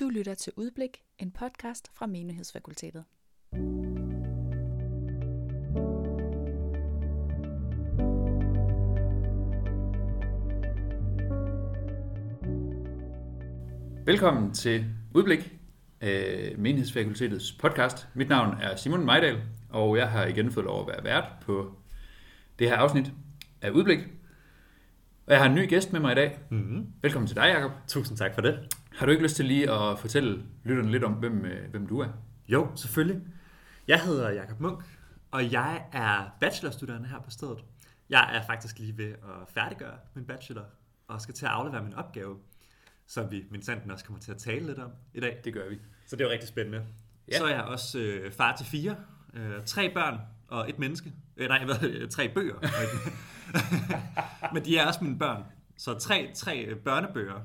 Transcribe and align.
Du 0.00 0.08
lytter 0.08 0.34
til 0.34 0.52
Udblik, 0.56 0.98
en 1.18 1.30
podcast 1.30 1.90
fra 1.94 2.06
Menighedsfakultetet. 2.06 3.04
Velkommen 14.06 14.54
til 14.54 14.84
Udblik, 15.14 15.52
øh, 16.00 16.58
Menighedsfakultetets 16.58 17.52
podcast. 17.52 18.08
Mit 18.14 18.28
navn 18.28 18.60
er 18.60 18.76
Simon 18.76 19.04
Mejdal, 19.04 19.42
og 19.70 19.96
jeg 19.96 20.10
har 20.10 20.24
igen 20.24 20.52
fået 20.52 20.66
lov 20.66 20.80
at 20.80 20.86
være 20.86 21.04
vært 21.04 21.32
på 21.42 21.74
det 22.58 22.68
her 22.68 22.76
afsnit 22.76 23.12
af 23.62 23.70
Udblik. 23.70 23.98
Og 25.26 25.32
jeg 25.32 25.38
har 25.38 25.48
en 25.48 25.54
ny 25.54 25.68
gæst 25.68 25.92
med 25.92 26.00
mig 26.00 26.12
i 26.12 26.14
dag. 26.14 26.38
Mm-hmm. 26.50 26.86
Velkommen 27.02 27.26
til 27.26 27.36
dig, 27.36 27.52
Jacob. 27.54 27.70
Tusind 27.88 28.18
tak 28.18 28.34
for 28.34 28.40
det. 28.40 28.73
Har 28.94 29.06
du 29.06 29.12
ikke 29.12 29.22
lyst 29.22 29.36
til 29.36 29.44
lige 29.44 29.70
at 29.70 29.98
fortælle 29.98 30.42
lytterne 30.64 30.90
lidt 30.90 31.04
om, 31.04 31.12
hvem, 31.12 31.44
øh, 31.44 31.70
hvem 31.70 31.86
du 31.86 32.00
er? 32.00 32.08
Jo, 32.48 32.70
selvfølgelig. 32.76 33.22
Jeg 33.88 34.02
hedder 34.02 34.30
Jakob 34.30 34.60
Munk, 34.60 34.84
og 35.30 35.52
jeg 35.52 35.84
er 35.92 36.36
bachelorstuderende 36.40 37.08
her 37.08 37.20
på 37.20 37.30
stedet. 37.30 37.64
Jeg 38.08 38.36
er 38.36 38.46
faktisk 38.46 38.78
lige 38.78 38.98
ved 38.98 39.08
at 39.12 39.48
færdiggøre 39.54 39.96
min 40.14 40.24
bachelor, 40.24 40.64
og 41.08 41.20
skal 41.20 41.34
til 41.34 41.46
at 41.46 41.52
aflevere 41.52 41.82
min 41.82 41.94
opgave, 41.94 42.36
som 43.06 43.30
vi 43.30 43.44
min 43.50 43.62
sanden 43.62 43.90
også 43.90 44.04
kommer 44.04 44.20
til 44.20 44.30
at 44.32 44.38
tale 44.38 44.66
lidt 44.66 44.78
om 44.78 44.90
i 45.14 45.20
dag. 45.20 45.40
Det 45.44 45.52
gør 45.52 45.68
vi. 45.68 45.78
Så 46.06 46.16
det 46.16 46.24
er 46.24 46.28
jo 46.28 46.32
rigtig 46.32 46.48
spændende. 46.48 46.86
Ja. 47.32 47.38
Så 47.38 47.44
er 47.44 47.54
jeg 47.54 47.62
også 47.62 47.98
øh, 47.98 48.32
far 48.32 48.56
til 48.56 48.66
fire, 48.66 48.96
øh, 49.34 49.64
tre 49.66 49.94
børn 49.94 50.20
og 50.48 50.70
et 50.70 50.78
menneske. 50.78 51.12
Øh, 51.36 51.48
nej, 51.48 51.64
hvad, 51.64 51.82
øh, 51.82 52.08
tre 52.08 52.28
bøger. 52.28 52.54
Men 54.54 54.64
de 54.64 54.78
er 54.78 54.86
også 54.86 55.04
mine 55.04 55.18
børn. 55.18 55.44
Så 55.76 55.98
tre, 55.98 56.30
tre 56.34 56.64
øh, 56.64 56.76
børnebøger, 56.76 57.40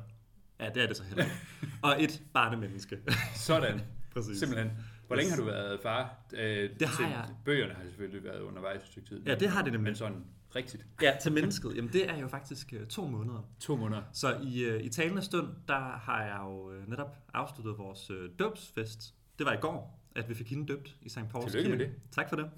ja, 0.59 0.69
det 0.69 0.83
er 0.83 0.87
det 0.87 0.97
så 0.97 1.03
heller 1.03 1.23
ikke. 1.23 1.35
Og 1.81 2.03
et 2.03 2.21
barnemenneske. 2.33 2.99
Sådan. 3.35 3.81
Præcis. 4.13 4.39
Simpelthen. 4.39 4.71
Hvor 5.07 5.15
længe 5.15 5.29
har 5.29 5.37
du 5.37 5.43
været 5.43 5.79
far? 5.83 6.15
Øh, 6.33 6.69
Det 6.79 6.87
har 6.87 6.95
til- 6.95 7.05
jeg. 7.11 7.29
Bøgerne 7.45 7.73
har 7.73 7.83
selvfølgelig 7.83 8.23
været 8.23 8.39
undervejs 8.41 8.81
et 8.81 8.87
stykke 8.87 9.07
tid. 9.09 9.21
Ja, 9.25 9.35
det 9.35 9.49
har 9.49 9.61
det 9.63 9.71
nemlig. 9.73 9.89
Men 9.89 9.95
sådan 9.95 10.25
rigtigt. 10.55 10.85
Ja, 11.01 11.15
til 11.21 11.31
mennesket. 11.31 11.75
Jamen, 11.75 11.93
det 11.93 12.09
er 12.09 12.17
jo 12.17 12.27
faktisk 12.27 12.73
øh, 12.73 12.87
to 12.87 13.07
måneder. 13.07 13.49
To 13.59 13.75
måneder. 13.75 14.01
Så 14.13 14.37
i, 14.43 14.63
øh, 14.63 14.81
i 14.83 14.89
talende 14.89 15.21
stund, 15.21 15.47
der 15.67 15.79
har 15.97 16.23
jeg 16.23 16.39
jo 16.43 16.71
øh, 16.71 16.89
netop 16.89 17.17
afsluttet 17.33 17.77
vores 17.77 18.09
øh, 18.09 18.29
dåbsfest. 18.39 19.13
Det 19.39 19.45
var 19.45 19.53
i 19.53 19.57
går, 19.61 19.99
at 20.15 20.29
vi 20.29 20.33
fik 20.33 20.49
hende 20.49 20.67
døbt 20.67 20.95
i 21.01 21.09
St. 21.09 21.19
Pauls 21.31 21.51
Tillykke 21.51 21.77
med 21.77 21.85
Kirke. 21.85 21.99
Tak 22.11 22.29
for 22.29 22.35
det. 22.35 22.49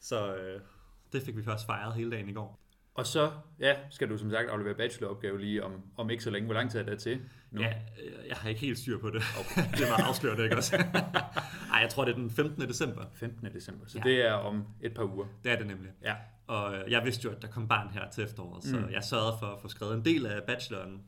Så 0.00 0.34
øh, 0.36 0.60
det 1.12 1.22
fik 1.22 1.36
vi 1.36 1.42
først 1.42 1.66
fejret 1.66 1.94
hele 1.94 2.10
dagen 2.10 2.28
i 2.28 2.32
går. 2.32 2.58
Og 2.94 3.06
så 3.06 3.30
ja, 3.60 3.74
skal 3.90 4.08
du 4.10 4.18
som 4.18 4.30
sagt 4.30 4.48
aflevere 4.48 4.74
bacheloropgave 4.74 5.40
lige 5.40 5.64
om, 5.64 5.72
om 5.96 6.10
ikke 6.10 6.22
så 6.22 6.30
længe. 6.30 6.46
Hvor 6.46 6.54
lang 6.54 6.70
tid 6.70 6.80
er 6.80 6.84
det 6.84 6.98
til 6.98 7.20
nu? 7.50 7.60
Ja, 7.62 7.68
øh, 8.04 8.28
jeg 8.28 8.36
har 8.36 8.48
ikke 8.48 8.60
helt 8.60 8.78
styr 8.78 8.98
på 8.98 9.10
det. 9.10 9.22
Okay. 9.40 9.62
det 9.78 9.86
var 9.90 10.08
afsløret, 10.08 10.44
ikke 10.44 10.56
også? 10.56 10.76
Ej, 11.72 11.80
jeg 11.80 11.88
tror, 11.90 12.04
det 12.04 12.12
er 12.12 12.16
den 12.16 12.30
15. 12.30 12.68
december. 12.68 13.04
15. 13.14 13.46
december. 13.54 13.86
Så 13.86 13.98
Ja. 14.04 14.10
det 14.10 14.26
er 14.26 14.32
om 14.32 14.64
et 14.80 14.94
par 14.94 15.04
uger. 15.04 15.26
Det 15.44 15.52
er 15.52 15.56
det 15.56 15.66
nemlig. 15.66 15.90
Ja. 16.02 16.14
Og 16.46 16.74
øh, 16.74 16.90
jeg 16.90 17.04
vidste 17.04 17.24
jo, 17.24 17.30
at 17.30 17.42
der 17.42 17.48
kom 17.48 17.68
barn 17.68 17.88
her 17.88 18.10
til 18.10 18.24
efteråret, 18.24 18.64
så 18.64 18.76
Mm. 18.76 18.88
jeg 18.92 19.04
sørgede 19.04 19.36
for 19.40 19.46
at 19.46 19.60
få 19.60 19.68
skrevet 19.68 19.94
en 19.94 20.04
del 20.04 20.26
af 20.26 20.42
bacheloren, 20.46 21.02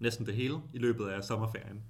næsten 0.00 0.26
det 0.26 0.34
hele, 0.34 0.54
i 0.74 0.78
løbet 0.78 1.08
af 1.08 1.24
sommerferien. 1.24 1.82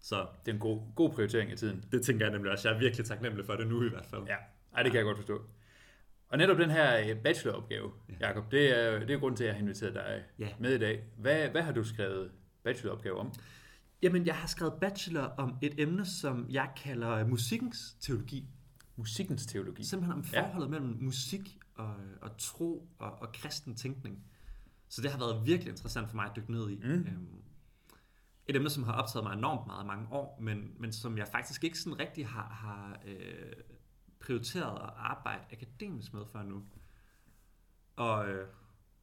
Så 0.00 0.26
Det 0.44 0.50
er 0.50 0.54
en 0.54 0.60
god, 0.60 0.80
god 0.96 1.10
prioritering 1.12 1.50
af 1.50 1.56
tiden. 1.56 1.84
det 1.92 2.02
tænker 2.02 2.24
jeg 2.26 2.32
nemlig 2.32 2.52
også. 2.52 2.68
Jeg 2.68 2.74
er 2.76 2.80
virkelig 2.80 3.06
taknemmelig 3.06 3.46
for 3.46 3.52
det 3.54 3.66
nu 3.66 3.84
i 3.84 3.88
hvert 3.88 4.06
fald. 4.06 4.22
Ja, 4.26 4.34
Ej, 4.76 4.82
det 4.82 4.92
kan 4.92 4.98
jeg 4.98 5.04
godt 5.04 5.16
forstå. 5.18 5.42
Og 6.32 6.38
netop 6.38 6.58
den 6.58 6.70
her 6.70 7.10
øh, 7.10 7.16
bacheloropgave, 7.22 7.90
Ja. 8.08 8.26
Jakob, 8.28 8.50
det 8.50 8.78
er, 8.78 8.98
det 8.98 9.10
er 9.10 9.18
grunden 9.18 9.36
til, 9.36 9.44
at 9.44 9.48
jeg 9.48 9.54
har 9.56 9.60
inviteret 9.62 9.94
dig 9.94 10.22
Ja. 10.38 10.48
med 10.60 10.74
i 10.74 10.78
dag. 10.78 11.04
Hvad, 11.18 11.48
hvad 11.48 11.62
har 11.62 11.72
du 11.72 11.84
skrevet 11.84 12.30
bacheloropgave 12.64 13.18
om? 13.18 13.32
Jamen, 14.02 14.26
jeg 14.26 14.34
har 14.36 14.46
skrevet 14.46 14.74
bachelor 14.80 15.22
om 15.22 15.56
et 15.62 15.74
emne, 15.78 16.06
som 16.06 16.46
jeg 16.50 16.70
kalder 16.84 17.26
musikkens 17.26 17.96
teologi. 18.00 18.48
Musikkens 18.96 19.46
teologi. 19.46 19.84
Simpelthen 19.84 20.18
om 20.18 20.24
Ja. 20.32 20.40
forholdet 20.42 20.70
mellem 20.70 20.96
musik 21.00 21.58
og, 21.74 21.94
og 22.22 22.30
tro 22.38 22.88
og, 22.98 23.12
og 23.22 23.32
kristen 23.32 23.74
tænkning. 23.74 24.24
Så 24.88 25.02
det 25.02 25.10
har 25.10 25.18
været 25.18 25.46
virkelig 25.46 25.70
interessant 25.70 26.08
for 26.08 26.16
mig 26.16 26.24
at 26.24 26.32
dykke 26.36 26.52
ned 26.52 26.70
i. 26.70 26.74
Mm. 26.76 26.90
Øhm, 26.90 27.42
et 28.48 28.56
emne, 28.56 28.70
som 28.70 28.82
har 28.82 28.92
optaget 28.92 29.24
mig 29.24 29.32
enormt 29.38 29.66
meget 29.66 29.86
mange 29.86 30.06
år, 30.10 30.38
men, 30.40 30.72
men 30.78 30.92
som 30.92 31.18
jeg 31.18 31.28
faktisk 31.32 31.64
ikke 31.64 31.78
sådan 31.78 31.98
rigtig 32.00 32.26
har, 32.26 32.48
har 32.48 33.00
øh, 33.06 33.52
prioriteret 34.22 34.78
at 34.82 34.90
arbejde 34.96 35.42
akademisk 35.52 36.14
med 36.14 36.22
før 36.32 36.42
nu. 36.42 36.62
Og 37.96 38.28
øh, 38.28 38.46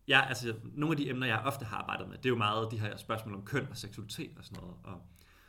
ja, 0.08 0.22
altså, 0.28 0.56
nogle 0.64 0.94
af 0.94 0.98
de 0.98 1.10
emner, 1.10 1.28
jeg 1.28 1.40
ofte 1.46 1.66
har 1.66 1.78
arbejdet 1.78 2.08
med, 2.10 2.18
det 2.18 2.26
er 2.26 2.30
jo 2.30 2.36
meget 2.38 2.72
de 2.72 2.80
her 2.80 2.98
spørgsmål 2.98 3.36
om 3.36 3.46
køn 3.46 3.68
og 3.72 3.78
seksualitet 3.78 4.32
og 4.38 4.44
sådan 4.46 4.64
noget. 4.64 4.76
Og 4.84 5.02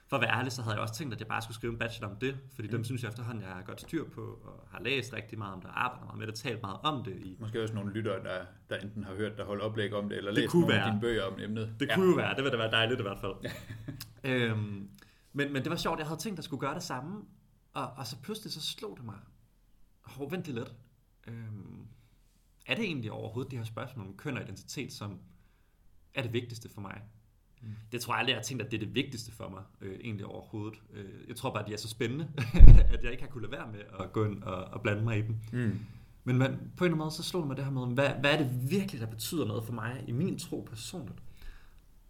for 0.09 0.17
at 0.17 0.23
være 0.23 0.39
ærlig, 0.39 0.53
så 0.53 0.63
havde 0.63 0.75
jeg 0.75 0.83
også 0.83 0.95
tænkt, 0.95 1.15
at 1.15 1.21
jeg 1.21 1.29
bare 1.29 1.43
skulle 1.43 1.55
skrive 1.55 1.73
en 1.73 1.79
bachelor 1.79 2.09
om 2.09 2.17
det, 2.17 2.39
fordi 2.55 2.69
Mm. 2.69 2.73
dem 2.73 2.85
synes 2.85 3.03
jeg 3.03 3.09
efterhånden, 3.09 3.45
jeg 3.45 3.53
har 3.53 3.63
godt 3.63 3.81
styr 3.81 4.05
på, 4.09 4.21
og 4.45 4.69
har 4.71 4.81
læst 4.81 5.13
rigtig 5.13 5.39
meget 5.39 5.55
om 5.55 5.61
det, 5.61 5.71
og 5.71 5.85
arbejdet 5.85 6.05
meget 6.07 6.19
med 6.19 6.27
det, 6.27 6.35
talt 6.35 6.63
meget 6.63 6.79
om 6.83 7.05
det 7.05 7.17
i 7.17 7.37
Måske 7.41 7.63
også 7.63 7.75
nogle 7.75 7.93
lyttere, 7.93 8.25
der, 8.25 8.45
der 8.71 8.77
enten 8.77 9.05
har 9.05 9.15
hørt 9.15 9.37
dig 9.37 9.45
holde 9.45 9.63
oplæg 9.65 9.93
om 9.95 10.09
det, 10.09 10.19
eller 10.19 10.31
Det 10.31 10.39
læst 10.41 10.51
kunne 10.51 10.61
nogle 10.61 10.75
af 10.75 10.81
være. 10.81 10.91
dine 10.91 11.01
bøger 11.01 11.25
om 11.25 11.41
emnet. 11.41 11.75
Det 11.81 11.91
kunne 11.95 12.11
jo 12.11 12.17
være, 12.17 12.29
det 12.35 12.45
ville 12.45 12.51
da 12.53 12.57
være 12.57 12.71
dejligt 12.71 13.01
i 13.01 13.03
hvert 13.03 13.19
fald. 13.19 13.35
øhm, 14.33 14.91
men, 15.33 15.53
men 15.53 15.63
det 15.63 15.71
var 15.71 15.77
sjovt, 15.77 15.99
jeg 15.99 16.07
havde 16.07 16.21
tænkt, 16.21 16.35
at 16.35 16.39
jeg 16.39 16.45
skulle 16.45 16.61
gøre 16.61 16.75
det 16.75 16.83
samme, 16.83 17.25
og, 17.75 17.91
og 17.97 18.07
så 18.07 18.17
pludselig 18.23 18.53
så 18.53 18.61
slog 18.63 18.97
det 18.97 19.05
mig. 19.05 19.15
Hov, 20.11 20.31
vent 20.31 20.47
lidt. 20.47 20.75
Øhm, 21.27 21.87
er 22.67 22.75
det 22.75 22.85
egentlig 22.85 23.13
overhovedet 23.13 23.51
det 23.51 23.59
her 23.59 23.67
spørgsmål 23.67 24.07
om 24.07 24.17
køn 24.17 24.37
og 24.37 24.43
identitet, 24.43 24.93
som 24.93 25.19
er 26.15 26.23
det 26.23 26.33
vigtigste 26.33 26.69
for 26.69 26.81
mig? 26.81 27.03
Mm. 27.63 27.69
Det 27.93 28.01
tror 28.01 28.15
jeg 28.15 28.19
aldrig, 28.19 28.33
jeg 28.33 28.39
har 28.39 28.45
tænkt, 28.45 28.63
at 28.63 28.71
det 28.71 28.77
er 28.77 28.87
det 28.87 28.95
vigtigste 28.95 29.33
for 29.33 29.49
mig, 29.49 29.63
øh, 29.81 29.99
egentlig 30.01 30.27
overhovedet. 30.27 30.83
Øh, 30.93 31.29
jeg 31.29 31.37
tror 31.37 31.53
bare, 31.53 31.63
at 31.63 31.69
de 31.69 31.73
er 31.73 31.79
så 31.79 31.89
spændende, 31.89 32.31
at 32.95 33.03
jeg 33.03 33.11
ikke 33.11 33.23
har 33.23 33.31
kunnet 33.31 33.51
lade 33.51 33.63
være 33.63 33.73
med 33.73 33.81
at 34.01 34.13
gå 34.13 34.25
ind 34.25 34.43
og, 34.43 34.65
og 34.65 34.83
blande 34.83 35.03
mig 35.03 35.19
i 35.19 35.23
dem. 35.23 35.37
Mm. 35.53 35.79
Men 36.25 36.39
man, 36.39 36.51
på 36.51 36.57
en 36.57 36.61
eller 36.61 36.85
anden 36.85 36.99
måde, 36.99 37.11
så 37.11 37.23
slog 37.23 37.43
det 37.43 37.49
mig 37.49 37.57
det 37.57 37.65
her 37.65 37.73
med, 37.73 37.95
hvad, 37.95 38.09
hvad 38.21 38.33
er 38.33 38.39
det 38.39 38.71
virkelig, 38.71 39.01
der 39.01 39.07
betyder 39.07 39.47
noget 39.47 39.65
for 39.65 39.73
mig 39.73 40.05
i 40.07 40.13
min 40.13 40.39
tro 40.39 40.67
personligt? 40.71 41.19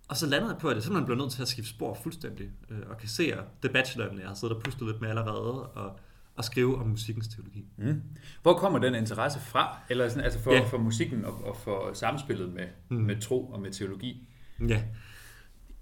Og 0.09 0.17
så 0.17 0.27
landede 0.27 0.53
jeg 0.53 0.61
på, 0.61 0.69
at 0.69 0.75
jeg 0.75 0.83
simpelthen 0.83 1.07
blev 1.07 1.19
nødt 1.19 1.33
til 1.33 1.43
at 1.43 1.49
skifte 1.49 1.71
spor 1.71 1.95
fuldstændig, 1.95 2.51
øh, 2.71 2.79
og 2.87 2.99
kassere 2.99 3.45
det 3.63 3.73
bacheloren, 3.73 4.19
jeg 4.19 4.29
har 4.29 4.35
siddet 4.35 4.57
og 4.57 4.63
pustet 4.63 4.87
lidt 4.87 5.01
med 5.01 5.09
allerede, 5.09 5.69
og, 5.69 5.99
og 6.37 6.45
skrive 6.45 6.77
om 6.79 6.87
musikkens 6.87 7.29
teologi. 7.29 7.65
Mm. 7.77 8.03
Hvor 8.43 8.55
kommer 8.55 8.79
den 8.79 8.95
interesse 8.95 9.41
fra? 9.41 9.79
Eller 9.91 10.09
sådan, 10.09 10.25
altså 10.25 10.41
for, 10.41 10.53
Ja. 10.53 10.61
for 10.65 10.79
musikken 10.79 11.25
og, 11.25 11.45
og 11.45 11.57
for 11.57 11.91
samspillet 11.93 12.53
med, 12.53 12.67
mm. 12.89 12.97
Med 12.97 13.21
tro 13.21 13.47
og 13.51 13.61
med 13.61 13.71
teologi? 13.73 14.29
Ja. 14.69 14.83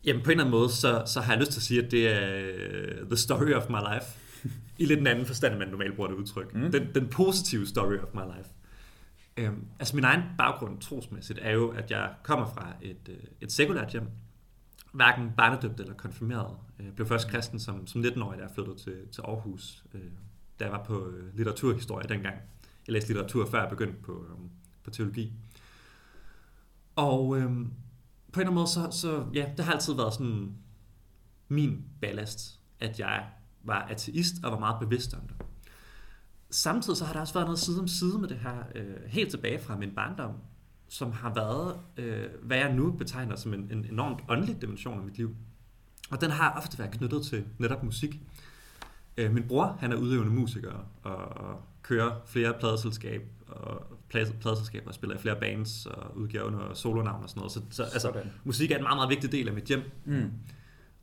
Jamen 0.04 0.22
på 0.22 0.31
en 0.31 0.32
eller 0.32 0.44
anden 0.44 0.58
måde, 0.60 0.70
så, 0.70 1.03
så 1.06 1.20
har 1.20 1.32
jeg 1.32 1.41
lyst 1.41 1.53
til 1.53 1.58
at 1.58 1.62
sige, 1.62 1.84
at 1.84 1.91
det 1.91 2.08
er 2.08 2.42
øh, 2.44 3.06
the 3.06 3.16
story 3.16 3.53
of 3.53 3.69
my 3.70 3.76
life. 3.94 4.06
I 4.78 4.84
lidt 4.84 5.00
en 5.00 5.06
anden 5.06 5.26
forstand, 5.26 5.53
end 5.53 5.58
man 5.58 5.69
normalt 5.69 5.97
bruger 5.97 6.08
det 6.10 6.16
udtryk. 6.16 6.54
Mm. 6.54 6.72
Den, 6.72 6.88
den 6.94 7.08
positive 7.08 7.66
story 7.66 7.97
of 7.98 8.08
my 8.14 8.37
life. 8.37 8.50
Øhm, 9.37 9.64
altså 9.78 9.97
min 9.97 10.04
egen 10.04 10.22
baggrund 10.38 10.81
trosmæssigt 10.81 11.38
er 11.42 11.53
jo, 11.53 11.69
at 11.69 11.91
jeg 11.91 12.10
kommer 12.22 12.47
fra 12.47 12.72
et, 12.82 13.08
øh, 13.08 13.16
et 13.41 13.53
sekulært 13.53 13.92
hjem. 13.92 14.08
Hverken 14.92 15.32
barnedøbt 15.37 15.81
eller 15.81 15.94
konfirmeret. 15.94 16.56
Jeg 16.78 16.92
blev 16.94 17.06
først 17.06 17.28
kristen 17.31 17.60
som, 17.60 17.87
som 17.87 18.00
19-årig, 18.00 18.38
da 18.38 18.42
jeg 18.44 18.50
flyttede 18.54 18.76
til, 18.76 18.97
til 19.12 19.20
Aarhus. 19.20 19.84
Øh, 19.94 20.00
da 20.60 20.64
jeg 20.64 20.72
var 20.72 20.84
på 20.84 21.08
øh, 21.08 21.36
litteraturhistorie 21.36 22.08
dengang. 22.08 22.36
Jeg 22.86 22.92
læste 22.92 23.08
litteratur, 23.08 23.46
før 23.46 23.60
jeg 23.60 23.70
begyndte 23.70 24.02
på, 24.02 24.26
øhm, 24.30 24.50
på 24.84 24.91
teologi. 24.91 25.32
Og 26.96 27.38
øhm, 27.38 27.72
på 28.32 28.41
en 28.41 28.46
eller 28.46 28.50
anden 28.50 28.54
måde, 28.54 28.66
så, 28.66 28.88
så 28.91 29.26
ja, 29.34 29.50
det 29.56 29.64
har 29.64 29.72
altid 29.72 29.94
været 29.94 30.14
sådan 30.14 30.54
min 31.48 31.84
ballast, 32.00 32.60
at 32.80 33.00
jeg 33.00 33.26
var 33.64 33.82
ateist 33.82 34.34
og 34.44 34.52
var 34.52 34.58
meget 34.58 34.80
bevidst 34.80 35.14
om 35.14 35.20
det. 35.20 35.36
Samtidig 36.50 36.96
så 36.96 37.04
har 37.04 37.12
der 37.12 37.20
også 37.20 37.34
været 37.34 37.46
noget 37.46 37.58
side 37.58 37.80
om 37.80 37.88
side 37.88 38.19
med 38.19 38.28
det 38.28 38.38
her, 38.38 38.56
øh, 38.75 38.96
helt 39.06 39.30
tilbage 39.30 39.58
fra 39.58 39.76
min 39.76 39.94
barndom, 39.94 40.32
som 40.88 41.12
har 41.12 41.34
været, 41.34 41.80
øh, 41.96 42.28
hvad 42.42 42.56
jeg 42.56 42.75
nu 42.75 42.92
betegner 42.92 43.36
som 43.36 43.54
en, 43.54 43.70
en 43.72 43.84
enormt 43.84 44.20
åndelig 44.28 44.60
dimension 44.62 44.98
af 44.98 45.04
mit 45.04 45.16
liv. 45.16 45.36
Og 46.10 46.20
den 46.20 46.30
har 46.30 46.52
ofte 46.56 46.78
været 46.78 46.90
knyttet 46.90 47.26
til 47.26 47.44
netop 47.58 47.82
musik. 47.82 48.20
Øh, 49.19 49.35
min 49.35 49.49
bror, 49.49 49.76
han 49.81 49.93
er 49.93 49.97
udøvende 49.97 50.32
musiker 50.32 50.73
og, 51.03 51.61
kører 51.82 52.20
flere 52.26 52.55
pladeselskab 52.61 53.23
og 53.49 53.82
plade- 54.09 54.32
pladeselskaber 54.41 54.88
og 54.88 54.94
spiller 54.94 55.17
i 55.17 55.19
flere 55.19 55.37
bands 55.41 55.87
og 55.87 56.17
udgiver 56.17 56.43
under 56.43 56.75
solonavn 56.75 57.23
og 57.23 57.29
sådan 57.29 57.38
noget. 57.41 57.53
Så, 57.53 57.61
så 57.70 57.82
altså, 57.82 58.00
Sådan. 58.00 58.31
musik 58.44 58.70
er 58.70 58.76
en 58.76 58.82
meget, 58.82 58.97
meget 58.97 59.11
vigtig 59.11 59.32
del 59.32 59.49
af 59.49 59.55
mit 59.55 59.65
hjem. 59.65 59.82
Mm. 60.05 60.31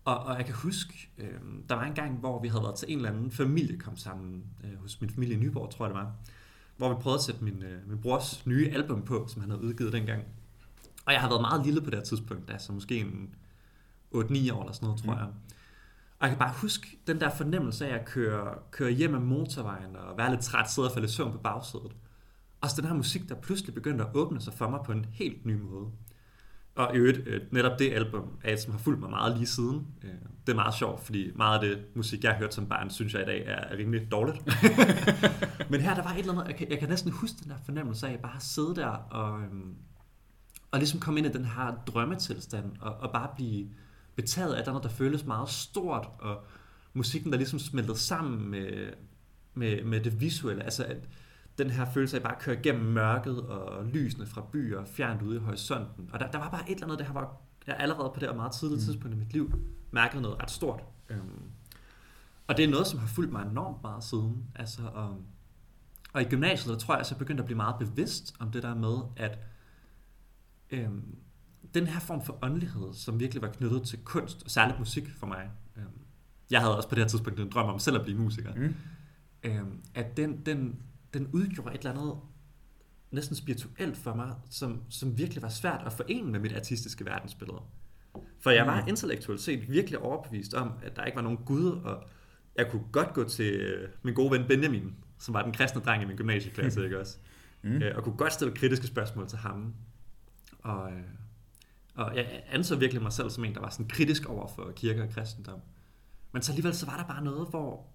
Og, 0.05 0.17
og 0.19 0.37
jeg 0.37 0.45
kan 0.45 0.53
huske, 0.55 1.09
øh, 1.17 1.27
der 1.69 1.75
var 1.75 1.83
en 1.83 1.93
gang, 1.93 2.17
hvor 2.19 2.41
vi 2.41 2.47
havde 2.47 2.63
været 2.63 2.75
til 2.75 2.91
en 2.91 2.97
eller 2.97 3.09
anden 3.09 3.31
familie, 3.31 3.77
kom 3.77 3.97
sammen 3.97 4.43
øh, 4.63 4.81
hos 4.81 5.01
min 5.01 5.09
familie 5.09 5.35
i 5.35 5.39
Nyborg, 5.39 5.69
tror 5.71 5.85
jeg 5.85 5.95
det 5.95 6.01
var, 6.03 6.11
hvor 6.77 6.89
vi 6.93 7.01
prøvede 7.01 7.17
at 7.17 7.23
sætte 7.23 7.43
min, 7.43 7.63
øh, 7.63 7.89
min 7.89 7.97
brors 8.01 8.45
nye 8.45 8.69
album 8.69 9.01
på, 9.01 9.25
som 9.29 9.41
han 9.41 9.49
havde 9.51 9.63
udgivet 9.63 9.93
dengang. 9.93 10.23
Og 11.05 11.13
jeg 11.13 11.21
har 11.21 11.29
været 11.29 11.41
meget 11.41 11.65
lille 11.65 11.81
på 11.81 11.89
det 11.89 12.03
tidspunkt, 12.03 12.51
altså 12.51 12.73
måske 12.73 12.97
en 12.99 13.35
8-9 14.15 14.17
år 14.17 14.19
eller 14.19 14.73
sådan 14.73 14.87
noget, 14.87 15.01
tror 15.03 15.13
Mm. 15.13 15.19
jeg. 15.19 15.27
Og 16.19 16.27
jeg 16.27 16.29
kan 16.29 16.39
bare 16.39 16.53
huske 16.61 16.99
den 17.07 17.19
der 17.19 17.29
fornemmelse 17.29 17.87
af 17.87 17.95
at 17.95 18.05
køre, 18.05 18.55
køre 18.71 18.91
hjem 18.91 19.15
af 19.15 19.21
motorvejen 19.21 19.95
og 19.95 20.17
være 20.17 20.29
lidt 20.29 20.41
træt, 20.41 20.71
sidde 20.71 20.87
og 20.87 20.93
falde 20.93 21.05
i 21.05 21.09
søvn 21.11 21.31
på 21.31 21.37
bagsædet. 21.37 21.95
Og 22.61 22.69
så 22.69 22.81
den 22.81 22.89
her 22.89 22.95
musik, 22.95 23.29
der 23.29 23.35
pludselig 23.35 23.73
begyndte 23.73 24.03
at 24.03 24.09
åbne 24.13 24.41
sig 24.41 24.53
for 24.53 24.69
mig 24.69 24.79
på 24.85 24.91
en 24.91 25.05
helt 25.11 25.45
ny 25.45 25.61
måde. 25.61 25.91
Og 26.75 26.95
i 26.95 26.97
øvrigt, 26.97 27.27
øh, 27.27 27.41
netop 27.51 27.79
det 27.79 27.93
album 27.93 28.29
er 28.43 28.53
et, 28.53 28.59
som 28.59 28.71
har 28.71 28.79
fulgt 28.79 28.99
mig 28.99 29.09
meget 29.09 29.37
lige 29.37 29.47
siden. 29.47 29.87
Øh, 30.03 30.09
det 30.47 30.51
er 30.51 30.55
meget 30.55 30.73
sjovt, 30.73 31.03
fordi 31.03 31.31
meget 31.35 31.59
af 31.59 31.69
det 31.69 31.85
musik, 31.95 32.23
jeg 32.23 32.31
har 32.31 32.37
hørt 32.37 32.53
som 32.53 32.65
barn, 32.65 32.89
synes 32.89 33.13
jeg 33.13 33.21
i 33.21 33.25
dag 33.25 33.43
er 33.45 33.77
rimelig 33.77 34.11
dårligt. 34.11 34.45
Men 35.71 35.81
her, 35.81 35.95
der 35.95 36.03
var 36.03 36.11
et 36.11 36.19
eller 36.19 36.33
andet, 36.33 36.47
jeg 36.47 36.55
kan, 36.55 36.69
jeg 36.69 36.79
kan 36.79 36.89
næsten 36.89 37.11
huske 37.11 37.37
den 37.43 37.49
der 37.49 37.57
fornemmelse 37.65 38.07
af 38.07 38.19
bare 38.19 38.35
at 38.35 38.43
sidde 38.43 38.75
der 38.75 38.87
og, 38.87 39.41
øhm, 39.41 39.75
og 40.71 40.79
ligesom 40.79 40.99
komme 40.99 41.19
ind 41.19 41.27
i 41.27 41.31
den 41.31 41.45
her 41.45 41.75
drømmetilstand 41.87 42.71
og, 42.81 42.93
og 42.93 43.11
bare 43.11 43.29
blive 43.35 43.67
betaget 44.15 44.53
af 44.53 44.65
noget, 44.65 44.83
der 44.83 44.89
føles 44.89 45.25
meget 45.25 45.49
stort, 45.49 46.09
og 46.19 46.43
musikken, 46.93 47.31
der 47.31 47.37
ligesom 47.37 47.59
smeltede 47.59 47.97
sammen 47.97 48.49
med, 48.49 48.93
med, 49.53 49.83
med 49.83 50.01
det 50.01 50.21
visuelle. 50.21 50.63
Altså, 50.63 50.83
at 50.83 50.97
den 51.57 51.69
her 51.69 51.91
følelse 51.93 52.17
af 52.17 52.23
bare 52.23 52.35
at 52.35 52.41
køre 52.41 52.55
gennem 52.55 52.85
mørket 52.85 53.41
og 53.41 53.85
lysene 53.85 54.25
fra 54.25 54.45
byer 54.51 54.85
fjernt 54.85 55.21
ude 55.21 55.35
i 55.35 55.39
horisonten. 55.39 56.09
Og 56.13 56.19
der, 56.19 56.31
der 56.31 56.37
var 56.37 56.49
bare 56.49 56.71
et 56.71 56.75
eller 56.75 56.85
andet, 56.85 56.99
der 56.99 57.13
var 57.13 57.37
jeg 57.67 57.75
allerede 57.79 58.11
på 58.13 58.19
det 58.19 58.29
her 58.29 58.35
meget 58.35 58.51
tidlige 58.51 58.77
mm. 58.77 58.83
tidspunkt 58.83 59.15
i 59.15 59.19
mit 59.19 59.33
liv 59.33 59.53
mærket 59.91 60.21
noget 60.21 60.41
ret 60.41 60.51
stort. 60.51 60.83
Øhm, 61.09 61.51
og 62.47 62.57
det 62.57 62.65
er 62.65 62.69
noget, 62.69 62.87
som 62.87 62.99
har 62.99 63.07
fulgt 63.07 63.31
mig 63.31 63.45
enormt 63.51 63.81
meget 63.81 64.03
siden. 64.03 64.43
Altså, 64.55 64.81
og, 64.93 65.21
og 66.13 66.21
i 66.21 66.25
gymnasiet, 66.25 66.73
der 66.73 66.79
tror 66.79 66.93
jeg, 66.93 67.01
at 67.01 67.11
jeg 67.11 67.17
begyndte 67.17 67.41
at 67.41 67.45
blive 67.45 67.57
meget 67.57 67.75
bevidst 67.79 68.35
om 68.39 68.51
det 68.51 68.63
der 68.63 68.75
med, 68.75 68.97
at 69.15 69.39
øhm, 70.71 71.15
den 71.73 71.87
her 71.87 71.99
form 71.99 72.25
for 72.25 72.39
åndelighed, 72.41 72.93
som 72.93 73.19
virkelig 73.19 73.41
var 73.41 73.51
knyttet 73.51 73.83
til 73.83 73.99
kunst, 74.03 74.43
og 74.43 74.51
særligt 74.51 74.79
musik 74.79 75.09
for 75.17 75.27
mig. 75.27 75.49
Øhm, 75.77 75.87
jeg 76.51 76.61
havde 76.61 76.77
også 76.77 76.89
på 76.89 76.95
det 76.95 77.03
her 77.03 77.07
tidspunkt 77.09 77.39
en 77.39 77.49
drøm 77.49 77.69
om 77.69 77.79
selv 77.79 77.95
at 77.95 78.03
blive 78.03 78.17
musiker. 78.19 78.55
Mm. 78.55 78.75
Øhm, 79.43 79.81
at 79.95 80.17
den, 80.17 80.45
den, 80.45 80.75
den 81.13 81.27
udgjorde 81.33 81.73
et 81.75 81.77
eller 81.77 81.91
andet 81.91 82.15
næsten 83.11 83.35
spirituelt 83.35 83.97
for 83.97 84.13
mig, 84.13 84.35
som, 84.49 84.83
som 84.89 85.17
virkelig 85.17 85.43
var 85.43 85.49
svært 85.49 85.81
at 85.85 85.93
forene 85.93 86.31
med 86.31 86.39
mit 86.39 86.53
artistiske 86.53 87.05
verdensbillede. 87.05 87.61
For 88.39 88.49
jeg 88.49 88.67
var 88.67 88.81
mm. 88.81 88.87
intellektuelt 88.87 89.41
set 89.41 89.71
virkelig 89.71 89.99
overbevist 89.99 90.53
om, 90.53 90.71
at 90.83 90.95
der 90.95 91.03
ikke 91.03 91.15
var 91.15 91.21
nogen 91.21 91.37
Gud, 91.37 91.71
og 91.71 92.03
jeg 92.55 92.71
kunne 92.71 92.83
godt 92.91 93.13
gå 93.13 93.23
til 93.23 93.53
øh, 93.53 93.89
min 94.03 94.13
gode 94.13 94.31
ven 94.31 94.47
Benjamin, 94.47 94.95
som 95.19 95.33
var 95.33 95.43
den 95.43 95.51
kristne 95.51 95.81
dreng 95.81 96.03
i 96.03 96.05
min 96.05 96.17
gymnasieklasse, 96.17 96.83
ikke 96.85 96.99
også? 96.99 97.17
Mm. 97.61 97.81
Øh, 97.81 97.97
og 97.97 98.03
kunne 98.03 98.17
godt 98.17 98.33
stille 98.33 98.55
kritiske 98.55 98.87
spørgsmål 98.87 99.27
til 99.27 99.37
ham. 99.37 99.73
Og, 100.59 100.91
øh, 100.91 101.03
og 101.95 102.15
jeg 102.15 102.43
anså 102.47 102.75
virkelig 102.75 103.01
mig 103.03 103.13
selv 103.13 103.29
som 103.29 103.45
en, 103.45 103.53
der 103.53 103.61
var 103.61 103.69
sådan 103.69 103.87
kritisk 103.87 104.25
over 104.25 104.47
for 104.47 104.71
kirke 104.75 105.03
og 105.03 105.09
kristendom. 105.09 105.59
Men 106.31 106.41
så 106.41 106.51
alligevel 106.51 106.73
så 106.73 106.85
var 106.85 106.97
der 106.97 107.03
bare 107.07 107.23
noget, 107.23 107.49
hvor 107.49 107.87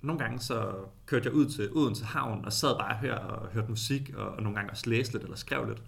nogle 0.00 0.18
gange 0.18 0.38
så 0.38 0.74
kørte 1.06 1.26
jeg 1.26 1.34
ud 1.34 1.46
til 1.46 1.72
Odense 1.72 2.04
Havn 2.04 2.44
og 2.44 2.52
sad 2.52 2.78
bare 2.78 2.96
her 2.96 3.14
og 3.14 3.48
hørte 3.48 3.68
musik, 3.68 4.10
og, 4.14 4.28
og 4.28 4.42
nogle 4.42 4.56
gange 4.56 4.70
også 4.70 4.90
læste 4.90 5.12
lidt 5.14 5.22
eller 5.22 5.36
skrev 5.36 5.68
lidt. 5.68 5.82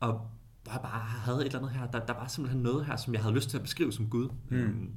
Og 0.00 0.30
hvor 0.62 0.72
jeg 0.72 0.80
bare 0.82 1.00
havde 1.00 1.40
et 1.40 1.46
eller 1.46 1.58
andet 1.58 1.72
her, 1.72 1.86
der, 1.86 2.06
der 2.06 2.14
var 2.14 2.26
simpelthen 2.26 2.62
noget 2.62 2.86
her, 2.86 2.96
som 2.96 3.14
jeg 3.14 3.22
havde 3.22 3.34
lyst 3.34 3.50
til 3.50 3.56
at 3.56 3.62
beskrive 3.62 3.92
som 3.92 4.10
Gud. 4.10 4.28
Mm. 4.48 4.64
Um, 4.64 4.96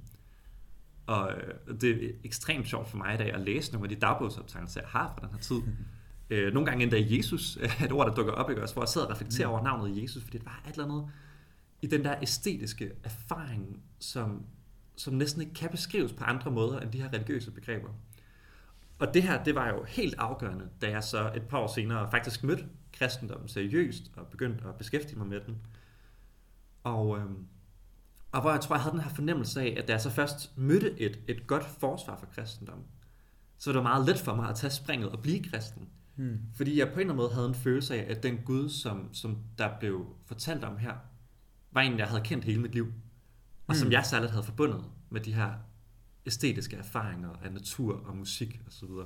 og 1.05 1.33
øh, 1.33 1.81
det 1.81 2.05
er 2.05 2.09
ekstremt 2.23 2.67
sjovt 2.67 2.89
for 2.89 2.97
mig 2.97 3.13
i 3.13 3.17
dag 3.17 3.33
at 3.33 3.41
læse 3.41 3.71
nogle 3.71 3.85
af 3.85 3.89
de 3.95 4.01
dagbogsoptegnelser, 4.01 4.81
jeg 4.81 4.89
har 4.89 5.13
fra 5.17 5.25
den 5.25 5.33
her 5.33 5.41
tid. 5.41 5.61
Øh, 6.31 6.53
nogle 6.53 6.65
gange 6.69 6.83
endda 6.83 6.97
Jesus, 7.09 7.57
et 7.85 7.91
ord, 7.91 8.07
der 8.07 8.13
dukker 8.13 8.33
op, 8.33 8.49
ikke 8.49 8.61
også, 8.61 8.75
hvor 8.75 8.83
jeg 8.83 8.89
sidder 8.89 9.07
og 9.07 9.13
reflekterer 9.13 9.47
mm. 9.47 9.53
over 9.53 9.63
navnet 9.63 10.01
Jesus, 10.01 10.23
fordi 10.23 10.37
det 10.37 10.45
var 10.45 10.63
et 10.67 10.71
eller 10.71 10.85
andet 10.85 11.09
i 11.81 11.87
den 11.87 12.03
der 12.03 12.15
æstetiske 12.21 12.91
erfaring, 13.03 13.83
som, 13.99 14.45
som 14.95 15.13
næsten 15.13 15.41
ikke 15.41 15.53
kan 15.53 15.69
beskrives 15.69 16.13
på 16.13 16.23
andre 16.23 16.51
måder 16.51 16.79
end 16.79 16.91
de 16.91 17.01
her 17.01 17.13
religiøse 17.13 17.51
begreber. 17.51 17.89
Og 18.99 19.13
det 19.13 19.23
her, 19.23 19.43
det 19.43 19.55
var 19.55 19.69
jo 19.69 19.83
helt 19.83 20.15
afgørende, 20.17 20.69
da 20.81 20.89
jeg 20.89 21.03
så 21.03 21.31
et 21.35 21.43
par 21.43 21.57
år 21.57 21.67
senere 21.67 22.11
faktisk 22.11 22.43
mødte 22.43 22.65
kristendommen 22.93 23.47
seriøst 23.47 24.11
og 24.15 24.27
begyndte 24.27 24.67
at 24.67 24.75
beskæftige 24.75 25.17
mig 25.17 25.27
med 25.27 25.41
den. 25.45 25.57
Og, 26.83 27.17
øhm, 27.17 27.45
og 28.31 28.41
hvor 28.41 28.51
jeg 28.51 28.61
tror, 28.61 28.75
jeg 28.75 28.83
havde 28.83 28.93
den 28.93 29.03
her 29.03 29.09
fornemmelse 29.09 29.61
af, 29.61 29.75
at 29.77 29.87
da 29.87 29.93
jeg 29.93 30.01
så 30.01 30.09
først 30.09 30.57
mødte 30.57 30.99
et, 30.99 31.19
et 31.27 31.47
godt 31.47 31.65
forsvar 31.65 32.17
for 32.17 32.25
kristendom, 32.25 32.83
så 33.57 33.69
var 33.69 33.73
det 33.79 33.83
meget 33.83 34.05
let 34.05 34.19
for 34.19 34.35
mig 34.35 34.49
at 34.49 34.55
tage 34.55 34.71
springet 34.71 35.09
og 35.09 35.19
blive 35.19 35.43
kristen. 35.43 35.89
Hmm. 36.15 36.39
Fordi 36.55 36.79
jeg 36.79 36.87
på 36.87 36.93
en 36.93 36.99
eller 36.99 37.13
anden 37.13 37.17
måde 37.17 37.33
havde 37.33 37.47
en 37.47 37.55
følelse 37.55 37.95
af, 37.95 38.11
at 38.11 38.23
den 38.23 38.37
Gud, 38.45 38.69
som, 38.69 39.13
som 39.13 39.37
der 39.57 39.79
blev 39.79 40.15
fortalt 40.25 40.63
om 40.63 40.77
her, 40.77 40.93
var 41.71 41.81
en, 41.81 41.99
jeg 41.99 42.07
havde 42.07 42.21
kendt 42.21 42.45
hele 42.45 42.61
mit 42.61 42.73
liv. 42.73 42.85
Og 42.85 42.93
hmm. 43.67 43.75
som 43.75 43.91
jeg 43.91 44.05
særligt 44.05 44.31
havde 44.31 44.45
forbundet 44.45 44.83
med 45.09 45.21
de 45.21 45.33
her 45.33 45.53
æstetiske 46.25 46.75
erfaringer 46.75 47.29
af 47.43 47.53
natur 47.53 48.07
og 48.07 48.17
musik 48.17 48.61
osv. 48.67 48.87
Så, 48.87 49.05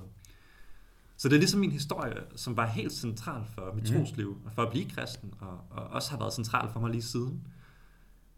så 1.17 1.29
det 1.29 1.35
er 1.35 1.39
ligesom 1.39 1.59
min 1.59 1.71
historie, 1.71 2.21
som 2.35 2.57
var 2.57 2.65
helt 2.65 2.91
central 2.91 3.45
for 3.45 3.73
mit 3.75 3.91
mm. 3.91 3.97
trosliv, 3.97 4.41
og 4.45 4.51
for 4.51 4.61
at 4.61 4.71
blive 4.71 4.89
kristen, 4.89 5.33
og, 5.39 5.59
og 5.69 5.83
også 5.83 6.11
har 6.11 6.17
været 6.17 6.33
central 6.33 6.69
for 6.69 6.79
mig 6.79 6.91
lige 6.91 7.01
siden. 7.01 7.47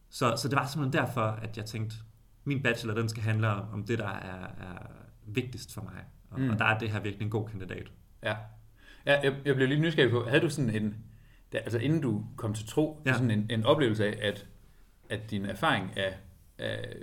Så, 0.10 0.36
så 0.42 0.48
det 0.48 0.56
var 0.56 0.68
simpelthen 0.68 1.06
derfor, 1.06 1.22
at 1.22 1.58
jeg 1.58 1.66
tænkte, 1.66 1.96
min 2.44 2.64
bachelor, 2.64 2.94
den 2.94 3.10
skal 3.10 3.24
handle 3.24 3.48
om 3.48 3.84
det, 3.84 4.00
der 4.00 4.08
er, 4.08 4.48
er 4.48 4.88
vigtigst 5.26 5.74
for 5.74 5.82
mig. 5.82 6.06
Og, 6.30 6.40
mm. 6.40 6.50
og 6.50 6.60
der 6.60 6.66
er 6.66 6.80
det 6.80 6.92
her 6.92 7.00
virkelig 7.00 7.26
en 7.26 7.32
god 7.32 7.48
kandidat. 7.48 7.92
Ja. 8.24 8.36
Ja 9.08 9.20
jeg, 9.22 9.36
jeg 9.46 9.56
blev 9.56 9.68
lidt 9.68 9.82
nysgerrig 9.82 10.12
på, 10.12 10.26
havde 10.30 10.42
du 10.42 10.50
sådan 10.50 10.70
en, 10.70 10.96
der, 11.52 11.60
altså 11.60 11.78
inden 11.78 12.02
du 12.02 12.26
kom 12.36 12.54
til 12.54 12.68
tro, 12.68 13.02
ja. 13.06 13.14
sådan 13.14 13.32
en, 13.32 13.48
en 13.50 13.66
oplevelse 13.66 14.06
af, 14.06 14.18
at, 14.22 14.46
at 15.10 15.32
din 15.32 15.46
erfaring 15.46 15.98
af, 15.98 16.18
af 16.58 16.96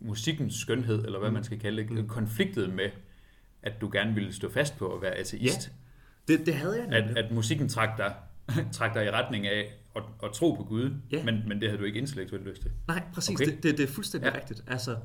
musikkens 0.00 0.54
skønhed, 0.54 1.04
eller 1.04 1.18
hvad 1.18 1.28
mm. 1.28 1.34
man 1.34 1.44
skal 1.44 1.58
kalde 1.58 1.82
det, 1.82 1.90
mm. 1.90 2.08
konfliktet 2.08 2.74
med, 2.74 2.90
at 3.62 3.80
du 3.80 3.90
gerne 3.92 4.14
ville 4.14 4.32
stå 4.32 4.50
fast 4.50 4.78
på 4.78 4.94
at 4.94 5.02
være 5.02 5.14
ateist. 5.14 5.72
Ja, 6.28 6.32
det, 6.32 6.46
det 6.46 6.54
havde 6.54 6.76
jeg 6.76 6.86
nemlig. 6.86 7.18
At, 7.18 7.24
at 7.24 7.32
musikken 7.32 7.68
trak 7.68 7.98
dig, 7.98 8.14
trak 8.72 8.94
dig 8.94 9.04
i 9.04 9.10
retning 9.10 9.46
af 9.46 9.72
at, 9.96 10.02
at 10.24 10.32
tro 10.32 10.54
på 10.54 10.64
Gud, 10.64 10.94
ja. 11.12 11.24
men, 11.24 11.42
men 11.46 11.60
det 11.60 11.68
havde 11.68 11.80
du 11.80 11.84
ikke 11.84 11.98
intellektuelt 11.98 12.44
lyst 12.44 12.62
til. 12.62 12.70
Nej, 12.88 13.02
præcis. 13.14 13.34
Okay. 13.34 13.46
Det, 13.46 13.62
det, 13.62 13.78
det 13.78 13.88
er 13.88 13.92
fuldstændig 13.92 14.30
ja. 14.32 14.38
rigtigt. 14.38 14.64
Altså, 14.66 14.96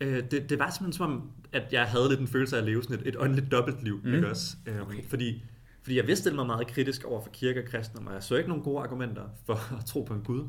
øh, 0.00 0.22
det, 0.30 0.50
det 0.50 0.58
var 0.58 0.70
simpelthen 0.70 0.92
som 0.92 1.12
om, 1.12 1.30
at 1.52 1.72
jeg 1.72 1.84
havde 1.84 2.08
lidt 2.08 2.20
en 2.20 2.28
følelse 2.28 2.56
af 2.56 2.60
at 2.60 2.66
leve 2.66 2.82
sådan 2.82 2.98
et, 2.98 3.08
et 3.08 3.16
åndeligt 3.18 3.50
dobbeltliv. 3.50 4.00
Mm. 4.04 4.14
Ikke 4.14 4.28
også? 4.28 4.56
Øh, 4.66 4.82
okay. 4.82 5.04
Fordi 5.08 5.44
fordi 5.82 5.96
jeg 5.96 6.06
vidste 6.06 6.34
mig 6.34 6.46
meget 6.46 6.66
kritisk 6.66 7.04
over 7.04 7.22
for 7.22 7.30
kirke 7.30 7.62
og 7.62 7.68
kristne, 7.68 8.08
og 8.08 8.14
jeg 8.14 8.22
så 8.22 8.36
ikke 8.36 8.48
nogen 8.48 8.64
gode 8.64 8.82
argumenter 8.82 9.24
for 9.46 9.54
at 9.78 9.84
tro 9.84 10.02
på 10.02 10.14
en 10.14 10.22
Gud. 10.22 10.48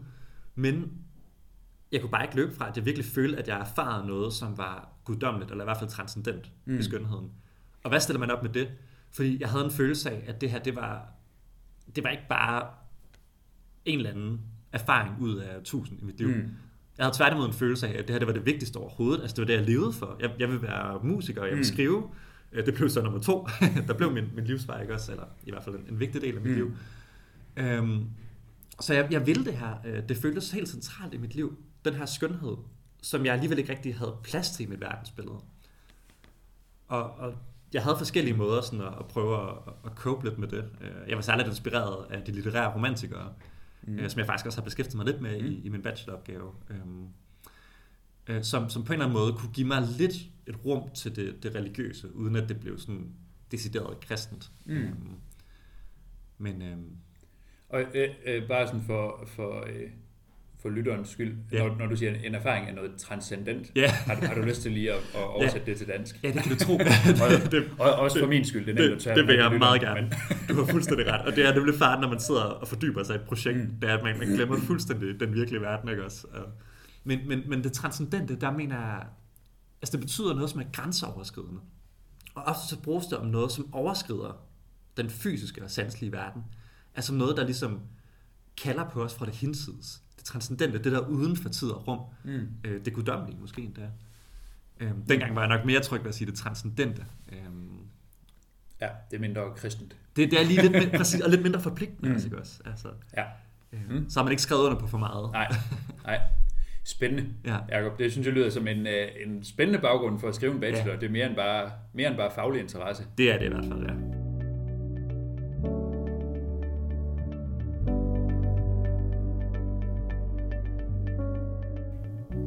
Men 0.55 0.91
jeg 1.91 2.01
kunne 2.01 2.11
bare 2.11 2.23
ikke 2.23 2.35
løbe 2.35 2.55
fra, 2.55 2.69
at 2.69 2.77
jeg 2.77 2.85
virkelig 2.85 3.05
følte, 3.05 3.37
at 3.37 3.47
jeg 3.47 3.59
erfarede 3.59 4.07
noget, 4.07 4.33
som 4.33 4.57
var 4.57 4.89
guddommeligt, 5.03 5.51
eller 5.51 5.63
i 5.63 5.65
hvert 5.67 5.77
fald 5.77 5.89
transcendent 5.89 6.51
mm. 6.65 6.79
i 6.79 6.83
skønheden. 6.83 7.31
Og 7.83 7.89
hvad 7.89 7.99
stiller 7.99 8.19
man 8.19 8.31
op 8.31 8.43
med 8.43 8.51
det? 8.51 8.71
Fordi 9.11 9.41
jeg 9.41 9.49
havde 9.49 9.65
en 9.65 9.71
følelse 9.71 10.11
af, 10.11 10.23
at 10.27 10.41
det 10.41 10.51
her, 10.51 10.59
det 10.59 10.75
var, 10.75 11.05
det 11.95 12.03
var 12.03 12.09
ikke 12.09 12.23
bare 12.29 12.67
en 13.85 13.97
eller 13.97 14.09
anden 14.09 14.41
erfaring 14.71 15.21
ud 15.21 15.35
af 15.35 15.63
tusind 15.63 16.01
i 16.01 16.05
mit 16.05 16.17
liv. 16.17 16.27
Mm. 16.27 16.49
Jeg 16.97 17.05
havde 17.05 17.17
tværtimod 17.17 17.45
en 17.45 17.53
følelse 17.53 17.87
af, 17.87 17.99
at 17.99 18.07
det 18.07 18.09
her 18.09 18.19
det 18.19 18.27
var 18.27 18.33
det 18.33 18.45
vigtigste 18.45 18.77
overhovedet. 18.77 19.21
Altså 19.21 19.35
det 19.35 19.41
var 19.41 19.47
det, 19.47 19.53
jeg 19.53 19.65
levede 19.65 19.93
for. 19.93 20.17
Jeg, 20.19 20.31
jeg 20.39 20.49
vil 20.49 20.61
være 20.61 20.99
musiker, 21.03 21.43
jeg 21.43 21.51
vil 21.51 21.57
mm. 21.57 21.63
skrive. 21.63 22.09
Det 22.55 22.73
blev 22.73 22.89
så 22.89 23.01
nummer 23.01 23.19
to. 23.19 23.47
der 23.87 23.93
blev 23.93 24.11
min, 24.11 24.25
min 24.35 24.45
livsvej, 24.45 24.81
ikke 24.81 24.93
også? 24.93 25.11
Eller 25.11 25.25
i 25.43 25.51
hvert 25.51 25.63
fald 25.63 25.75
en, 25.75 25.85
en 25.89 25.99
vigtig 25.99 26.21
del 26.21 26.35
af 26.35 26.41
mit 26.41 26.51
mm. 26.51 26.57
liv. 26.57 26.71
Um, 27.79 28.09
så 28.79 28.93
jeg, 28.93 29.07
jeg 29.11 29.27
ville 29.27 29.45
det 29.45 29.53
her. 29.53 29.75
Øh, 29.85 30.09
det 30.09 30.17
føltes 30.17 30.51
helt 30.51 30.69
centralt 30.69 31.13
i 31.13 31.17
mit 31.17 31.35
liv 31.35 31.57
den 31.85 31.93
her 31.93 32.05
skønhed, 32.05 32.57
som 33.01 33.25
jeg 33.25 33.33
alligevel 33.33 33.59
ikke 33.59 33.71
rigtig 33.71 33.95
havde 33.95 34.15
plads 34.23 34.51
til 34.51 34.65
i 34.65 34.69
mit 34.69 34.81
verdensbillede. 34.81 35.39
Og, 36.87 37.11
og 37.11 37.33
jeg 37.73 37.83
havde 37.83 37.97
forskellige 37.97 38.37
måder 38.37 38.61
sådan 38.61 38.81
at, 38.81 38.93
at 38.99 39.07
prøve 39.07 39.49
at, 39.49 39.57
at 39.85 39.91
cope 39.95 40.25
lidt 40.25 40.39
med 40.39 40.47
det. 40.47 40.65
Øh, 40.81 41.09
jeg 41.09 41.15
var 41.15 41.21
særligt 41.21 41.47
inspireret 41.47 42.05
af 42.09 42.21
de 42.21 42.31
litterære 42.31 42.73
romantikere, 42.73 43.33
mm. 43.83 43.99
Øh, 43.99 44.09
som 44.09 44.19
jeg 44.19 44.27
faktisk 44.27 44.45
også 44.45 44.59
har 44.59 44.63
beskæftiget 44.63 44.97
mig 44.97 45.05
lidt 45.05 45.21
med 45.21 45.41
mm. 45.41 45.47
i, 45.47 45.61
i 45.61 45.69
min 45.69 45.81
bacheloropgave. 45.81 46.51
Øhm, 46.69 47.07
øh, 48.27 48.43
som, 48.43 48.69
som 48.69 48.83
på 48.83 48.93
en 48.93 48.99
eller 48.99 49.05
anden 49.05 49.19
måde 49.19 49.33
kunne 49.33 49.53
give 49.53 49.67
mig 49.67 49.87
lidt 49.97 50.13
et 50.47 50.65
rum 50.65 50.89
til 50.95 51.15
det, 51.15 51.43
det 51.43 51.55
religiøse, 51.55 52.15
uden 52.15 52.35
at 52.35 52.49
det 52.49 52.59
blev 52.59 52.79
sådan 52.79 53.13
decideret 53.51 53.99
kristent. 53.99 54.51
Mm. 54.65 54.75
Øhm, 54.75 54.95
men 56.37 56.61
øhm, 56.61 56.89
og 57.69 57.81
øh, 57.93 58.09
øh, 58.25 58.47
bare 58.47 58.67
sådan 58.67 58.83
for, 58.83 59.23
for 59.27 59.65
øh, 59.67 59.89
for 60.63 60.69
lytterens 60.69 61.09
skyld, 61.09 61.33
ja. 61.51 61.67
når, 61.67 61.75
når 61.79 61.85
du 61.85 61.95
siger, 61.95 62.13
en 62.23 62.35
erfaring 62.35 62.69
er 62.69 62.73
noget 62.73 62.91
transcendent, 62.97 63.71
ja. 63.75 63.87
har, 63.87 64.15
du, 64.15 64.25
har 64.25 64.33
du 64.33 64.41
lyst 64.41 64.61
til 64.61 64.71
lige 64.71 64.91
at, 64.91 64.97
at 65.15 65.23
oversætte 65.35 65.65
ja. 65.67 65.71
det 65.71 65.77
til 65.77 65.87
dansk? 65.87 66.23
Ja, 66.23 66.27
det 66.27 66.43
kan 66.43 66.51
du 66.51 66.57
tro. 66.57 66.73
og, 67.23 67.51
det, 67.51 67.69
og 67.79 67.93
også 67.93 68.19
for 68.19 68.27
min 68.27 68.45
skyld, 68.45 68.65
det 68.65 68.79
er 68.79 68.95
det, 68.95 69.15
det 69.15 69.27
vil 69.27 69.35
jeg 69.35 69.51
meget 69.51 69.81
gerne. 69.81 70.01
Men... 70.01 70.13
du 70.49 70.63
har 70.63 70.71
fuldstændig 70.71 71.07
ret. 71.07 71.21
Og 71.21 71.35
det 71.35 71.45
er 71.45 71.55
nemlig 71.55 71.75
fart, 71.75 72.01
når 72.01 72.09
man 72.09 72.19
sidder 72.19 72.41
og 72.41 72.67
fordyber 72.67 73.03
sig 73.03 73.13
i 73.13 73.19
et 73.19 73.25
projekt, 73.25 73.57
mm. 73.57 73.75
det 73.81 73.89
er, 73.89 73.97
at 73.97 74.03
man, 74.03 74.19
man 74.19 74.27
glemmer 74.27 74.57
fuldstændig 74.59 75.19
den 75.19 75.35
virkelige 75.35 75.61
verden, 75.61 75.89
ikke 75.89 76.05
også? 76.05 76.27
Men, 77.03 77.27
men, 77.27 77.49
men 77.49 77.63
det 77.63 77.73
transcendente, 77.73 78.35
der 78.35 78.51
mener 78.51 78.79
jeg, 78.79 79.05
altså 79.81 79.91
det 79.91 79.99
betyder 79.99 80.33
noget, 80.33 80.49
som 80.49 80.59
er 80.59 80.65
grænseoverskridende. 80.73 81.61
Og 82.35 82.43
ofte 82.43 82.67
så 82.67 82.81
bruges 82.81 83.05
det 83.05 83.17
om 83.17 83.27
noget, 83.27 83.51
som 83.51 83.73
overskrider 83.73 84.45
den 84.97 85.09
fysiske 85.09 85.63
og 85.63 85.71
sanselige 85.71 86.11
verden. 86.11 86.43
Altså 86.95 87.13
noget, 87.13 87.37
der 87.37 87.45
ligesom 87.45 87.79
kalder 88.57 88.89
på 88.89 89.03
os 89.03 89.15
fra 89.15 89.25
det 89.25 89.35
hinsides 89.35 90.03
det 90.23 90.25
transcendente, 90.25 90.83
det 90.83 90.91
der 90.91 90.99
uden 90.99 91.35
for 91.35 91.49
tid 91.49 91.69
og 91.69 91.87
rum, 91.87 91.99
mm. 92.23 92.47
øh, 92.63 92.85
det 92.85 92.93
guddommelige 92.93 93.37
måske 93.41 93.61
endda. 93.61 93.89
Øhm, 94.79 95.01
dengang 95.05 95.35
var 95.35 95.41
jeg 95.41 95.57
nok 95.57 95.65
mere 95.65 95.79
tryg 95.81 96.01
ved 96.01 96.09
at 96.09 96.15
sige 96.15 96.31
det 96.31 96.37
transcendente. 96.37 97.05
Øhm, 97.31 97.79
ja, 98.81 98.87
det 99.11 99.17
er 99.17 99.21
mindre 99.21 99.41
kristent. 99.55 99.95
Det, 100.15 100.31
det 100.31 100.41
er 100.41 100.45
lige 100.45 100.61
lidt, 100.61 100.71
mindre, 100.81 100.97
præcis, 100.97 101.21
og 101.21 101.29
lidt 101.29 101.41
mindre 101.41 101.61
forpligtende, 101.61 102.09
mm. 102.09 102.15
også, 102.15 102.27
ikke 102.27 102.39
også? 102.39 102.61
Altså, 102.65 102.87
ja. 103.17 103.25
Øh, 103.73 103.89
mm. 103.89 104.09
Så 104.09 104.19
har 104.19 104.23
man 104.23 104.31
ikke 104.31 104.43
skrevet 104.43 104.61
under 104.61 104.79
på 104.79 104.87
for 104.87 104.97
meget. 104.97 105.31
Nej, 105.31 105.55
nej. 106.05 106.21
Spændende, 106.85 107.25
Ja. 107.45 107.57
Jacob. 107.71 107.99
Det 107.99 108.11
synes 108.11 108.27
jeg 108.27 108.33
lyder 108.35 108.49
som 108.49 108.67
en, 108.67 108.87
øh, 108.87 109.07
en 109.25 109.43
spændende 109.43 109.79
baggrund 109.81 110.19
for 110.19 110.27
at 110.27 110.35
skrive 110.35 110.53
en 110.53 110.59
bachelor. 110.59 110.93
Ja. 110.93 110.99
Det 110.99 111.05
er 111.07 111.11
mere 111.11 111.27
end, 111.27 111.35
bare, 111.35 111.71
mere 111.93 112.07
end 112.09 112.17
bare 112.17 112.31
faglig 112.35 112.61
interesse. 112.61 113.03
Det 113.17 113.31
er 113.31 113.37
det 113.37 113.45
i 113.45 113.49
hvert 113.49 113.65
fald, 113.65 113.81
ja. 113.83 113.93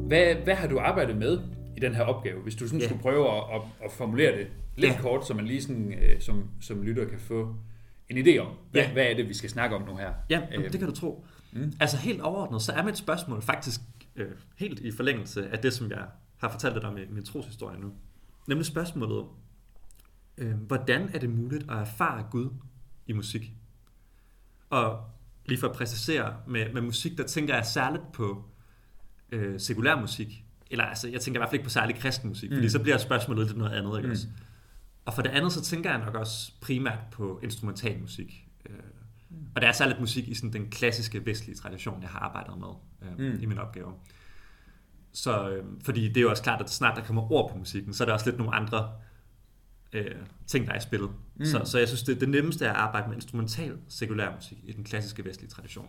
Hvad, 0.07 0.35
hvad 0.43 0.55
har 0.55 0.67
du 0.67 0.79
arbejdet 0.79 1.17
med 1.17 1.39
i 1.77 1.79
den 1.79 1.95
her 1.95 2.03
opgave, 2.03 2.41
hvis 2.41 2.55
du 2.55 2.67
sådan 2.67 2.79
Ja. 2.79 2.85
skulle 2.85 3.01
prøve 3.01 3.29
at, 3.37 3.43
at, 3.55 3.61
at 3.85 3.91
formulere 3.91 4.37
det 4.37 4.47
lidt 4.75 4.93
Ja. 4.93 5.01
kort, 5.01 5.27
så 5.27 5.33
man 5.33 5.45
lige 5.45 5.61
sådan, 5.61 5.93
øh, 5.93 6.21
som, 6.21 6.43
som 6.61 6.81
lytter 6.83 7.05
kan 7.05 7.19
få 7.19 7.55
en 8.09 8.17
idé 8.17 8.37
om, 8.37 8.47
hvad, 8.71 8.81
Ja. 8.81 8.91
hvad 8.91 9.03
er 9.05 9.15
det, 9.15 9.29
vi 9.29 9.33
skal 9.33 9.49
snakke 9.49 9.75
om 9.75 9.81
nu 9.87 9.95
her? 9.95 10.09
Ja, 10.29 10.41
Øhm, 10.55 10.63
det 10.71 10.79
kan 10.79 10.89
du 10.89 10.95
tro. 10.95 11.25
mm. 11.53 11.59
Mm. 11.61 11.71
Altså 11.79 11.97
helt 11.97 12.21
overordnet, 12.21 12.61
så 12.61 12.71
er 12.71 12.83
mit 12.83 12.97
spørgsmål 12.97 13.41
faktisk 13.41 13.81
øh, 14.17 14.31
helt 14.55 14.79
i 14.79 14.91
forlængelse 14.91 15.49
af 15.49 15.59
det, 15.59 15.73
som 15.73 15.91
jeg 15.91 16.05
har 16.37 16.49
fortalt 16.51 16.75
dig 16.75 16.83
om 16.83 16.97
i 16.97 17.05
min 17.09 17.25
troshistorie 17.25 17.79
nu. 17.79 17.93
Nemlig 18.47 18.65
spørgsmålet, 18.65 19.25
øh, 20.37 20.55
hvordan 20.55 21.09
er 21.13 21.19
det 21.19 21.29
muligt 21.29 21.71
at 21.71 21.77
erfare 21.77 22.25
Gud 22.31 22.49
i 23.07 23.13
musik? 23.13 23.53
Og 24.69 25.09
lige 25.45 25.59
for 25.59 25.67
at 25.67 25.75
præcisere, 25.75 26.35
med, 26.47 26.73
med 26.73 26.81
musik, 26.81 27.17
der 27.17 27.23
tænker 27.23 27.55
jeg 27.55 27.65
særligt 27.65 28.11
på 28.13 28.45
øh, 29.31 29.59
sekulær 29.59 30.01
musik. 30.01 30.43
Eller 30.71 30.83
altså, 30.83 31.07
jeg 31.07 31.21
tænker 31.21 31.39
i 31.39 31.41
hvert 31.41 31.49
fald 31.49 31.59
ikke 31.59 31.63
på 31.63 31.69
særlig 31.69 31.95
kristen 31.95 32.29
musik. 32.29 32.49
Mm. 32.49 32.55
fordi 32.55 32.69
så 32.69 32.79
bliver 32.81 32.97
spørgsmålet 32.97 33.45
lidt 33.47 33.57
noget 33.57 33.71
andet, 33.71 33.97
ikke 33.97 34.07
Mm. 34.07 34.11
også? 34.11 34.27
Og 35.05 35.13
for 35.13 35.21
det 35.21 35.29
andet, 35.29 35.51
så 35.51 35.61
tænker 35.61 35.89
jeg 35.91 35.99
nok 36.05 36.15
også 36.15 36.51
primært 36.61 36.99
på 37.11 37.39
instrumental 37.43 37.99
musik. 38.01 38.47
Øh, 38.69 38.75
og 39.55 39.61
der 39.61 39.67
er 39.67 39.71
særligt 39.71 39.99
musik 39.99 40.27
i 40.27 40.33
sådan 40.33 40.53
den 40.53 40.69
klassiske 40.69 41.25
vestlige 41.25 41.55
tradition, 41.55 42.01
jeg 42.01 42.09
har 42.09 42.19
arbejdet 42.19 42.57
med 42.57 42.67
øh, 43.01 43.17
Mm. 43.17 43.35
mm. 43.35 43.41
i 43.41 43.45
min 43.45 43.57
opgave. 43.57 43.93
Så, 45.11 45.49
øh, 45.49 45.65
fordi 45.83 46.07
det 46.07 46.17
er 46.17 46.21
jo 46.21 46.29
også 46.29 46.43
klart, 46.43 46.61
at 46.61 46.69
snart 46.69 46.97
der 46.97 47.03
kommer 47.03 47.31
ord 47.31 47.51
på 47.51 47.57
musikken, 47.57 47.93
så 47.93 48.03
er 48.03 48.05
der 48.05 48.13
også 48.13 48.25
lidt 48.25 48.37
nogle 48.37 48.55
andre 48.55 48.91
øh, 49.93 50.15
ting, 50.47 50.67
der 50.67 50.73
er 50.73 50.77
i 50.77 50.81
spillet. 50.81 51.09
Mm. 51.09 51.15
Mm. 51.39 51.45
Så, 51.45 51.61
så 51.65 51.79
jeg 51.79 51.87
synes, 51.87 52.03
det, 52.03 52.21
det 52.21 52.29
nemmeste 52.29 52.65
er 52.65 52.69
at 52.69 52.75
arbejde 52.77 53.07
med 53.07 53.15
instrumental 53.15 53.77
sekulær 53.87 54.35
musik 54.35 54.57
i 54.63 54.71
den 54.71 54.83
klassiske 54.83 55.25
vestlige 55.25 55.49
tradition. 55.49 55.87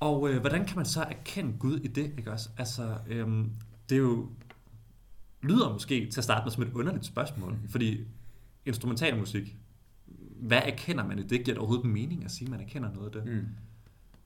Og 0.00 0.30
øh, 0.30 0.40
hvordan 0.40 0.64
kan 0.66 0.76
man 0.76 0.86
så 0.86 1.02
erkende 1.02 1.58
Gud 1.58 1.80
i 1.80 1.86
det, 1.86 2.12
ikke 2.18 2.32
også? 2.32 2.48
Altså, 2.58 2.96
øhm, 3.06 3.52
det 3.88 3.94
er 3.94 4.00
jo, 4.00 4.28
lyder 5.42 5.72
måske 5.72 6.10
til 6.10 6.20
at 6.20 6.24
starte 6.24 6.44
med 6.44 6.52
som 6.52 6.62
et 6.62 6.72
underligt 6.72 7.04
spørgsmål, 7.06 7.52
Mhm. 7.52 7.68
fordi 7.68 8.00
instrumental 8.66 9.18
musik, 9.18 9.56
hvad 10.42 10.60
erkender 10.64 11.06
man 11.06 11.18
i 11.18 11.22
det? 11.22 11.30
Giver 11.30 11.44
det 11.44 11.58
overhovedet 11.58 11.90
mening 11.90 12.24
at 12.24 12.30
sige, 12.30 12.46
at 12.46 12.50
man 12.50 12.60
erkender 12.60 12.92
noget 12.92 13.16
af 13.16 13.22
det? 13.22 13.32
Mm. 13.32 13.46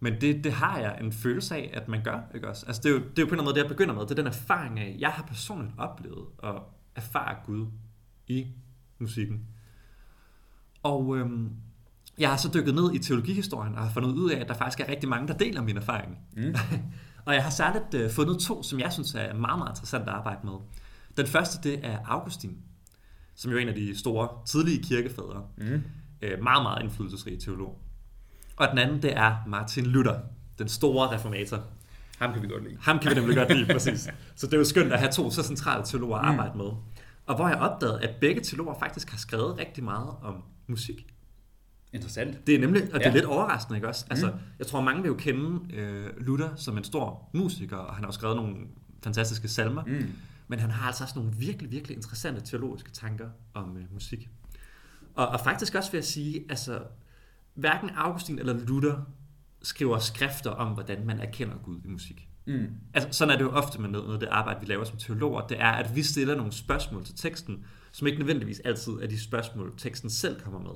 Men 0.01 0.21
det, 0.21 0.45
det 0.45 0.53
har 0.53 0.79
jeg 0.79 0.99
en 1.01 1.13
følelse 1.13 1.57
af, 1.57 1.71
at 1.73 1.89
man 1.89 2.03
gør, 2.05 2.21
ikke 2.35 2.49
også? 2.49 2.67
Altså, 2.67 2.83
det 2.83 2.89
er, 2.89 2.95
jo, 2.95 2.99
det 2.99 3.05
er 3.05 3.09
jo 3.09 3.13
på 3.15 3.21
en 3.21 3.23
eller 3.23 3.33
anden 3.33 3.45
måde 3.45 3.55
det, 3.55 3.63
jeg 3.63 3.69
begynder 3.69 3.95
med. 3.95 4.03
Det 4.03 4.11
er 4.11 4.15
den 4.15 4.27
erfaring 4.27 4.81
af, 4.81 4.97
jeg 4.99 5.11
har 5.11 5.23
personligt 5.23 5.75
oplevet 5.79 6.27
at 6.43 6.55
erfare 6.95 7.37
Gud 7.47 7.67
i 8.27 8.47
musikken. 8.99 9.47
Og 10.83 11.17
øhm, 11.17 11.51
jeg 12.19 12.29
har 12.31 12.37
så 12.37 12.51
dykket 12.55 12.75
ned 12.75 12.95
i 12.95 12.99
teologihistorien 12.99 13.75
og 13.75 13.83
har 13.83 13.91
fundet 13.91 14.09
ud 14.09 14.31
af, 14.31 14.41
at 14.41 14.49
der 14.49 14.55
faktisk 14.55 14.81
er 14.81 14.89
rigtig 14.89 15.09
mange, 15.09 15.29
der 15.29 15.35
deler 15.35 15.63
min 15.63 15.77
erfaring. 15.77 16.19
Mm. 16.37 16.55
og 17.27 17.35
jeg 17.35 17.43
har 17.43 17.51
særligt 17.51 17.95
øh, 17.95 18.11
fundet 18.11 18.39
to, 18.39 18.63
som 18.63 18.81
jeg 18.81 18.93
synes 18.93 19.15
er 19.15 19.35
meget, 19.35 19.59
meget 19.59 19.71
interessant 19.71 20.03
at 20.03 20.15
arbejde 20.15 20.47
med. 20.47 20.55
Den 21.17 21.27
første, 21.27 21.71
det 21.71 21.81
er 21.83 21.99
Augustin, 22.05 22.59
som 23.35 23.51
jo 23.51 23.57
er 23.57 23.61
en 23.61 23.69
af 23.69 23.75
de 23.75 23.99
store 23.99 24.29
tidlige 24.47 24.83
kirkefædre. 24.83 25.45
Mm. 25.59 25.83
Øh, 26.23 26.43
meget, 26.43 26.63
meget 26.63 26.83
indflydelsesrig 26.83 27.39
teolog. 27.41 27.79
Og 28.57 28.69
den 28.71 28.79
anden, 28.79 29.03
det 29.03 29.17
er 29.17 29.37
Martin 29.47 29.87
Luther, 29.87 30.19
den 30.59 30.69
store 30.69 31.15
reformator. 31.15 31.63
Ham 32.19 32.33
kan 32.33 32.43
vi 32.43 32.49
godt 32.49 32.65
lide. 32.65 32.77
Ham 32.81 32.99
kan 32.99 33.11
vi 33.11 33.15
nemlig 33.21 33.37
godt 33.37 33.57
lide, 33.57 33.67
præcis. 33.75 34.09
Så 34.37 34.47
det 34.47 34.53
er 34.55 34.59
jo 34.59 34.65
skønt 34.65 34.93
at 34.93 34.99
have 34.99 35.13
to 35.13 35.31
så 35.31 35.43
centrale 35.43 35.85
teologer 35.85 36.17
at 36.19 36.25
Mm. 36.25 36.31
arbejde 36.41 36.59
med. 36.59 36.71
Og 37.27 37.37
hvor 37.37 37.49
jeg 37.49 37.59
opdagede, 37.59 38.01
at 38.03 38.15
begge 38.21 38.41
teologer 38.41 38.79
faktisk 38.79 39.11
har 39.11 39.19
skrevet 39.19 39.59
rigtig 39.59 39.85
meget 39.85 40.09
om 40.23 40.43
musik. 40.67 41.07
Interessant. 41.93 42.47
Det 42.47 42.55
er 42.55 42.59
nemlig, 42.59 42.83
og 42.83 42.89
det 43.01 43.07
er 43.07 43.11
Ja. 43.11 43.15
lidt 43.15 43.25
overraskende, 43.25 43.77
ikke 43.77 43.89
også? 43.89 44.07
Altså, 44.11 44.27
Mm. 44.27 44.33
jeg 44.59 44.67
tror, 44.67 44.81
mange 44.81 45.03
vil 45.03 45.09
jo 45.09 45.15
kende 45.15 45.75
øh, 45.75 46.07
Luther 46.21 46.49
som 46.57 46.77
en 46.79 46.85
stor 46.85 47.31
musiker, 47.35 47.77
og 47.77 47.95
han 47.95 48.05
har 48.05 48.09
jo 48.09 48.13
skrevet 48.13 48.37
nogle 48.37 48.57
fantastiske 49.05 49.49
salmer. 49.49 49.85
Mm. 49.85 50.13
Men 50.49 50.59
han 50.59 50.71
har 50.71 50.87
altså 50.87 51.05
også 51.05 51.19
nogle 51.19 51.33
virkelig, 51.39 51.71
virkelig 51.73 51.97
interessante 51.97 52.41
teologiske 52.41 52.91
tanker 52.91 53.29
om 53.55 53.77
øh, 53.77 53.85
musik. 53.95 54.29
Og, 55.17 55.29
og 55.29 55.41
faktisk 55.41 55.75
også 55.75 55.91
vil 55.91 55.99
jeg 55.99 56.05
sige, 56.05 56.45
altså, 56.49 56.81
hverken 57.55 57.91
Augustin 57.91 58.39
eller 58.39 58.53
Luther 58.67 58.97
skriver 59.63 59.99
skrifter 59.99 60.51
om, 60.51 60.73
hvordan 60.73 61.07
man 61.07 61.21
erkender 61.21 61.57
Gud 61.57 61.81
i 61.85 61.89
musik. 61.89 62.29
Mm. 62.47 62.67
Altså, 62.95 63.09
sådan 63.13 63.35
er 63.35 63.39
det 63.39 63.45
jo 63.45 63.51
ofte 63.51 63.81
med 63.81 63.89
noget, 63.89 64.15
af 64.15 64.21
det 64.21 64.29
arbejde, 64.29 64.61
vi 64.61 64.67
laver 64.67 64.85
som 64.85 64.99
teologer. 64.99 65.47
Det 65.47 65.61
er, 65.61 65.71
at 65.71 65.97
vi 65.97 66.03
stiller 66.03 66.35
nogle 66.35 66.53
spørgsmål 66.53 67.05
til 67.05 67.15
teksten, 67.15 67.65
som 67.93 68.07
ikke 68.07 68.19
nødvendigvis 68.19 68.61
altid 68.61 68.93
er 68.93 69.07
de 69.07 69.21
spørgsmål, 69.21 69.75
teksten 69.77 70.11
selv 70.11 70.41
kommer 70.41 70.61
med. 70.61 70.71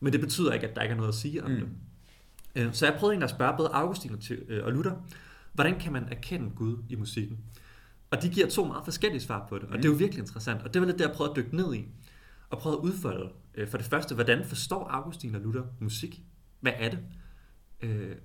Men 0.00 0.12
det 0.12 0.20
betyder 0.20 0.52
ikke, 0.52 0.68
at 0.68 0.76
der 0.76 0.82
ikke 0.82 0.92
er 0.92 0.96
noget 0.96 1.08
at 1.08 1.14
sige 1.14 1.44
om 1.44 1.50
Mm. 1.50 1.56
det. 1.56 1.68
Øh, 2.56 2.74
Så 2.74 2.86
jeg 2.86 2.94
prøvede 2.98 3.12
egentlig 3.12 3.24
at 3.24 3.30
spørge 3.30 3.56
både 3.56 3.68
Augustin 3.72 4.12
og 4.12 4.18
øh, 4.48 4.64
og 4.64 4.72
Luther, 4.72 4.92
hvordan 5.52 5.80
kan 5.80 5.92
man 5.92 6.04
erkende 6.10 6.50
Gud 6.56 6.76
i 6.88 6.94
musikken? 6.96 7.38
Og 8.10 8.22
de 8.22 8.28
giver 8.28 8.48
to 8.48 8.64
meget 8.64 8.84
forskellige 8.84 9.20
svar 9.20 9.46
på 9.48 9.58
det, 9.58 9.68
og 9.68 9.76
det 9.76 9.84
er 9.84 9.88
jo 9.88 9.94
virkelig 9.94 10.20
interessant. 10.20 10.62
Og 10.62 10.74
det 10.74 10.80
var 10.82 10.86
lidt 10.86 10.98
det, 10.98 11.04
jeg 11.04 11.14
prøvede 11.14 11.30
at 11.30 11.36
dykke 11.36 11.56
ned 11.56 11.74
i, 11.74 11.84
og 12.50 12.58
prøvede 12.58 12.78
at 12.78 12.84
udfolde. 12.84 13.32
øh, 13.54 13.68
For 13.68 13.78
det 13.78 13.86
første, 13.86 14.14
hvordan 14.14 14.44
forstår 14.44 14.88
Augustin 14.88 15.34
og 15.34 15.40
Luther 15.40 15.62
musik? 15.80 16.22
Hvad 16.60 16.72
er 16.76 16.90
det? 16.90 16.98
Øh, 17.80 18.16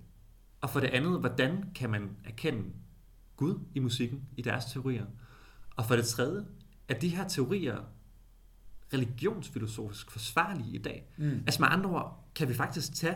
Og 0.62 0.70
for 0.70 0.80
det 0.80 0.88
andet, 0.88 1.20
hvordan 1.20 1.64
kan 1.76 1.90
man 1.90 2.10
erkende 2.24 2.64
Gud 3.38 3.60
i 3.76 3.80
musikken, 3.80 4.24
i 4.38 4.42
deres 4.42 4.66
teorier? 4.66 5.06
Og 5.76 5.86
for 5.86 5.96
det 5.96 6.06
tredje, 6.08 6.46
er 6.88 7.00
de 7.00 7.10
her 7.10 7.28
teorier 7.28 7.78
religionsfilosofisk 8.94 10.12
forsvarlige 10.12 10.76
i 10.76 10.82
dag? 10.82 11.10
Mm. 11.18 11.30
Altså 11.30 11.62
med 11.62 11.68
andre 11.72 11.90
ord, 11.90 12.30
kan 12.36 12.50
vi 12.50 12.54
faktisk 12.54 12.94
tage 12.94 13.16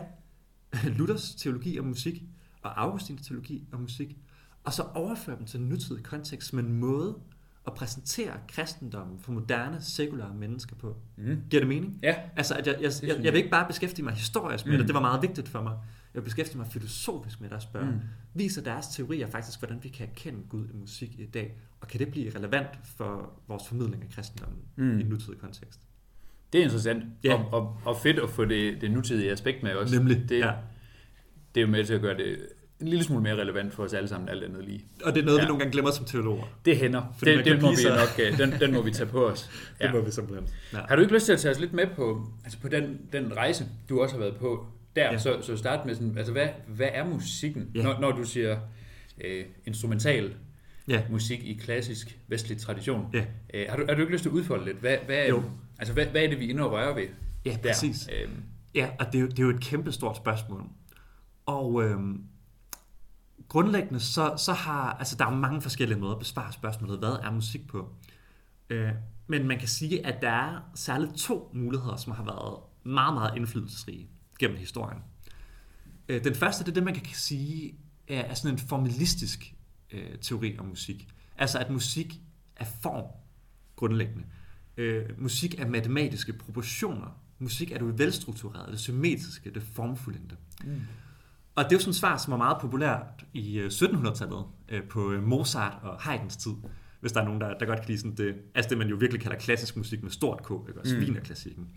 Luthers 0.98 1.34
teologi 1.34 1.78
om 1.78 1.84
musik 1.86 2.22
og 2.62 2.82
Augustins 2.82 3.26
teologi 3.26 3.68
om 3.72 3.80
musik, 3.80 4.16
og 4.64 4.72
så 4.72 4.82
overføre 4.82 5.38
dem 5.38 5.46
til 5.46 5.60
en 5.60 5.68
nutidig 5.68 6.04
kontekst 6.04 6.48
som 6.48 6.58
en 6.58 6.72
måde 6.72 7.18
at 7.66 7.74
præsentere 7.74 8.32
kristendommen 8.48 9.18
for 9.18 9.32
moderne, 9.32 9.80
sekulære 9.80 10.34
mennesker 10.34 10.76
på. 10.76 10.96
Mm. 11.16 11.40
Giver 11.50 11.60
det 11.60 11.68
mening? 11.68 11.98
Ja. 12.02 12.14
Altså, 12.36 12.54
at 12.54 12.66
jeg, 12.66 12.76
jeg, 12.80 12.92
jeg, 13.02 13.08
jeg. 13.24 13.32
vil 13.32 13.36
ikke 13.38 13.50
bare 13.50 13.66
beskæftige 13.66 14.04
mig 14.04 14.14
historisk 14.14 14.66
med 14.66 14.72
Mm. 14.72 14.78
det, 14.78 14.86
det 14.88 14.94
var 14.94 15.00
meget 15.00 15.22
vigtigt 15.22 15.48
for 15.48 15.62
mig. 15.62 15.72
Jeg 16.14 16.22
vil 16.22 16.24
beskæftige 16.24 16.58
mig 16.58 16.66
filosofisk 16.66 17.40
med 17.40 17.48
det 17.48 17.56
og 17.56 17.62
spørge, 17.62 17.86
Mm. 17.86 18.00
viser 18.34 18.62
deres 18.62 18.86
teorier 18.86 19.26
faktisk, 19.26 19.58
hvordan 19.58 19.78
vi 19.82 19.88
kan 19.88 20.08
erkende 20.08 20.38
Gud 20.48 20.68
i 20.68 20.76
musik 20.76 21.18
i 21.18 21.26
dag, 21.26 21.56
og 21.80 21.88
kan 21.88 22.00
det 22.00 22.08
blive 22.10 22.30
relevant 22.36 22.68
for 22.84 23.32
vores 23.48 23.68
formidling 23.68 24.02
af 24.02 24.08
kristendommen 24.10 24.58
Mm. 24.76 24.84
mm. 24.84 24.98
i 24.98 25.02
en 25.02 25.08
nutidig 25.08 25.38
kontekst? 25.40 25.80
Det 26.52 26.58
er 26.60 26.64
interessant. 26.64 27.04
Ja. 27.24 27.34
Og, 27.34 27.52
og, 27.60 27.76
og 27.84 27.96
fedt 27.96 28.18
at 28.18 28.30
få 28.30 28.44
det, 28.44 28.80
det 28.80 28.90
nutidige 28.90 29.32
aspekt 29.32 29.62
med 29.62 29.72
også. 29.74 29.96
Nemlig, 29.98 30.28
Det, 30.28 30.38
ja. 30.38 30.52
det 31.54 31.60
er 31.60 31.64
jo 31.66 31.70
med 31.70 31.84
til 31.84 31.94
at 31.94 32.00
gøre 32.00 32.16
det 32.16 32.38
en 32.84 32.88
lille 32.90 33.04
smule 33.04 33.22
mere 33.22 33.34
relevant 33.34 33.74
for 33.74 33.82
os 33.84 33.92
alle 33.92 34.08
sammen, 34.08 34.28
alt 34.28 34.44
andet 34.44 34.64
lige. 34.64 34.84
Og 35.04 35.14
det 35.14 35.20
er 35.20 35.24
noget, 35.24 35.38
ja. 35.38 35.42
Vi 35.44 35.48
nogle 35.48 35.58
gange 35.58 35.72
glemmer 35.72 35.90
som 35.90 36.04
teologer. 36.04 36.44
Det 36.64 36.76
hænder. 36.76 37.14
Fordi 37.18 37.36
Det, 37.36 37.44
det 37.44 37.62
må 37.62 37.70
vi 37.70 37.76
nok, 37.88 38.20
øh, 38.32 38.38
den, 38.38 38.60
den 38.60 38.72
må 38.74 38.82
vi 38.82 38.90
tage 38.90 39.06
på 39.08 39.26
os. 39.28 39.50
Ja. 39.80 39.86
Det 39.86 39.94
må 39.94 40.00
vi 40.00 40.10
simpelthen. 40.10 40.48
Ja. 40.72 40.78
Har 40.88 40.96
du 40.96 41.02
ikke 41.02 41.14
lyst 41.14 41.26
til 41.26 41.32
at 41.32 41.38
tage 41.40 41.52
os 41.54 41.60
lidt 41.60 41.72
med 41.72 41.86
på, 41.96 42.26
altså 42.44 42.58
på 42.58 42.68
den, 42.68 42.98
den 43.12 43.36
rejse, 43.36 43.66
du 43.88 44.00
også 44.00 44.14
har 44.14 44.20
været 44.20 44.36
på 44.36 44.66
der? 44.96 45.12
Ja. 45.12 45.18
Så, 45.18 45.36
så 45.42 45.56
start 45.56 45.86
med 45.86 45.94
sådan, 45.94 46.18
altså 46.18 46.32
hvad, 46.32 46.48
hvad 46.68 46.88
er 46.92 47.04
musikken, 47.04 47.70
ja. 47.74 47.82
Når, 47.82 48.00
når 48.00 48.12
du 48.12 48.24
siger 48.24 48.56
øh, 49.24 49.44
instrumental 49.66 50.34
Ja. 50.88 51.02
musik 51.10 51.44
i 51.44 51.54
klassisk 51.54 52.18
vestlig 52.28 52.58
tradition? 52.58 53.06
Ja. 53.14 53.24
Øh, 53.54 53.66
har, 53.68 53.76
du, 53.76 53.84
har 53.88 53.94
du 53.94 54.00
ikke 54.00 54.12
lyst 54.12 54.22
til 54.22 54.28
at 54.28 54.34
udfolde 54.34 54.64
lidt? 54.64 54.76
Hvad, 54.76 54.96
hvad, 55.06 55.26
Jo. 55.28 55.42
Altså, 55.78 55.94
hvad, 55.94 56.06
hvad 56.06 56.22
er 56.22 56.28
det, 56.28 56.40
vi 56.40 56.44
er 56.46 56.50
inde 56.50 56.62
og 56.62 56.72
røre 56.72 56.96
ved 56.96 57.02
Ja, 57.44 57.50
der? 57.62 57.68
præcis. 57.68 58.08
Øh, 58.22 58.28
Ja, 58.74 58.88
og 59.00 59.06
det 59.06 59.14
er, 59.14 59.20
jo, 59.22 59.26
det 59.26 59.38
er 59.38 59.42
jo 59.42 59.50
et 59.50 59.60
kæmpe 59.60 59.92
stort 59.92 60.16
spørgsmål. 60.16 60.62
Og 61.46 61.82
øhm, 61.84 62.20
grundlæggende, 63.54 64.00
så, 64.00 64.34
så 64.36 64.52
har, 64.52 64.92
altså 64.92 65.16
der 65.16 65.26
er 65.26 65.30
mange 65.30 65.60
forskellige 65.60 65.98
måder 65.98 66.12
at 66.12 66.18
besvare 66.18 66.52
spørgsmålet, 66.52 66.98
hvad 66.98 67.08
er 67.22 67.30
musik 67.30 67.66
på? 67.66 67.94
Øh, 68.70 68.92
men 69.26 69.46
man 69.48 69.58
kan 69.58 69.68
sige, 69.68 70.06
at 70.06 70.22
der 70.22 70.30
er 70.30 70.70
særligt 70.74 71.14
to 71.16 71.50
muligheder, 71.52 71.96
som 71.96 72.12
har 72.12 72.24
været 72.24 72.60
meget, 72.84 73.14
meget 73.14 73.36
indflydelsesrige 73.36 74.08
gennem 74.38 74.56
historien. 74.56 74.98
Øh, 76.08 76.24
den 76.24 76.34
første, 76.34 76.64
det 76.64 76.70
er 76.70 76.74
det, 76.74 76.82
man 76.82 76.94
kan 76.94 77.06
sige, 77.12 77.74
er, 78.08 78.20
er 78.20 78.34
sådan 78.34 78.54
en 78.54 78.58
formalistisk 78.58 79.54
øh, 79.90 80.18
teori 80.20 80.58
om 80.58 80.66
musik. 80.66 81.08
Altså 81.38 81.58
at 81.58 81.70
musik 81.70 82.20
er 82.56 82.64
form, 82.82 83.06
grundlæggende. 83.76 84.24
Øh, 84.76 85.22
musik 85.22 85.60
er 85.60 85.68
matematiske 85.68 86.32
proportioner. 86.32 87.20
Musik 87.38 87.70
er 87.70 87.78
det 87.78 87.98
velstrukturerede, 87.98 88.72
det 88.72 88.80
symmetriske, 88.80 89.54
det 89.54 89.62
formfuldendte. 89.62 90.36
mm. 90.64 90.80
Og 91.54 91.64
det 91.64 91.72
er 91.72 91.76
jo 91.76 91.80
sådan 91.80 91.90
et 91.90 91.96
svar, 91.96 92.16
som 92.16 92.30
var 92.30 92.36
meget 92.36 92.56
populært 92.60 93.24
i 93.32 93.58
øh, 93.58 93.66
1700-tallet 93.66 94.44
øh, 94.68 94.82
på 94.82 95.12
øh, 95.12 95.22
Mozart 95.22 95.78
og 95.82 96.00
Haydns 96.00 96.36
tid. 96.36 96.52
Hvis 97.00 97.12
der 97.12 97.20
er 97.20 97.24
nogen, 97.24 97.40
der, 97.40 97.58
der 97.58 97.66
godt 97.66 97.78
kan 97.78 97.88
lide 97.88 97.98
sådan 97.98 98.16
det, 98.16 98.34
altså 98.54 98.68
det, 98.68 98.78
man 98.78 98.88
jo 98.88 98.96
virkelig 98.96 99.22
kalder 99.22 99.38
klassisk 99.38 99.76
musik 99.76 100.02
med 100.02 100.10
stort 100.10 100.42
K, 100.42 100.50
ikke? 100.68 100.80
også 100.80 100.94
Mm. 100.94 101.00
Wienerklassikken. 101.00 101.68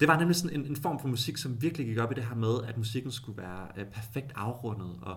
Det 0.00 0.08
var 0.08 0.18
nemlig 0.18 0.36
sådan 0.36 0.60
en, 0.60 0.66
en 0.66 0.76
form 0.76 1.00
for 1.00 1.08
musik, 1.08 1.36
som 1.36 1.62
virkelig 1.62 1.86
gik 1.86 1.98
op 1.98 2.12
i 2.12 2.14
det 2.14 2.24
her 2.24 2.34
med, 2.34 2.64
at 2.68 2.76
musikken 2.76 3.12
skulle 3.12 3.42
være 3.42 3.66
øh, 3.76 3.86
perfekt 3.86 4.32
afrundet 4.34 4.98
og, 5.02 5.16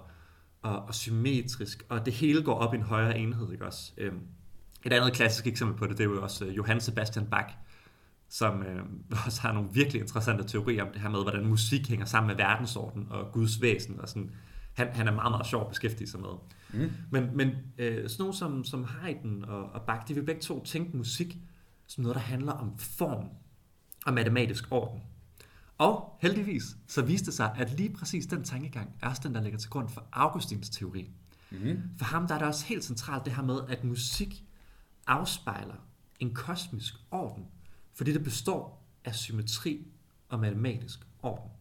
og, 0.62 0.80
og 0.86 0.96
symmetrisk, 0.96 1.86
og 1.90 2.06
det 2.06 2.14
hele 2.14 2.44
går 2.44 2.54
op 2.54 2.74
i 2.74 2.78
en 2.78 2.84
højere 2.84 3.20
enhed, 3.20 3.52
ikke 3.52 3.66
også? 3.66 3.92
Øhm, 3.98 4.20
et 4.86 4.94
andet 4.94 5.14
klassisk 5.14 5.48
eksempel 5.48 5.78
på 5.78 5.88
det, 5.88 5.98
det 5.98 6.04
er 6.04 6.10
jo 6.10 6.24
også 6.24 6.46
øh, 6.46 6.58
Johann 6.58 6.82
Sebastian 6.82 7.26
Bach, 7.26 7.56
som 8.32 8.64
øh, 8.64 8.84
også 9.26 9.42
har 9.42 9.54
nogle 9.54 9.70
virkelig 9.74 10.02
interessante 10.02 10.44
teorier 10.44 10.84
om 10.84 10.90
det 10.94 11.02
her 11.02 11.10
med, 11.10 11.22
hvordan 11.22 11.48
musik 11.48 11.90
hænger 11.90 12.06
sammen 12.06 12.28
med 12.28 12.36
verdensorden 12.36 13.08
og 13.10 13.32
Guds 13.32 13.62
væsen. 13.62 14.00
Og 14.00 14.10
sådan. 14.10 14.32
Han, 14.74 14.88
han 14.88 15.08
er 15.08 15.12
meget, 15.12 15.32
meget 15.32 15.46
sjov 15.46 15.62
at 15.62 15.70
beskæftige 15.70 16.10
sig 16.10 16.20
med. 16.20 16.30
Mm. 16.74 16.92
Men, 17.12 17.38
men 17.38 17.50
øh, 17.78 18.10
sådan 18.10 18.24
nogle 18.24 18.34
som, 18.34 18.64
som 18.64 18.84
Haydn 18.84 19.44
og, 19.44 19.64
og 19.64 19.82
Bach, 19.82 20.08
de 20.08 20.14
vil 20.14 20.24
begge 20.24 20.42
to 20.42 20.64
tænke 20.64 20.98
musik 20.98 21.38
som 21.88 22.02
noget, 22.02 22.16
der 22.16 22.22
handler 22.22 22.52
om 22.52 22.78
form 22.78 23.30
og 24.06 24.14
matematisk 24.14 24.72
orden. 24.72 25.02
Og 25.78 26.18
heldigvis 26.22 26.64
så 26.88 27.02
viste 27.02 27.26
det 27.26 27.34
sig, 27.34 27.56
at 27.58 27.74
lige 27.78 27.94
præcis 27.94 28.26
den 28.26 28.44
tankegang 28.44 28.90
er 29.02 29.10
også 29.10 29.22
den, 29.26 29.36
der 29.36 29.42
ligger 29.42 29.60
til 29.60 29.70
grund 29.70 29.90
for 29.90 30.08
Augustins 30.12 30.70
teori. 30.70 31.10
Mm. 31.52 31.82
For 31.98 32.06
ham 32.06 32.28
der 32.28 32.36
er 32.36 32.40
det 32.40 32.48
også 32.48 32.66
helt 32.66 32.84
centralt 32.84 33.26
det 33.26 33.34
her 33.34 33.44
med, 33.44 33.60
at 33.68 33.84
musik 33.84 34.44
afspejler 35.08 35.76
en 36.20 36.34
kosmisk 36.34 36.94
orden, 37.12 37.46
fordi 37.94 38.14
det 38.14 38.24
består 38.24 38.88
af 39.06 39.16
symmetri 39.16 39.88
og 40.30 40.40
matematisk 40.40 41.00
orden. 41.22 41.52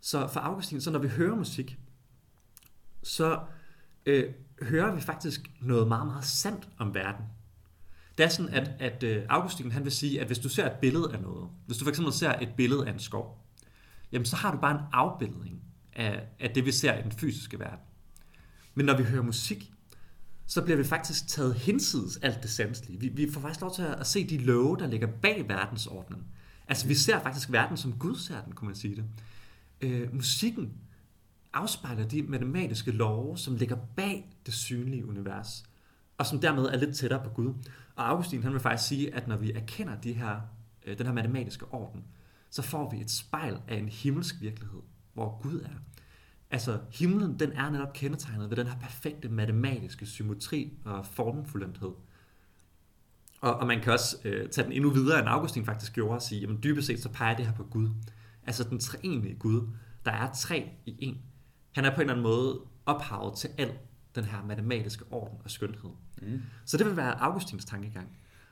Så 0.00 0.28
for 0.28 0.40
Augustin, 0.40 0.80
så 0.80 0.90
når 0.90 0.98
vi 0.98 1.08
hører 1.08 1.36
musik, 1.36 1.78
så 3.02 3.40
øh, 4.06 4.32
hører 4.62 4.94
vi 4.94 5.00
faktisk 5.00 5.50
noget 5.60 5.88
meget, 5.88 6.06
meget 6.06 6.24
sandt 6.24 6.68
om 6.78 6.94
verden. 6.94 7.24
Det 8.18 8.24
er 8.24 8.28
sådan, 8.28 8.54
at, 8.54 8.70
at 8.78 9.02
øh, 9.02 9.24
Augustin 9.28 9.72
han 9.72 9.84
vil 9.84 9.92
sige, 9.92 10.20
at 10.20 10.26
hvis 10.26 10.38
du 10.38 10.48
ser 10.48 10.66
et 10.66 10.78
billede 10.80 11.12
af 11.12 11.22
noget, 11.22 11.50
hvis 11.66 11.78
du 11.78 11.84
for 11.84 11.90
eksempel 11.90 12.12
ser 12.12 12.38
et 12.38 12.54
billede 12.56 12.86
af 12.88 12.92
en 12.92 12.98
skov, 12.98 13.44
jamen 14.12 14.26
så 14.26 14.36
har 14.36 14.52
du 14.54 14.60
bare 14.60 14.78
en 14.78 14.84
afbildning 14.92 15.62
af, 15.92 16.28
af 16.38 16.50
det, 16.50 16.64
vi 16.64 16.72
ser 16.72 16.98
i 16.98 17.02
den 17.02 17.12
fysiske 17.12 17.58
verden. 17.58 17.78
Men 18.74 18.86
når 18.86 18.96
vi 18.96 19.02
hører 19.02 19.22
musik, 19.22 19.72
så 20.50 20.62
bliver 20.62 20.76
vi 20.76 20.84
faktisk 20.84 21.28
taget 21.28 21.54
hinsides 21.54 22.16
alt 22.16 22.42
det 22.42 22.50
sanselige. 22.50 23.00
Vi, 23.00 23.08
vi 23.08 23.32
får 23.32 23.40
faktisk 23.40 23.60
lov 23.60 23.74
til 23.74 23.82
at, 23.82 24.06
se 24.06 24.28
de 24.28 24.38
love, 24.38 24.76
der 24.76 24.86
ligger 24.86 25.06
bag 25.06 25.48
verdensordenen. 25.48 26.24
Altså 26.68 26.88
vi 26.88 26.94
ser 26.94 27.20
faktisk 27.20 27.52
verden, 27.52 27.76
som 27.76 27.98
Gud 27.98 28.16
ser 28.16 28.42
den, 28.42 28.52
kunne 28.52 28.66
man 28.66 28.76
sige 28.76 28.96
det. 28.96 29.04
Øh, 29.80 30.14
musikken 30.14 30.72
afspejler 31.52 32.08
de 32.08 32.22
matematiske 32.22 32.90
love, 32.90 33.38
som 33.38 33.56
ligger 33.56 33.76
bag 33.96 34.30
det 34.46 34.54
synlige 34.54 35.06
univers, 35.06 35.64
og 36.18 36.26
som 36.26 36.40
dermed 36.40 36.64
er 36.64 36.76
lidt 36.76 36.96
tættere 36.96 37.24
på 37.24 37.30
Gud. 37.30 37.54
Og 37.96 38.08
Augustin 38.08 38.42
han 38.42 38.52
vil 38.52 38.60
faktisk 38.60 38.88
sige, 38.88 39.14
at 39.14 39.28
når 39.28 39.36
vi 39.36 39.52
erkender 39.52 40.00
de 40.00 40.12
her, 40.12 40.40
øh, 40.86 40.98
den 40.98 41.06
her 41.06 41.12
matematiske 41.12 41.66
orden, 41.66 42.04
så 42.50 42.62
får 42.62 42.90
vi 42.90 43.00
et 43.00 43.10
spejl 43.10 43.58
af 43.68 43.76
en 43.76 43.88
himmelsk 43.88 44.40
virkelighed, 44.40 44.80
hvor 45.14 45.40
Gud 45.42 45.60
er. 45.60 45.74
Altså, 46.50 46.78
himlen, 46.90 47.38
den 47.38 47.52
er 47.52 47.70
netop 47.70 47.92
kendetegnet 47.92 48.50
ved 48.50 48.56
den 48.56 48.66
her 48.66 48.78
perfekte 48.78 49.28
matematiske 49.28 50.06
symmetri 50.06 50.72
og 50.84 51.06
formfuldendhed. 51.06 51.92
Og, 53.40 53.54
og 53.54 53.66
man 53.66 53.80
kan 53.80 53.92
også 53.92 54.16
øh, 54.24 54.48
tage 54.48 54.64
den 54.64 54.72
endnu 54.72 54.90
videre, 54.90 55.18
end 55.18 55.28
Augustin 55.28 55.64
faktisk 55.64 55.92
gjorde, 55.92 56.14
og 56.14 56.22
sige, 56.22 56.40
jamen 56.40 56.58
dybest 56.62 56.86
set 56.86 57.02
så 57.02 57.08
peger 57.08 57.36
det 57.36 57.46
her 57.46 57.52
på 57.52 57.64
Gud. 57.64 57.88
Altså 58.46 58.64
den 58.64 58.78
treenige 58.78 59.34
Gud, 59.34 59.68
der 60.04 60.10
er 60.10 60.32
tre 60.32 60.70
i 60.86 60.96
en. 60.98 61.18
Han 61.72 61.84
er 61.84 61.90
på 61.90 61.94
en 61.94 62.00
eller 62.00 62.12
anden 62.12 62.22
måde 62.22 62.60
ophavet 62.86 63.36
til 63.36 63.50
al 63.58 63.72
den 64.14 64.24
her 64.24 64.44
matematiske 64.44 65.04
orden 65.10 65.38
og 65.44 65.50
skønhed. 65.50 65.90
Mm. 66.22 66.42
Så 66.64 66.76
det 66.76 66.86
vil 66.86 66.96
være 66.96 67.20
Augustins 67.20 67.64
tankegang. 67.64 68.08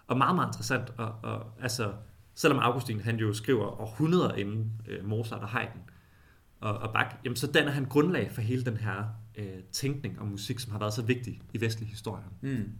Og 0.06 0.18
meget, 0.18 0.34
meget 0.34 0.48
interessant. 0.48 0.92
Og, 0.96 1.14
og, 1.22 1.46
altså, 1.60 1.92
selvom 2.34 2.58
Augustin 2.58 3.00
han 3.00 3.16
jo 3.16 3.32
skriver 3.32 3.80
århundreder 3.80 4.34
inden 4.34 4.72
øh, 4.88 5.04
Mozart 5.04 5.40
og 5.40 5.48
Haydn, 5.48 5.78
og, 6.60 6.78
og 6.78 6.92
Bach, 6.92 7.16
jamen, 7.24 7.36
så 7.36 7.46
danner 7.46 7.70
han 7.70 7.84
grundlag 7.84 8.32
for 8.32 8.40
hele 8.40 8.64
den 8.64 8.76
her 8.76 9.04
øh, 9.36 9.62
tænkning 9.72 10.20
om 10.20 10.26
musik, 10.26 10.58
som 10.58 10.72
har 10.72 10.78
været 10.78 10.94
så 10.94 11.02
vigtig 11.02 11.40
i 11.54 11.60
vestlig 11.60 11.88
historie. 11.88 12.24
Mm. 12.40 12.72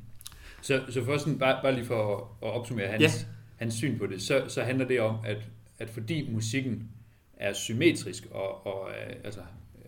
Så, 0.63 0.85
så 0.89 1.05
for 1.05 1.19
sådan, 1.19 1.39
bare, 1.39 1.63
bare 1.63 1.75
lige 1.75 1.85
for 1.85 2.17
at, 2.17 2.49
at 2.49 2.55
opsummere 2.55 2.89
hans, 2.89 3.03
ja. 3.03 3.11
hans 3.57 3.75
syn 3.75 3.99
på 3.99 4.07
det, 4.07 4.23
så, 4.23 4.45
så 4.49 4.63
handler 4.63 4.89
det 4.89 5.01
om, 5.01 5.17
at, 5.25 5.49
at 5.79 5.91
fordi 5.91 6.31
musikken 6.33 6.91
er 7.37 7.53
symmetrisk 7.53 8.27
og, 8.31 8.67
og 8.67 8.89
øh, 8.91 9.17
altså, 9.25 9.41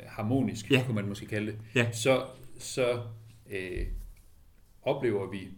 harmonisk, 0.06 0.70
ja. 0.70 0.82
kunne 0.86 0.94
man 0.94 1.08
måske 1.08 1.26
kalde 1.26 1.46
det, 1.46 1.58
ja. 1.74 1.92
så, 1.92 2.26
så 2.58 3.02
øh, 3.50 3.86
oplever 4.82 5.30
vi, 5.30 5.48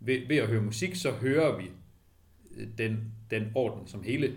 ved, 0.00 0.28
ved 0.28 0.36
at 0.36 0.48
høre 0.48 0.62
musik, 0.62 0.94
så 0.94 1.10
hører 1.10 1.56
vi 1.56 1.70
øh, 2.56 2.66
den, 2.78 3.12
den 3.30 3.52
orden, 3.54 3.86
som 3.86 4.02
hele 4.02 4.34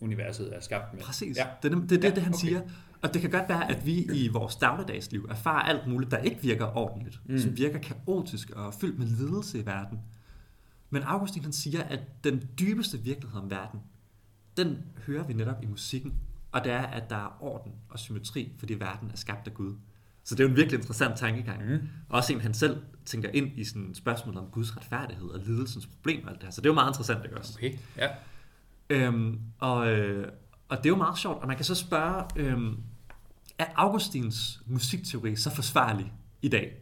universet 0.00 0.56
er 0.56 0.60
skabt 0.60 0.94
med. 0.94 1.02
Præcis, 1.02 1.36
ja. 1.36 1.46
det 1.62 1.72
er 1.72 1.78
det, 1.78 1.90
det, 1.90 2.04
ja, 2.04 2.10
det 2.10 2.22
han 2.22 2.34
okay. 2.34 2.48
siger. 2.48 2.60
Og 3.04 3.14
det 3.14 3.22
kan 3.22 3.30
godt 3.30 3.48
være, 3.48 3.70
at 3.70 3.86
vi 3.86 4.02
i 4.02 4.28
vores 4.28 4.56
dagligdagsliv 4.56 5.26
erfarer 5.30 5.62
alt 5.62 5.86
muligt, 5.86 6.10
der 6.10 6.18
ikke 6.18 6.40
virker 6.42 6.76
ordentligt, 6.76 7.20
mm. 7.24 7.38
som 7.38 7.56
virker 7.56 7.78
kaotisk 7.78 8.50
og 8.50 8.74
fyldt 8.74 8.98
med 8.98 9.06
lidelse 9.06 9.58
i 9.58 9.66
verden. 9.66 9.98
Men 10.90 11.02
Augustin 11.02 11.42
han 11.42 11.52
siger, 11.52 11.82
at 11.82 12.24
den 12.24 12.42
dybeste 12.58 12.98
virkelighed 12.98 13.40
om 13.40 13.50
verden, 13.50 13.80
den 14.56 14.78
hører 15.06 15.24
vi 15.24 15.32
netop 15.32 15.62
i 15.62 15.66
musikken. 15.66 16.14
Og 16.52 16.64
det 16.64 16.72
er, 16.72 16.82
at 16.82 17.10
der 17.10 17.16
er 17.16 17.36
orden 17.40 17.72
og 17.88 17.98
symmetri, 17.98 18.52
fordi 18.58 18.74
verden 18.74 19.10
er 19.10 19.16
skabt 19.16 19.46
af 19.48 19.54
Gud. 19.54 19.74
Så 20.24 20.34
det 20.34 20.40
er 20.40 20.44
jo 20.44 20.50
en 20.50 20.56
virkelig 20.56 20.78
interessant 20.78 21.18
tankegang. 21.18 21.72
Mm. 21.72 21.80
Også 22.08 22.32
en, 22.32 22.40
han 22.40 22.54
selv 22.54 22.82
tænker 23.04 23.28
ind 23.28 23.58
i 23.58 23.64
sådan 23.64 23.94
spørgsmålet 23.94 24.40
om 24.40 24.46
Guds 24.46 24.76
retfærdighed 24.76 25.28
og 25.28 25.40
lidelsens 25.40 25.86
problem 25.86 26.24
og 26.24 26.30
alt 26.30 26.40
det 26.40 26.46
her. 26.46 26.50
Så 26.52 26.60
det 26.60 26.66
er 26.66 26.70
jo 26.70 26.74
meget 26.74 26.90
interessant, 26.90 27.24
ikke 27.24 27.38
også? 27.38 27.52
Okay, 27.58 27.78
ja. 27.96 28.08
Øhm, 28.90 29.40
og, 29.58 29.92
øh, 29.92 30.28
og 30.68 30.76
det 30.76 30.86
er 30.86 30.90
jo 30.90 30.96
meget 30.96 31.18
sjovt, 31.18 31.42
og 31.42 31.46
man 31.46 31.56
kan 31.56 31.64
så 31.64 31.74
spørge, 31.74 32.24
øhm, 32.36 32.76
er 33.58 33.66
Augustins 33.74 34.60
musikteori 34.66 35.36
så 35.36 35.54
forsvarlig 35.54 36.12
i 36.42 36.48
dag? 36.48 36.76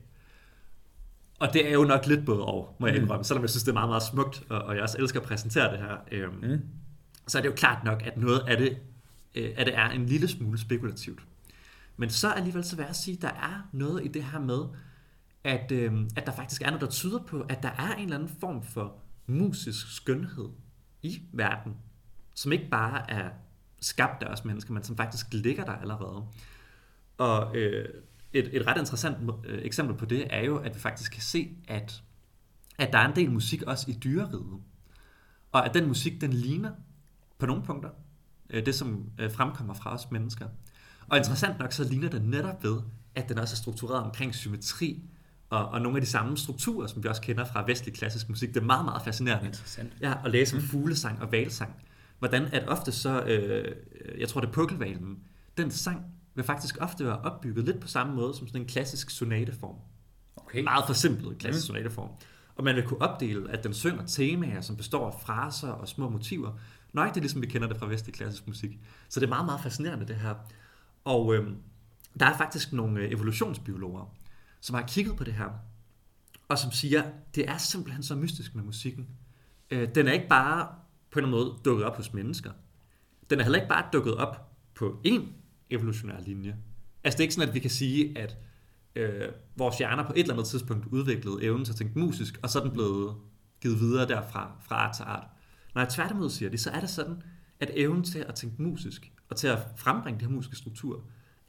Og 1.39 1.53
det 1.53 1.69
er 1.69 1.73
jo 1.73 1.85
nok 1.85 2.07
lidt 2.07 2.27
både 2.27 2.45
over, 2.45 2.67
må 2.79 2.87
jeg 2.87 2.97
mm. 2.97 3.03
indrømme, 3.03 3.21
mm. 3.21 3.25
selvom 3.25 3.43
jeg 3.43 3.51
synes, 3.51 3.63
det 3.63 3.71
er 3.71 3.75
meget, 3.75 3.89
meget 3.89 4.03
smukt, 4.03 4.43
og, 4.49 4.63
og 4.63 4.75
jeg 4.75 4.83
også 4.83 4.99
elsker 4.99 5.21
at 5.21 5.27
præsentere 5.27 5.73
det 5.73 5.79
her. 5.79 5.97
Øhm, 6.11 6.35
mm. 6.35 6.61
Så 7.29 7.39
er 7.39 7.43
det 7.43 7.49
jo 7.49 7.55
klart 7.55 7.85
nok, 7.85 8.03
at 8.03 8.17
noget 8.17 8.41
af 8.41 8.57
det, 8.57 8.79
øh, 9.35 9.51
at 9.57 9.67
det 9.67 9.79
er 9.79 9.89
en 9.89 10.07
lille 10.07 10.29
smule 10.29 10.59
spekulativt. 10.59 11.23
Men 11.97 12.11
så 12.11 12.31
alligevel 12.31 12.65
så 12.65 12.77
vil 12.77 12.85
jeg 12.87 12.97
sige, 12.97 13.17
at 13.17 13.23
der 13.23 13.29
er 13.29 13.69
noget 13.73 14.05
i 14.05 14.09
det 14.09 14.25
her 14.25 14.39
med, 14.39 14.61
at, 15.45 15.73
øh, 15.73 15.93
at 16.17 16.27
der 16.27 16.33
faktisk 16.33 16.63
er 16.63 16.67
noget, 16.67 16.81
der 16.81 16.91
tyder 16.91 17.19
på, 17.19 17.47
at 17.49 17.63
der 17.63 17.69
er 17.69 17.95
en 17.95 18.03
eller 18.03 18.17
anden 18.17 18.37
form 18.41 18.63
for 18.63 18.97
musisk 19.27 19.97
skønhed 19.97 20.49
i 21.03 21.23
verden, 21.33 21.77
som 22.35 22.53
ikke 22.53 22.69
bare 22.71 23.11
er 23.11 23.31
skabt 23.81 24.23
af 24.23 24.33
os 24.33 24.45
mennesker, 24.45 24.73
men 24.73 24.83
som 24.83 24.97
faktisk 24.97 25.27
ligger 25.33 25.65
der 25.65 25.73
allerede. 25.73 26.25
Og 27.19 27.57
øh, 27.57 27.89
et, 28.33 28.57
et 28.57 28.67
ret 28.67 28.79
interessant 28.79 29.17
øh, 29.45 29.59
eksempel 29.63 29.97
på 29.97 30.05
det 30.05 30.27
er 30.31 30.45
jo, 30.45 30.57
at 30.57 30.75
vi 30.75 30.81
faktisk 30.81 31.13
kan 31.13 31.23
se, 31.23 31.57
at, 31.69 32.03
at 32.79 32.93
der 32.93 32.99
er 32.99 33.09
en 33.09 33.17
del 33.17 33.31
musik 33.31 33.63
også 33.63 33.91
i 33.91 33.95
dyreriget. 33.95 34.61
Og 35.53 35.67
at 35.67 35.75
den 35.75 35.87
musik, 35.89 36.21
den 36.21 36.33
ligner 36.33 36.71
på 37.39 37.47
nogle 37.47 37.63
punkter 37.63 37.91
øh, 38.51 38.67
det, 38.67 38.75
som 38.75 39.11
øh, 39.19 39.33
fremkommer 39.33 39.75
fra 39.75 39.95
os 39.95 40.11
mennesker. 40.11 40.49
Og 41.09 41.19
interessant 41.19 41.59
nok, 41.59 41.73
så 41.73 41.85
ligner 41.85 42.09
den 42.09 42.23
netop 42.23 42.65
ved, 42.65 42.81
at 43.15 43.29
den 43.29 43.39
også 43.39 43.55
er 43.55 43.57
struktureret 43.57 44.05
omkring 44.05 44.35
symmetri, 44.35 45.03
og, 45.51 45.69
og 45.69 45.81
nogle 45.81 45.97
af 45.97 46.03
de 46.03 46.11
samme 46.11 46.37
strukturer, 46.37 46.87
som 46.87 47.03
vi 47.03 47.09
også 47.09 47.23
kender 47.23 47.45
fra 47.45 47.65
vestlig 47.67 47.95
klassisk 47.95 48.29
musik. 48.29 48.49
Det 48.49 48.61
er 48.61 48.65
meget, 48.65 48.85
meget 48.85 49.03
fascinerende 49.03 49.47
Interessant. 49.47 49.93
ja, 50.01 50.15
at 50.25 50.31
læse 50.31 50.57
om 50.57 50.63
mm. 50.63 50.69
fuglesang 50.69 51.23
og 51.23 51.33
valsang. 51.33 51.73
Hvordan 52.19 52.43
at 52.43 52.69
ofte 52.69 52.93
så, 52.93 53.23
øh, 53.23 53.77
jeg 54.19 54.29
tror 54.29 54.41
det 54.41 54.49
er 54.49 54.53
pukkelvalen, 54.53 55.19
den 55.57 55.71
sang 55.71 56.05
vil 56.35 56.45
faktisk 56.45 56.77
ofte 56.81 57.05
være 57.05 57.19
opbygget 57.19 57.65
lidt 57.65 57.81
på 57.81 57.89
samme 57.89 58.15
måde 58.15 58.35
som 58.35 58.47
sådan 58.47 58.61
en 58.61 58.67
klassisk 58.67 59.11
sonateform. 59.11 59.77
Okay. 60.37 60.63
Meget 60.63 60.85
forsimplet 60.87 61.39
klassisk 61.39 61.69
mm. 61.69 61.75
sonateform. 61.75 62.11
Og 62.57 62.65
man 62.65 62.77
vil 62.77 62.85
kunne 62.85 63.03
opdele, 63.03 63.51
at 63.51 63.65
den 63.65 63.75
synger 63.75 64.07
temaer, 64.07 64.61
som 64.61 64.77
består 64.77 65.07
af 65.07 65.21
fraser 65.21 65.69
og 65.69 65.89
små 65.89 66.09
motiver. 66.09 66.53
Nøjagtigt 66.93 67.23
ligesom 67.23 67.43
vi 67.43 67.47
kender 67.47 67.69
det 67.69 67.77
fra 67.77 67.87
vestlig 67.87 68.15
klassisk 68.15 68.47
musik. 68.47 68.79
Så 69.09 69.21
det 69.21 69.27
er 69.27 69.31
meget, 69.31 69.47
meget 69.47 69.61
fascinerende 69.61 70.07
det 70.07 70.17
her. 70.17 70.35
Og 71.05 71.35
øh, 71.35 71.53
der 72.21 72.27
er 72.27 72.37
faktisk 72.37 72.73
nogle 72.73 73.01
øh, 73.01 73.13
evolutionsbiologer, 73.13 74.15
som 74.61 74.75
har 74.75 74.83
kigget 74.87 75.17
på 75.17 75.25
det 75.25 75.35
her, 75.35 75.51
og 76.49 76.59
som 76.59 76.73
siger, 76.73 77.03
det 77.35 77.49
er 77.49 77.57
simpelthen 77.57 78.03
så 78.03 78.15
mystisk 78.15 78.55
med 78.55 78.65
musikken. 78.65 79.09
Øh, 79.71 79.89
den 79.95 80.09
er 80.09 80.13
ikke 80.13 80.29
bare 80.29 80.69
på 81.11 81.19
en 81.19 81.25
eller 81.25 81.39
anden 81.39 81.49
måde 81.49 81.63
dukket 81.65 81.87
op 81.87 81.97
hos 81.97 82.13
mennesker. 82.13 82.51
Den 83.31 83.39
er 83.41 83.43
heller 83.43 83.59
ikke 83.59 83.69
bare 83.69 83.85
dukket 83.93 84.15
op 84.15 84.53
på 84.75 85.01
én 85.07 85.23
evolutionær 85.73 86.21
linje. 86.27 86.57
Altså 87.05 87.17
det 87.17 87.21
er 87.21 87.25
ikke 87.25 87.35
sådan, 87.35 87.49
at 87.49 87.55
vi 87.55 87.61
kan 87.61 87.71
sige, 87.71 88.19
at 88.19 88.37
øh, 88.97 89.29
vores 89.57 89.79
hjerner 89.79 90.07
på 90.07 90.13
et 90.13 90.21
eller 90.21 90.35
andet 90.35 90.47
tidspunkt 90.47 90.87
udviklede 90.87 91.43
evnen 91.43 91.65
til 91.65 91.73
at 91.73 91.77
tænke 91.77 91.99
musisk, 91.99 92.39
og 92.43 92.51
så 92.51 92.59
er 92.59 92.63
den 92.63 92.73
blevet 92.73 93.15
givet 93.61 93.81
videre 93.81 94.09
derfra, 94.09 94.57
fra 94.61 94.75
art 94.75 94.97
til 94.97 95.03
art. 95.03 95.27
Når 95.75 95.83
jeg 95.83 95.89
tværtimod 95.89 96.31
siger 96.31 96.51
det, 96.51 96.61
så 96.61 96.71
er 96.71 96.81
det 96.81 96.91
sådan, 96.91 97.23
at 97.61 97.71
evnen 97.75 98.05
til 98.05 98.19
at 98.19 98.35
tænke 98.35 98.63
musisk, 98.63 99.13
og 99.29 99.37
til 99.37 99.47
at 99.47 99.59
frembringe 99.77 100.21
de 100.21 100.25
her 100.25 100.33
musiske 100.33 100.57
strukturer, 100.57 101.01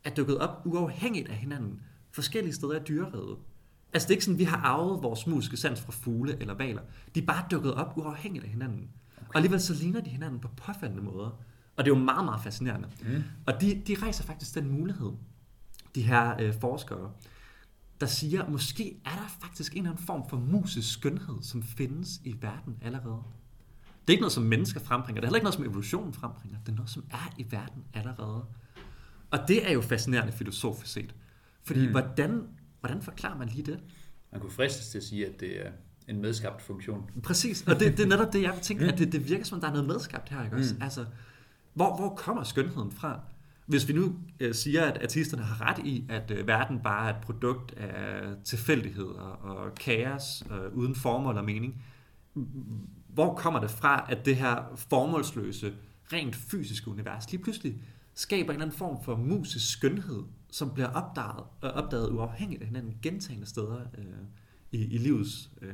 er 0.04 0.10
dukket 0.10 0.38
op 0.38 0.62
uafhængigt 0.66 1.30
af 1.30 1.36
hinanden, 1.36 1.82
forskellige 2.12 2.54
steder 2.54 2.80
i 2.80 2.84
dyreriget. 2.88 3.38
Altså 3.94 4.08
det 4.08 4.12
er 4.12 4.16
ikke 4.16 4.26
sådan, 4.26 4.36
at 4.36 4.40
vi 4.40 4.44
har 4.44 4.58
arvet 4.58 5.04
vores 5.04 5.28
musiske 5.28 5.58
sans 5.58 5.82
fra 5.82 5.92
fugle 5.92 6.38
eller 6.40 6.54
valer. 6.54 6.82
De 7.16 7.22
er 7.22 7.26
bare 7.26 7.46
dukket 7.52 7.74
op 7.74 7.98
uafhængigt 7.98 8.44
af 8.44 8.50
hinanden. 8.50 8.90
Okay. 9.18 9.28
Og 9.30 9.36
alligevel 9.36 9.62
så 9.62 9.74
ligner 9.74 10.02
de 10.02 10.10
hinanden 10.10 10.40
på 10.40 10.48
påfaldende 10.48 11.04
måder. 11.04 11.44
Og 11.76 11.86
det 11.86 11.92
er 11.92 11.96
jo 11.98 12.04
meget, 12.04 12.26
meget 12.26 12.44
fascinerende. 12.44 12.88
Mm. 13.02 13.24
Og 13.46 13.62
de, 13.62 13.82
de 13.88 13.96
rejser 14.02 14.24
faktisk 14.24 14.56
den 14.56 14.70
mulighed, 14.72 15.12
de 15.96 16.02
her 16.02 16.36
øh, 16.42 16.54
forskere, 16.62 17.12
der 18.02 18.06
siger, 18.08 18.44
at 18.44 18.50
måske 18.52 18.98
er 19.06 19.10
der 19.10 19.36
faktisk 19.42 19.72
en 19.74 19.78
eller 19.78 19.92
anden 19.92 20.06
form 20.06 20.30
for 20.30 20.38
musisk 20.38 20.94
skønhed, 20.94 21.42
som 21.42 21.64
findes 21.64 22.22
i 22.24 22.36
verden 22.42 22.78
allerede. 22.82 23.22
Det 24.02 24.10
er 24.10 24.12
ikke 24.14 24.22
noget, 24.22 24.32
som 24.34 24.44
mennesker 24.44 24.80
frembringer. 24.80 25.22
Det 25.22 25.26
er 25.26 25.30
heller 25.30 25.38
ikke 25.38 25.44
noget, 25.44 25.54
som 25.56 25.64
evolutionen 25.64 26.14
frembringer. 26.14 26.58
Det 26.66 26.72
er 26.72 26.76
noget, 26.76 26.90
som 26.90 27.04
er 27.12 27.34
i 27.38 27.46
verden 27.50 27.84
allerede. 27.94 28.46
Og 29.32 29.40
det 29.48 29.70
er 29.70 29.74
jo 29.74 29.82
fascinerende 29.82 30.34
filosofisk 30.34 30.94
set. 30.94 31.16
Fordi 31.64 31.86
Mm. 31.86 31.92
hvordan, 31.92 32.48
hvordan 32.80 33.02
forklarer 33.02 33.38
man 33.38 33.48
lige 33.50 33.64
det? 33.72 33.80
Man 34.32 34.42
kunne 34.42 34.52
fristes 34.52 34.88
til 34.88 34.98
at 34.98 35.04
sige, 35.04 35.28
at 35.28 35.40
det 35.40 35.66
er 35.68 35.72
en 36.08 36.22
medskabt 36.22 36.62
funktion. 36.62 37.10
Præcis, 37.24 37.62
og 37.68 37.80
det, 37.80 37.98
det 37.98 38.04
er 38.04 38.08
netop 38.08 38.34
det, 38.34 38.42
jeg 38.42 38.52
vil 38.54 38.62
tænke, 38.62 38.84
Mm. 38.84 38.90
at 38.90 38.98
det, 38.98 39.12
det 39.12 39.30
virker 39.30 39.46
som, 39.46 39.56
om 39.56 39.62
der 39.62 39.68
er 39.68 39.72
noget 39.72 39.88
medskabt 39.88 40.30
her, 40.30 40.44
ikke 40.44 40.56
også? 40.56 40.74
Mm. 40.76 40.82
Altså, 40.82 41.06
hvor, 41.74 41.96
hvor 41.96 42.16
kommer 42.16 42.44
skønheden 42.44 42.92
fra? 42.92 43.20
Hvis 43.66 43.88
vi 43.88 43.94
nu 43.94 44.16
øh, 44.40 44.54
siger, 44.54 44.84
at 44.84 45.04
artisterne 45.04 45.44
har 45.44 45.70
ret 45.70 45.86
i, 45.86 46.06
at 46.10 46.32
øh, 46.32 46.48
verden 46.48 46.80
bare 46.80 47.10
er 47.10 47.16
et 47.16 47.22
produkt 47.22 47.74
af 47.78 48.36
tilfældigheder 48.44 49.22
og 49.22 49.76
kaos 49.76 50.44
øh, 50.52 50.78
uden 50.78 50.96
formål 50.96 51.38
og 51.38 51.46
mening, 51.46 51.84
hvor 53.08 53.36
kommer 53.36 53.60
det 53.60 53.72
fra, 53.72 54.06
at 54.10 54.26
det 54.26 54.36
her 54.36 54.64
formålsløse, 54.76 55.74
rent 56.14 56.36
fysiske 56.36 56.92
univers 56.92 57.32
lige 57.32 57.44
pludselig 57.44 57.82
skaber 58.14 58.50
en 58.50 58.56
eller 58.56 58.66
anden 58.66 58.78
form 58.78 59.04
for 59.04 59.16
musisk 59.16 59.72
skønhed, 59.72 60.24
som 60.52 60.70
bliver 60.74 60.90
opdaget, 60.90 61.44
øh, 61.64 61.70
opdaget 61.70 62.10
uafhængigt 62.10 62.62
af 62.62 62.68
hinanden 62.68 62.98
gentagende 63.02 63.46
steder 63.46 63.80
øh, 63.98 64.06
i, 64.72 64.78
i 64.78 64.98
livets 64.98 65.50
øh, 65.62 65.74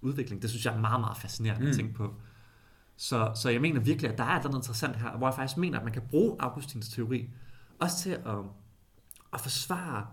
udvikling. 0.00 0.42
Det 0.42 0.50
synes 0.50 0.66
jeg 0.66 0.74
er 0.74 0.80
meget, 0.80 1.00
meget 1.00 1.16
fascinerende 1.16 1.64
mm. 1.64 1.70
At 1.70 1.76
tænke 1.76 1.94
på. 1.94 2.14
Så, 3.00 3.32
så 3.34 3.50
jeg 3.50 3.60
mener 3.60 3.80
virkelig, 3.80 4.12
at 4.12 4.18
der 4.18 4.24
er 4.24 4.42
noget 4.42 4.54
interessant 4.54 4.96
her, 4.96 5.16
hvor 5.16 5.26
jeg 5.26 5.34
faktisk 5.34 5.58
mener, 5.58 5.78
at 5.78 5.84
man 5.84 5.92
kan 5.92 6.02
bruge 6.10 6.36
Augustins 6.38 6.88
teori 6.88 7.30
også 7.78 7.98
til 7.98 8.10
at, 8.10 8.38
at 9.32 9.40
forsvare, 9.40 10.06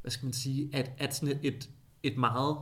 hvad 0.00 0.10
skal 0.10 0.26
man 0.26 0.32
sige, 0.32 0.70
at, 0.72 0.92
at 0.98 1.14
sådan 1.14 1.36
et, 1.36 1.40
et, 1.42 1.70
et 2.02 2.18
meget 2.18 2.56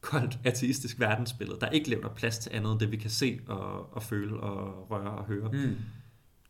koldt 0.00 0.38
ateistisk 0.44 1.00
verdensbillede, 1.00 1.60
der 1.60 1.68
ikke 1.68 1.90
lever 1.90 2.08
plads 2.08 2.38
til 2.38 2.50
andet 2.54 2.72
end 2.72 2.80
det, 2.80 2.90
vi 2.90 2.96
kan 2.96 3.10
se 3.10 3.40
og, 3.46 3.92
og 3.92 4.02
føle 4.02 4.40
og 4.40 4.90
røre 4.90 5.10
og 5.10 5.24
høre. 5.24 5.50
Mm. 5.52 5.76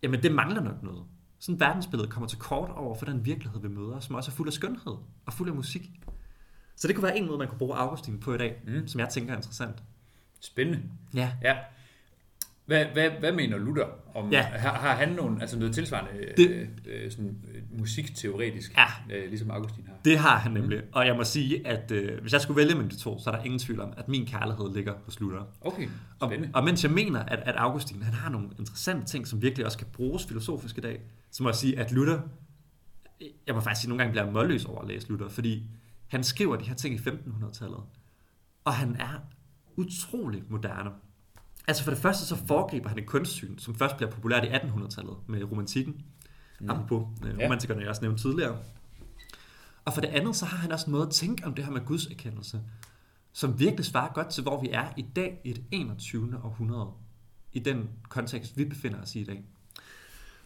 Jamen, 0.03 0.23
det 0.23 0.35
mangler 0.35 0.63
nok 0.63 0.83
noget. 0.83 1.05
Sådan 1.39 1.55
et 1.55 1.61
verdensbillede 1.61 2.11
kommer 2.11 2.29
til 2.29 2.39
kort 2.39 2.71
over 2.71 2.95
for 2.95 3.07
den 3.07 3.25
virkelighed, 3.25 3.61
vi 3.61 3.69
møder, 3.69 4.01
som 4.01 4.15
også 4.15 4.31
er 4.31 4.35
fuld 4.35 4.49
af 4.49 4.53
skønhed 4.53 4.97
og 5.27 5.33
fuld 5.33 5.49
af 5.49 5.55
musik. 5.55 5.91
Så 6.77 6.89
det 6.89 6.97
kunne 6.97 7.05
være 7.05 7.19
en 7.19 7.27
måde, 7.27 7.39
man 7.39 7.49
kunne 7.49 7.59
bruge 7.59 7.77
Augustin 7.77 8.21
på 8.21 8.35
i 8.35 8.39
dag, 8.39 8.63
mm. 8.67 8.89
som 8.89 9.01
jeg 9.01 9.09
tænker 9.09 9.33
er 9.33 9.37
interessant. 9.37 9.83
Spændende. 10.41 10.83
Ja. 11.15 11.33
Ja. 11.43 11.57
Hvad, 12.69 12.85
hvad, 12.93 13.11
hvad 13.11 13.33
mener 13.33 13.59
Luther 13.59 13.85
om, 14.15 14.33
Ja. 14.33 14.43
har, 14.43 14.69
har 14.75 14.95
han 14.97 15.09
nogen, 15.09 15.41
altså 15.41 15.59
noget 15.59 15.75
tilsvarende 15.75 16.11
Det- 16.21 16.37
det, 16.37 16.69
øh, 16.93 17.11
sådan, 17.11 17.37
øh, 17.55 17.79
musikteoretisk, 17.79 18.77
Ja. 18.77 19.17
øh, 19.17 19.29
ligesom 19.29 19.51
Augustin 19.51 19.85
har? 19.87 19.95
Det 20.05 20.19
har 20.19 20.39
han 20.39 20.53
nemlig. 20.53 20.83
Og 20.93 21.07
jeg 21.07 21.17
må 21.17 21.25
sige, 21.25 21.67
at 21.67 21.91
øh, 21.91 22.21
hvis 22.21 22.33
jeg 22.33 22.41
skulle 22.41 22.57
vælge 22.57 22.75
mellem 22.75 22.89
de 22.91 22.97
to, 22.97 23.19
så 23.21 23.31
er 23.31 23.37
der 23.37 23.43
ingen 23.43 23.59
tvivl 23.59 23.81
om, 23.81 23.93
at 23.97 24.09
min 24.09 24.27
kærlighed 24.27 24.75
ligger 24.75 24.95
hos 25.05 25.21
Luther. 25.21 25.43
Okay, 25.61 25.89
Og, 26.21 26.29
spændende. 26.29 26.51
og 26.55 26.65
mens 26.65 26.85
jeg 26.85 26.93
mener, 26.93 27.21
at, 27.21 27.39
at 27.39 27.55
Augustin 27.57 28.03
han 28.03 28.15
har 28.15 28.31
nogle 28.31 28.49
interessante 28.59 29.07
ting, 29.07 29.27
som 29.27 29.43
virkelig 29.43 29.67
også 29.67 29.79
kan 29.79 29.87
bruges 29.93 30.27
filosofisk 30.27 30.79
i 30.79 30.81
dag, 30.81 31.01
så 31.31 31.43
må 31.43 31.49
jeg 31.49 31.57
sige, 31.57 31.79
at 31.79 31.93
Luther, 31.93 32.19
jeg 33.47 33.55
må 33.55 33.61
faktisk 33.61 33.81
sige, 33.81 33.89
at 33.89 33.89
nogle 33.89 34.03
gange 34.05 34.13
bliver 34.13 34.31
målløs 34.31 34.65
over 34.65 34.81
at 34.83 34.89
læse 34.89 35.09
Luther, 35.09 35.29
fordi 35.29 35.63
han 36.09 36.25
skriver 36.25 36.57
de 36.57 36.65
her 36.65 36.75
ting 36.75 36.95
i 36.95 36.99
1500-tallet, 36.99 37.81
og 38.65 38.75
han 38.75 38.97
er 39.01 39.23
utrolig 39.77 40.43
moderne. 40.49 40.91
Altså 41.69 41.85
for 41.85 41.91
det 41.91 42.01
første 42.01 42.27
så 42.27 42.37
foregriber 42.47 42.89
han 42.89 42.99
et 42.99 43.07
kunstsyn, 43.07 43.59
som 43.59 43.75
først 43.75 43.97
bliver 43.97 44.11
populært 44.11 44.45
i 44.45 44.49
1800-tallet 44.49 45.17
med 45.27 45.45
romantikken, 45.45 46.03
Mm. 46.61 46.71
apropos 46.71 47.07
øh, 47.27 47.39
romantikerne, 47.45 47.81
jeg 47.81 47.89
også 47.89 48.03
nævnte 48.03 48.23
tidligere. 48.23 48.57
Og 49.85 49.93
for 49.93 50.01
det 50.01 50.09
andet, 50.09 50.37
så 50.37 50.47
har 50.47 50.57
han 50.57 50.73
også 50.73 50.87
en 50.87 50.93
måde 50.93 51.03
at 51.07 51.11
tænke 51.11 51.47
om 51.47 51.55
det 51.55 51.65
her 51.65 51.73
med 51.73 51.81
Guds 51.85 52.07
erkendelse, 52.07 52.61
som 53.33 53.59
virkelig 53.61 53.85
svarer 53.85 54.13
godt 54.13 54.29
til, 54.29 54.43
hvor 54.43 54.61
vi 54.61 54.69
er 54.73 54.87
i 54.97 55.03
dag 55.17 55.41
i 55.45 55.53
det 55.53 55.65
21. 55.71 56.41
århundrede, 56.45 56.91
i 57.53 57.59
den 57.59 57.89
kontekst, 58.09 58.57
vi 58.57 58.65
befinder 58.65 59.03
os 59.03 59.15
i 59.15 59.21
i 59.21 59.25
dag. 59.25 59.45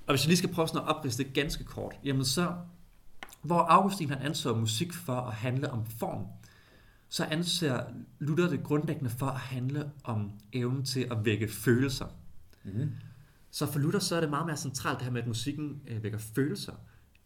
Og 0.06 0.12
hvis 0.12 0.22
jeg 0.22 0.28
lige 0.28 0.36
skal 0.38 0.52
prøve 0.52 0.68
sådan 0.68 0.80
at 0.80 0.96
opriste 0.96 1.24
det 1.24 1.32
ganske 1.34 1.64
kort, 1.64 1.94
jamen 2.04 2.24
så, 2.24 2.54
hvor 3.42 3.60
Augustin 3.60 4.08
han 4.10 4.18
anså 4.22 4.54
musik 4.54 4.92
for 4.92 5.16
at 5.20 5.34
handle 5.34 5.70
om 5.70 5.86
form, 5.86 6.26
så 7.12 7.24
anser 7.24 7.84
Luther 8.18 8.48
det 8.48 8.62
grundlæggende 8.62 9.10
for 9.10 9.26
at 9.26 9.40
handle 9.40 9.90
om 10.04 10.30
evnen 10.52 10.84
til 10.84 11.06
at 11.10 11.24
vække 11.24 11.48
følelser. 11.48 12.06
Mm. 12.64 12.90
Så 13.50 13.72
for 13.72 13.78
Luther 13.78 14.00
så 14.00 14.16
er 14.16 14.20
det 14.20 14.30
meget 14.30 14.46
mere 14.46 14.56
centralt 14.56 14.98
det 14.98 15.04
her 15.04 15.12
med, 15.12 15.20
at 15.20 15.26
musikken 15.26 15.82
øh, 15.86 16.02
vækker 16.02 16.18
følelser, 16.18 16.72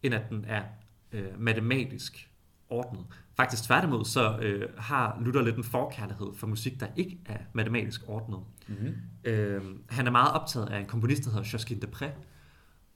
end 0.03 0.13
at 0.13 0.29
den 0.29 0.45
er 0.47 0.63
øh, 1.11 1.39
matematisk 1.41 2.31
ordnet. 2.69 3.05
Faktisk 3.37 3.63
tværtimod, 3.63 4.05
så 4.05 4.37
øh, 4.37 4.69
har 4.77 5.21
Luther 5.21 5.41
lidt 5.41 5.55
en 5.55 5.63
forkærlighed 5.63 6.27
for 6.35 6.47
musik, 6.47 6.79
der 6.79 6.87
ikke 6.95 7.19
er 7.25 7.37
matematisk 7.53 8.01
ordnet. 8.07 8.39
Mm. 8.67 8.95
Øh, 9.23 9.63
han 9.89 10.07
er 10.07 10.11
meget 10.11 10.31
optaget 10.33 10.69
af 10.69 10.79
en 10.79 10.85
komponist, 10.85 11.23
der 11.23 11.29
hedder 11.29 11.49
Josquin 11.53 11.81
de 11.81 11.87
Pré, 11.87 12.09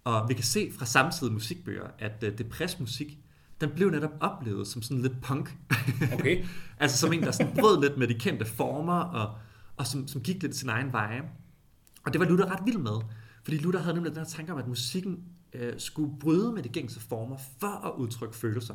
og 0.04 0.30
vi 0.30 0.34
kan 0.34 0.44
se 0.44 0.72
fra 0.80 0.86
samtidige 0.86 1.34
musikbøger, 1.34 1.88
at 2.00 2.24
øh, 2.24 2.34
Deprés 2.40 2.80
musik, 2.80 3.18
den 3.62 3.72
blev 3.76 3.90
netop 3.90 4.12
oplevet 4.20 4.68
som 4.68 4.82
sådan 4.82 5.02
lidt 5.02 5.22
punk. 5.22 5.58
Okay. 6.14 6.46
altså 6.80 6.98
som 6.98 7.14
en, 7.14 7.24
der 7.24 7.32
sådan 7.32 7.54
brød 7.60 7.82
lidt 7.82 7.98
med 7.98 8.08
de 8.08 8.14
kendte 8.14 8.46
former, 8.46 9.00
og, 9.00 9.36
og 9.78 9.88
som, 9.88 10.08
som 10.08 10.22
gik 10.22 10.42
lidt 10.42 10.56
sin 10.56 10.70
egen 10.70 10.94
vej. 10.94 11.22
Og 12.06 12.14
det 12.14 12.20
var 12.20 12.28
Luther 12.28 12.52
ret 12.52 12.66
vild 12.66 12.78
med, 12.78 13.02
fordi 13.44 13.58
Luther 13.58 13.82
havde 13.82 13.94
nemlig 13.94 14.12
den 14.12 14.22
her 14.22 14.30
tanke 14.30 14.52
om, 14.52 14.60
at 14.60 14.68
musikken 14.68 15.24
øh, 15.54 15.74
skulle 15.78 16.14
bryde 16.20 16.52
med 16.54 16.64
de 16.64 16.70
gængse 16.70 17.00
former 17.00 17.38
for 17.60 17.88
at 17.88 17.92
udtrykke 17.98 18.36
følelser. 18.36 18.74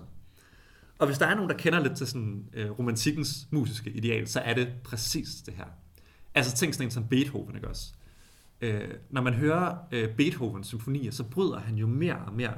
Og 0.98 1.06
hvis 1.06 1.18
der 1.18 1.26
er 1.26 1.34
nogen, 1.34 1.50
der 1.50 1.56
kender 1.56 1.80
lidt 1.80 1.96
til 1.96 2.06
sådan, 2.06 2.44
øh, 2.52 2.70
romantikkens 2.70 3.48
musiske 3.50 3.90
ideal, 3.90 4.28
så 4.28 4.40
er 4.40 4.54
det 4.54 4.68
præcis 4.84 5.34
det 5.46 5.54
her. 5.54 5.64
Altså 6.34 6.56
tænk 6.56 6.74
sådan 6.74 6.86
en 6.86 6.90
som 6.90 7.08
Beethoven, 7.08 7.54
ikke 7.54 7.68
også? 7.68 7.92
Øh, 8.60 8.88
når 9.10 9.22
man 9.22 9.34
hører 9.34 9.76
øh, 9.92 10.16
Beethovens 10.16 10.66
symfonier, 10.66 11.10
så 11.10 11.24
bryder 11.24 11.58
han 11.58 11.74
jo 11.74 11.86
mere 11.86 12.16
og 12.16 12.34
mere 12.34 12.54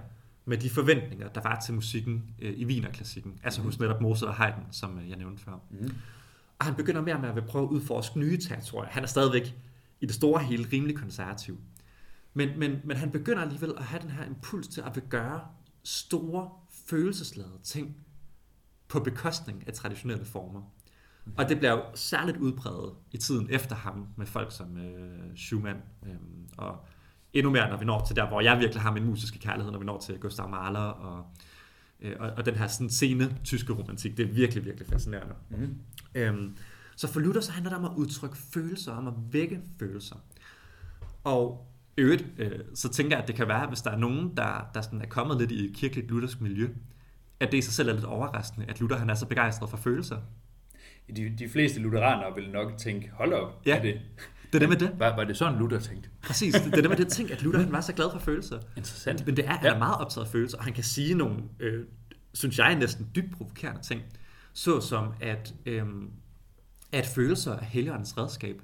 med 0.48 0.58
de 0.58 0.70
forventninger, 0.70 1.28
der 1.28 1.40
var 1.40 1.60
til 1.60 1.74
musikken 1.74 2.34
øh, 2.38 2.52
i 2.52 2.64
Wienerklassikken. 2.64 3.38
Altså 3.42 3.62
hos 3.62 3.78
netop 3.78 4.00
Mozart 4.00 4.28
og 4.28 4.34
Haydn, 4.34 4.62
som 4.70 4.98
øh, 4.98 5.10
jeg 5.10 5.16
nævnte 5.16 5.42
før. 5.42 5.52
Mm. 5.70 5.90
Og 6.58 6.66
han 6.66 6.74
begynder 6.74 7.00
mere 7.00 7.14
og 7.14 7.20
mere 7.20 7.36
at 7.36 7.46
prøve 7.46 7.64
at 7.64 7.68
udforske 7.68 8.18
nye 8.18 8.38
territorier. 8.38 8.90
Han 8.90 9.02
er 9.02 9.06
stadigvæk 9.06 9.54
i 10.00 10.06
det 10.06 10.14
store 10.14 10.42
hele 10.42 10.66
rimelig 10.72 10.96
konservativ. 10.96 11.58
Men, 12.34 12.58
men, 12.58 12.80
men 12.84 12.96
han 12.96 13.10
begynder 13.10 13.42
alligevel 13.42 13.74
at 13.76 13.84
have 13.84 14.02
den 14.02 14.10
her 14.10 14.24
impuls 14.24 14.68
til 14.68 14.80
at 14.80 14.94
vil 14.94 15.04
gøre 15.08 15.40
store, 15.82 16.50
følelsesladede 16.86 17.58
ting 17.62 17.96
på 18.88 19.00
bekostning 19.00 19.64
af 19.66 19.72
traditionelle 19.72 20.24
former. 20.24 20.62
Og 21.36 21.48
det 21.48 21.58
bliver 21.58 21.72
jo 21.72 21.82
særligt 21.94 22.36
udbredt 22.36 22.94
i 23.12 23.16
tiden 23.16 23.46
efter 23.50 23.76
ham 23.76 24.06
med 24.16 24.26
folk 24.26 24.52
som 24.52 24.76
øh, 24.76 25.36
Schumann 25.36 25.78
øh, 26.06 26.14
og 26.56 26.84
endnu 27.32 27.52
mere, 27.52 27.68
når 27.70 27.76
vi 27.76 27.84
når 27.84 28.04
til 28.06 28.16
der, 28.16 28.28
hvor 28.28 28.40
jeg 28.40 28.58
virkelig 28.58 28.82
har 28.82 28.92
min 28.92 29.04
musiske 29.04 29.38
kærlighed, 29.38 29.72
når 29.72 29.78
vi 29.78 29.84
når 29.84 29.98
til 29.98 30.18
Gustav 30.18 30.48
Mahler 30.48 30.80
og, 30.80 31.26
øh, 32.00 32.16
og, 32.18 32.30
og 32.36 32.46
den 32.46 32.54
her 32.54 32.66
sådan, 32.66 32.90
sene 32.90 33.36
tyske 33.44 33.72
romantik. 33.72 34.16
Det 34.16 34.28
er 34.28 34.32
virkelig, 34.32 34.64
virkelig 34.64 34.88
fascinerende. 34.88 35.34
Mm. 35.50 35.78
Øhm, 36.14 36.56
så 36.96 37.08
for 37.12 37.20
Luther 37.20 37.40
så 37.40 37.52
handler 37.52 37.70
det 37.70 37.78
om 37.78 37.84
at 37.84 37.92
udtrykke 37.96 38.36
følelser, 38.36 38.92
om 38.92 39.06
at 39.06 39.14
vække 39.30 39.60
følelser. 39.78 40.16
Og 41.24 41.66
øvrigt, 41.98 42.24
øh, 42.38 42.58
så 42.74 42.88
tænker 42.88 43.16
jeg, 43.16 43.22
at 43.22 43.28
det 43.28 43.36
kan 43.36 43.48
være, 43.48 43.66
hvis 43.66 43.80
der 43.82 43.90
er 43.90 43.96
nogen, 43.98 44.36
der, 44.36 44.70
der 44.74 44.80
sådan 44.80 45.02
er 45.02 45.06
kommet 45.06 45.38
lidt 45.38 45.50
i 45.50 45.70
et 45.70 45.76
kirkeligt 45.76 46.08
luthersk 46.10 46.40
miljø, 46.40 46.68
at 47.40 47.52
det 47.52 47.58
i 47.58 47.62
sig 47.62 47.72
selv 47.74 47.88
er 47.88 47.92
lidt 47.92 48.04
overraskende, 48.04 48.66
at 48.66 48.80
Luther 48.80 48.98
han 48.98 49.10
er 49.10 49.14
så 49.14 49.26
begejstret 49.26 49.70
for 49.70 49.76
følelser. 49.76 50.16
De, 51.16 51.34
de 51.38 51.48
fleste 51.48 51.80
lutheranere 51.80 52.34
vil 52.34 52.50
nok 52.50 52.76
tænke, 52.78 53.10
hold 53.14 53.32
op, 53.32 53.62
Ja. 53.66 53.76
er 53.78 53.82
det, 53.82 54.00
Det 54.52 54.54
er 54.54 54.58
det 54.58 54.68
med 54.68 54.76
det. 54.76 54.98
var, 54.98 55.16
var 55.16 55.24
det 55.24 55.36
sådan 55.36 55.58
Luther 55.58 55.78
tænkte? 55.80 56.10
Præcis, 56.22 56.54
det, 56.54 56.64
det 56.64 56.74
er 56.76 56.80
det 56.80 56.90
med 56.90 56.96
det 56.96 57.08
ting, 57.08 57.30
at 57.32 57.42
Luther 57.42 57.62
han 57.62 57.72
var 57.72 57.80
så 57.80 57.92
glad 57.92 58.10
for 58.12 58.18
følelser. 58.18 58.58
Interessant. 58.76 59.26
Men 59.26 59.36
det 59.36 59.44
er, 59.46 59.50
han 59.50 59.64
Ja. 59.64 59.74
er 59.74 59.78
meget 59.78 59.96
optaget 59.96 60.24
af 60.26 60.30
følelser, 60.32 60.58
og 60.58 60.64
han 60.64 60.72
kan 60.72 60.84
sige 60.84 61.14
nogle, 61.14 61.36
øh, 61.60 61.84
synes 62.34 62.58
jeg, 62.58 62.74
næsten 62.74 63.08
dybt 63.16 63.36
provokerende 63.36 63.82
ting. 63.82 64.02
Såsom 64.52 65.12
at, 65.20 65.54
øh, 65.66 65.84
at 66.92 67.06
følelser 67.06 67.52
er 67.52 67.64
helligåndens 67.64 68.18
redskab. 68.18 68.62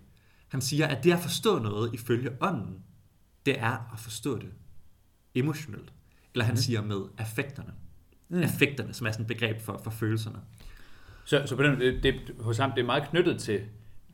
Han 0.48 0.60
siger, 0.60 0.86
at 0.86 1.04
det 1.04 1.12
at 1.12 1.18
forstå 1.20 1.58
noget 1.58 1.94
ifølge 1.94 2.30
ånden, 2.40 2.78
det 3.46 3.60
er 3.60 3.90
at 3.94 4.00
forstå 4.00 4.38
det 4.38 4.48
emotionelt. 5.34 5.92
Eller 6.34 6.44
han 6.44 6.52
Mhm. 6.54 6.60
siger 6.62 6.82
med 6.82 7.00
affekterne. 7.18 7.72
Mm. 8.28 8.36
Mm. 8.36 8.42
Affekterne, 8.42 8.94
som 8.94 9.06
er 9.06 9.10
sådan 9.10 9.22
et 9.22 9.28
begreb 9.28 9.60
for, 9.60 9.80
for 9.84 9.90
følelserne. 9.90 10.38
Så, 11.24 11.42
så 11.46 11.56
på 11.56 11.62
den, 11.62 11.80
det, 11.80 12.02
det, 12.02 12.14
hos 12.40 12.58
ham, 12.58 12.70
det 12.72 12.80
er 12.80 12.86
meget 12.86 13.08
knyttet 13.10 13.40
til, 13.40 13.60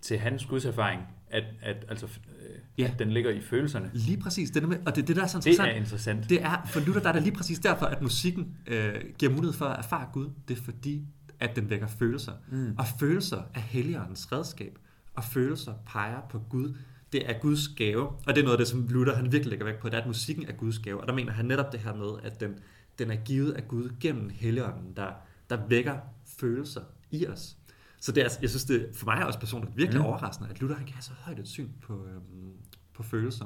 til 0.03 0.19
hans 0.19 0.45
gudserfaring, 0.47 1.03
at, 1.31 1.45
at, 1.63 1.85
altså, 1.89 2.07
øh, 2.07 2.57
Ja. 2.79 2.85
at 2.93 2.99
den 2.99 3.11
ligger 3.11 3.31
i 3.31 3.41
følelserne. 3.41 3.91
Lige 3.95 4.17
præcis, 4.21 4.51
det 4.51 4.63
er, 4.63 4.67
og 4.87 4.97
det 4.97 5.03
er 5.03 5.07
det, 5.07 5.17
der 5.17 5.23
er 5.23 5.27
så 5.27 5.39
Det 5.39 5.47
interessant. 5.47 5.73
er 5.77 5.81
interessant. 5.81 6.29
Det 6.29 6.43
er, 6.43 6.67
for 6.67 6.81
Luther, 6.81 7.01
der 7.03 7.09
er 7.09 7.13
det 7.13 7.23
lige 7.23 7.35
præcis 7.35 7.59
derfor, 7.59 7.87
at 7.87 8.03
musikken 8.03 8.57
øh, 8.67 8.95
giver 9.19 9.33
mulighed 9.33 9.53
for 9.53 9.65
at 9.65 9.79
erfare 9.85 10.09
Gud. 10.13 10.31
Det 10.49 10.59
er 10.59 10.63
fordi, 10.63 11.05
at 11.41 11.57
den 11.57 11.71
vækker 11.71 11.87
følelser. 11.87 12.33
Mm. 12.51 12.75
Og 12.79 12.85
følelser 13.01 13.43
er 13.55 13.61
helligåndens 13.61 14.33
redskab. 14.33 14.79
Og 15.15 15.25
følelser 15.25 15.75
peger 15.87 16.21
på 16.31 16.39
Gud. 16.39 16.75
det 17.13 17.31
er 17.31 17.39
Guds 17.39 17.69
gave, 17.69 18.07
og 18.09 18.27
det 18.27 18.39
er 18.39 18.43
noget 18.43 18.53
af 18.55 18.59
det, 18.59 18.69
som 18.69 18.87
Luther 18.91 19.15
han 19.17 19.25
virkelig 19.33 19.51
lægger 19.51 19.65
vægt 19.67 19.79
på, 19.81 19.89
det 19.89 19.95
er, 19.95 20.01
at 20.01 20.07
musikken 20.07 20.45
er 20.49 20.53
Guds 20.53 20.79
gave, 20.79 21.01
og 21.01 21.07
der 21.09 21.15
mener 21.15 21.33
han 21.33 21.45
netop 21.45 21.73
det 21.73 21.81
her 21.81 21.95
med, 21.95 22.09
at 22.23 22.41
den, 22.41 22.55
den 22.99 23.11
er 23.11 23.17
givet 23.17 23.53
af 23.53 23.69
Gud 23.69 23.91
gennem 24.01 24.31
Helligånden, 24.35 24.93
der, 24.97 25.09
der 25.51 25.59
vækker 25.69 25.97
følelser 26.39 26.81
i 27.11 27.27
os. 27.27 27.57
Så 28.01 28.13
det 28.13 28.25
er, 28.25 28.29
jeg 28.43 28.51
synes, 28.51 28.65
det 28.65 28.89
for 28.95 29.05
mig 29.05 29.21
er 29.21 29.25
også 29.25 29.39
personligt 29.39 29.77
virkelig 29.77 30.01
mm. 30.01 30.07
overraskende, 30.07 30.51
at 30.51 30.61
Luther 30.61 30.77
han 30.77 30.87
kan 30.87 30.95
have 30.95 31.03
så 31.03 31.11
højt 31.19 31.39
et 31.39 31.49
syn 31.49 31.69
på, 31.83 32.07
øhm, 32.07 32.53
på 32.95 33.03
følelser. 33.03 33.45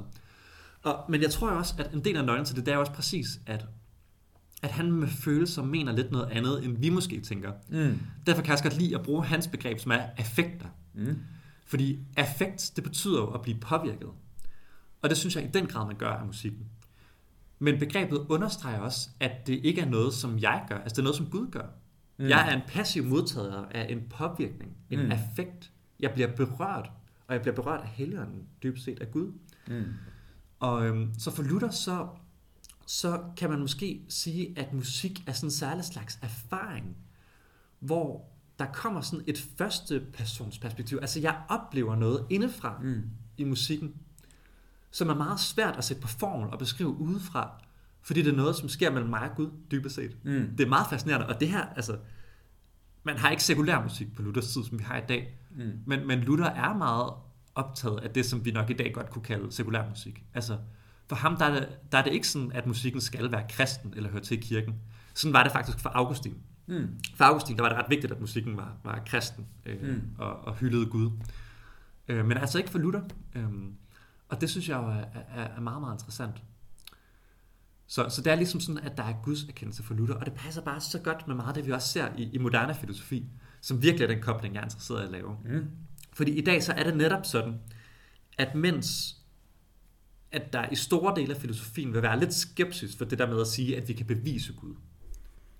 Og, 0.83 1.05
men 1.09 1.21
jeg 1.21 1.31
tror 1.31 1.49
også, 1.49 1.75
at 1.77 1.93
en 1.93 2.03
del 2.03 2.17
af 2.17 2.25
nøglen 2.25 2.45
til 2.45 2.55
det, 2.55 2.65
det 2.65 2.73
er 2.73 2.77
også 2.77 2.91
præcis, 2.91 3.27
at, 3.45 3.65
at 4.63 4.69
han 4.71 4.91
med 4.91 5.07
følelser 5.07 5.63
mener 5.63 5.91
lidt 5.91 6.11
noget 6.11 6.25
andet, 6.31 6.65
end 6.65 6.77
vi 6.77 6.89
måske 6.89 7.21
tænker. 7.21 7.51
Mm. 7.69 7.99
Derfor 8.25 8.41
kan 8.41 8.47
jeg 8.47 8.53
også 8.53 8.63
godt 8.63 8.77
lide 8.77 8.95
at 8.95 9.03
bruge 9.03 9.25
hans 9.25 9.47
begreb, 9.47 9.79
som 9.79 9.91
er 9.91 10.01
affekter. 10.17 10.67
Mm. 10.93 11.17
Fordi 11.65 11.99
affekt, 12.17 12.71
det 12.75 12.83
betyder 12.83 13.17
jo 13.21 13.27
at 13.27 13.41
blive 13.41 13.59
påvirket. 13.59 14.09
Og 15.01 15.09
det 15.09 15.17
synes 15.17 15.35
jeg 15.35 15.43
i 15.43 15.47
den 15.47 15.65
grad, 15.65 15.87
man 15.87 15.95
gør 15.95 16.09
af 16.09 16.25
musikken. 16.25 16.65
Men 17.59 17.79
begrebet 17.79 18.17
understreger 18.29 18.79
også, 18.79 19.09
at 19.19 19.47
det 19.47 19.59
ikke 19.63 19.81
er 19.81 19.89
noget, 19.89 20.13
som 20.13 20.39
jeg 20.39 20.65
gør. 20.69 20.77
Altså 20.77 20.95
det 20.95 20.97
er 20.99 21.03
noget, 21.03 21.17
som 21.17 21.29
Gud 21.29 21.51
gør. 21.51 21.67
Mm. 22.17 22.25
Jeg 22.25 22.49
er 22.51 22.55
en 22.55 22.61
passiv 22.67 23.03
modtager 23.05 23.65
af 23.71 23.87
en 23.91 24.03
påvirkning, 24.09 24.77
en 24.89 25.05
Mm. 25.05 25.11
affekt. 25.11 25.71
Jeg 25.99 26.11
bliver 26.13 26.35
berørt, 26.35 26.91
og 27.27 27.33
jeg 27.33 27.41
bliver 27.41 27.55
berørt 27.55 27.81
af 27.81 27.87
helligånden, 27.87 28.43
dybest 28.63 28.85
set 28.85 28.99
af 29.01 29.11
Gud. 29.11 29.31
Mm. 29.67 29.83
Og 30.59 30.85
øhm, 30.85 31.13
så 31.19 31.31
for 31.31 31.43
Luther, 31.43 31.69
så, 31.69 32.07
så 32.85 33.23
kan 33.37 33.49
man 33.49 33.59
måske 33.59 34.01
sige, 34.09 34.53
at 34.59 34.73
musik 34.73 35.23
er 35.27 35.31
sådan 35.33 35.47
en 35.47 35.51
særlig 35.51 35.85
slags 35.85 36.19
erfaring, 36.21 36.97
hvor 37.79 38.25
der 38.59 38.65
kommer 38.73 39.01
sådan 39.01 39.25
et 39.27 39.45
første 39.57 40.05
persons 40.13 40.57
perspektiv. 40.59 40.97
Altså 41.01 41.19
jeg 41.19 41.41
oplever 41.49 41.95
noget 41.95 42.25
indefra 42.29 42.79
Mm. 42.83 43.01
i 43.37 43.43
musikken, 43.43 43.93
som 44.91 45.09
er 45.09 45.13
meget 45.15 45.39
svært 45.39 45.77
at 45.77 45.83
sætte 45.83 46.01
på 46.01 46.07
formel 46.07 46.49
og 46.49 46.59
beskrive 46.59 46.89
udefra, 46.89 47.61
fordi 48.05 48.21
det 48.21 48.31
er 48.31 48.35
noget, 48.35 48.55
som 48.55 48.69
sker 48.69 48.91
mellem 48.91 49.09
mig 49.09 49.29
og 49.29 49.35
Gud, 49.35 49.49
dybest 49.71 49.95
set. 49.95 50.17
Mm. 50.23 50.55
Det 50.57 50.65
er 50.65 50.69
meget 50.69 50.87
fascinerende, 50.89 51.27
og 51.27 51.39
det 51.39 51.47
her, 51.47 51.65
altså, 51.65 51.97
man 53.03 53.17
har 53.17 53.29
ikke 53.29 53.43
sekulær 53.43 53.83
musik 53.83 54.15
på 54.15 54.21
Luthers 54.21 54.47
tid, 54.53 54.63
som 54.63 54.79
vi 54.79 54.83
har 54.83 54.97
i 54.97 55.03
dag, 55.09 55.37
Mm. 55.57 55.71
men, 55.85 56.07
men 56.07 56.19
Luther 56.19 56.45
er 56.49 56.77
meget 56.77 57.13
optaget 57.55 57.99
af 57.99 58.09
det, 58.09 58.25
som 58.25 58.45
vi 58.45 58.51
nok 58.51 58.69
i 58.69 58.73
dag 58.73 58.91
godt 58.93 59.09
kunne 59.09 59.23
kalde 59.23 59.51
sekulær 59.51 59.89
musik. 59.89 60.23
Altså, 60.33 60.57
for 61.09 61.15
ham 61.15 61.37
der 61.37 61.45
er, 61.45 61.53
det, 61.59 61.69
der 61.91 61.97
er 61.97 62.03
det 62.03 62.13
ikke 62.13 62.27
sådan, 62.27 62.51
at 62.51 62.65
musikken 62.67 63.01
skal 63.01 63.31
være 63.31 63.43
kristen 63.49 63.93
eller 63.95 64.09
høre 64.09 64.21
til 64.21 64.37
i 64.37 64.41
kirken. 64.41 64.75
Sådan 65.13 65.33
var 65.33 65.43
det 65.43 65.51
faktisk 65.51 65.79
for 65.79 65.89
Augustin. 65.89 66.37
Mm. 66.67 66.87
For 67.15 67.23
Augustin 67.23 67.55
der 67.55 67.61
var 67.61 67.69
det 67.69 67.77
ret 67.77 67.85
vigtigt, 67.89 68.13
at 68.13 68.21
musikken 68.21 68.57
var, 68.57 68.73
var 68.83 69.01
kristen 69.05 69.45
øh, 69.65 69.81
Mm. 69.95 70.01
og, 70.17 70.33
og 70.35 70.55
hyldede 70.55 70.85
Gud. 70.85 71.11
Øh, 72.07 72.25
men 72.25 72.37
altså 72.37 72.57
ikke 72.57 72.69
for 72.69 72.79
Luther. 72.79 73.01
Øh, 73.35 73.43
og 74.29 74.41
det 74.41 74.49
synes 74.49 74.69
jeg 74.69 74.75
jo 74.77 74.87
er, 74.87 75.03
er, 75.41 75.47
er 75.57 75.59
meget, 75.61 75.81
meget 75.81 75.93
interessant. 75.95 76.43
Så, 77.87 78.09
så 78.09 78.21
det 78.21 78.31
er 78.31 78.35
ligesom 78.35 78.59
sådan, 78.59 78.83
at 78.83 78.97
der 78.97 79.03
er 79.03 79.13
Guds 79.23 79.43
erkendelse 79.43 79.83
for 79.83 79.93
Luther, 79.93 80.15
og 80.15 80.25
det 80.25 80.33
passer 80.33 80.61
bare 80.61 80.81
så 80.81 80.99
godt 80.99 81.27
med 81.27 81.35
meget 81.35 81.47
af 81.47 81.53
det, 81.53 81.65
vi 81.65 81.71
også 81.71 81.87
ser 81.87 82.07
i, 82.17 82.29
i 82.33 82.37
moderne 82.37 82.75
filosofi, 82.75 83.25
som 83.61 83.81
virkelig 83.81 84.03
er 84.03 84.07
den 84.07 84.21
kobling, 84.21 84.53
jeg 84.53 84.61
er 84.61 84.65
interesseret 84.65 85.01
i 85.01 85.05
at 85.05 85.11
lave. 85.11 85.37
Mm. 85.45 85.65
Fordi 86.13 86.31
i 86.31 86.41
dag 86.41 86.63
så 86.63 86.73
er 86.73 86.83
det 86.83 86.97
netop 86.97 87.25
sådan, 87.25 87.59
at 88.37 88.55
mens 88.55 89.15
at 90.31 90.53
der 90.53 90.65
i 90.71 90.75
store 90.75 91.15
dele 91.15 91.35
af 91.35 91.41
filosofien 91.41 91.93
vil 91.93 92.01
være 92.01 92.19
lidt 92.19 92.33
skepsis 92.33 92.95
for 92.95 93.05
det 93.05 93.19
der 93.19 93.27
med 93.27 93.41
at 93.41 93.47
sige, 93.47 93.77
at 93.77 93.87
vi 93.87 93.93
kan 93.93 94.05
bevise 94.05 94.53
Gud. 94.53 94.75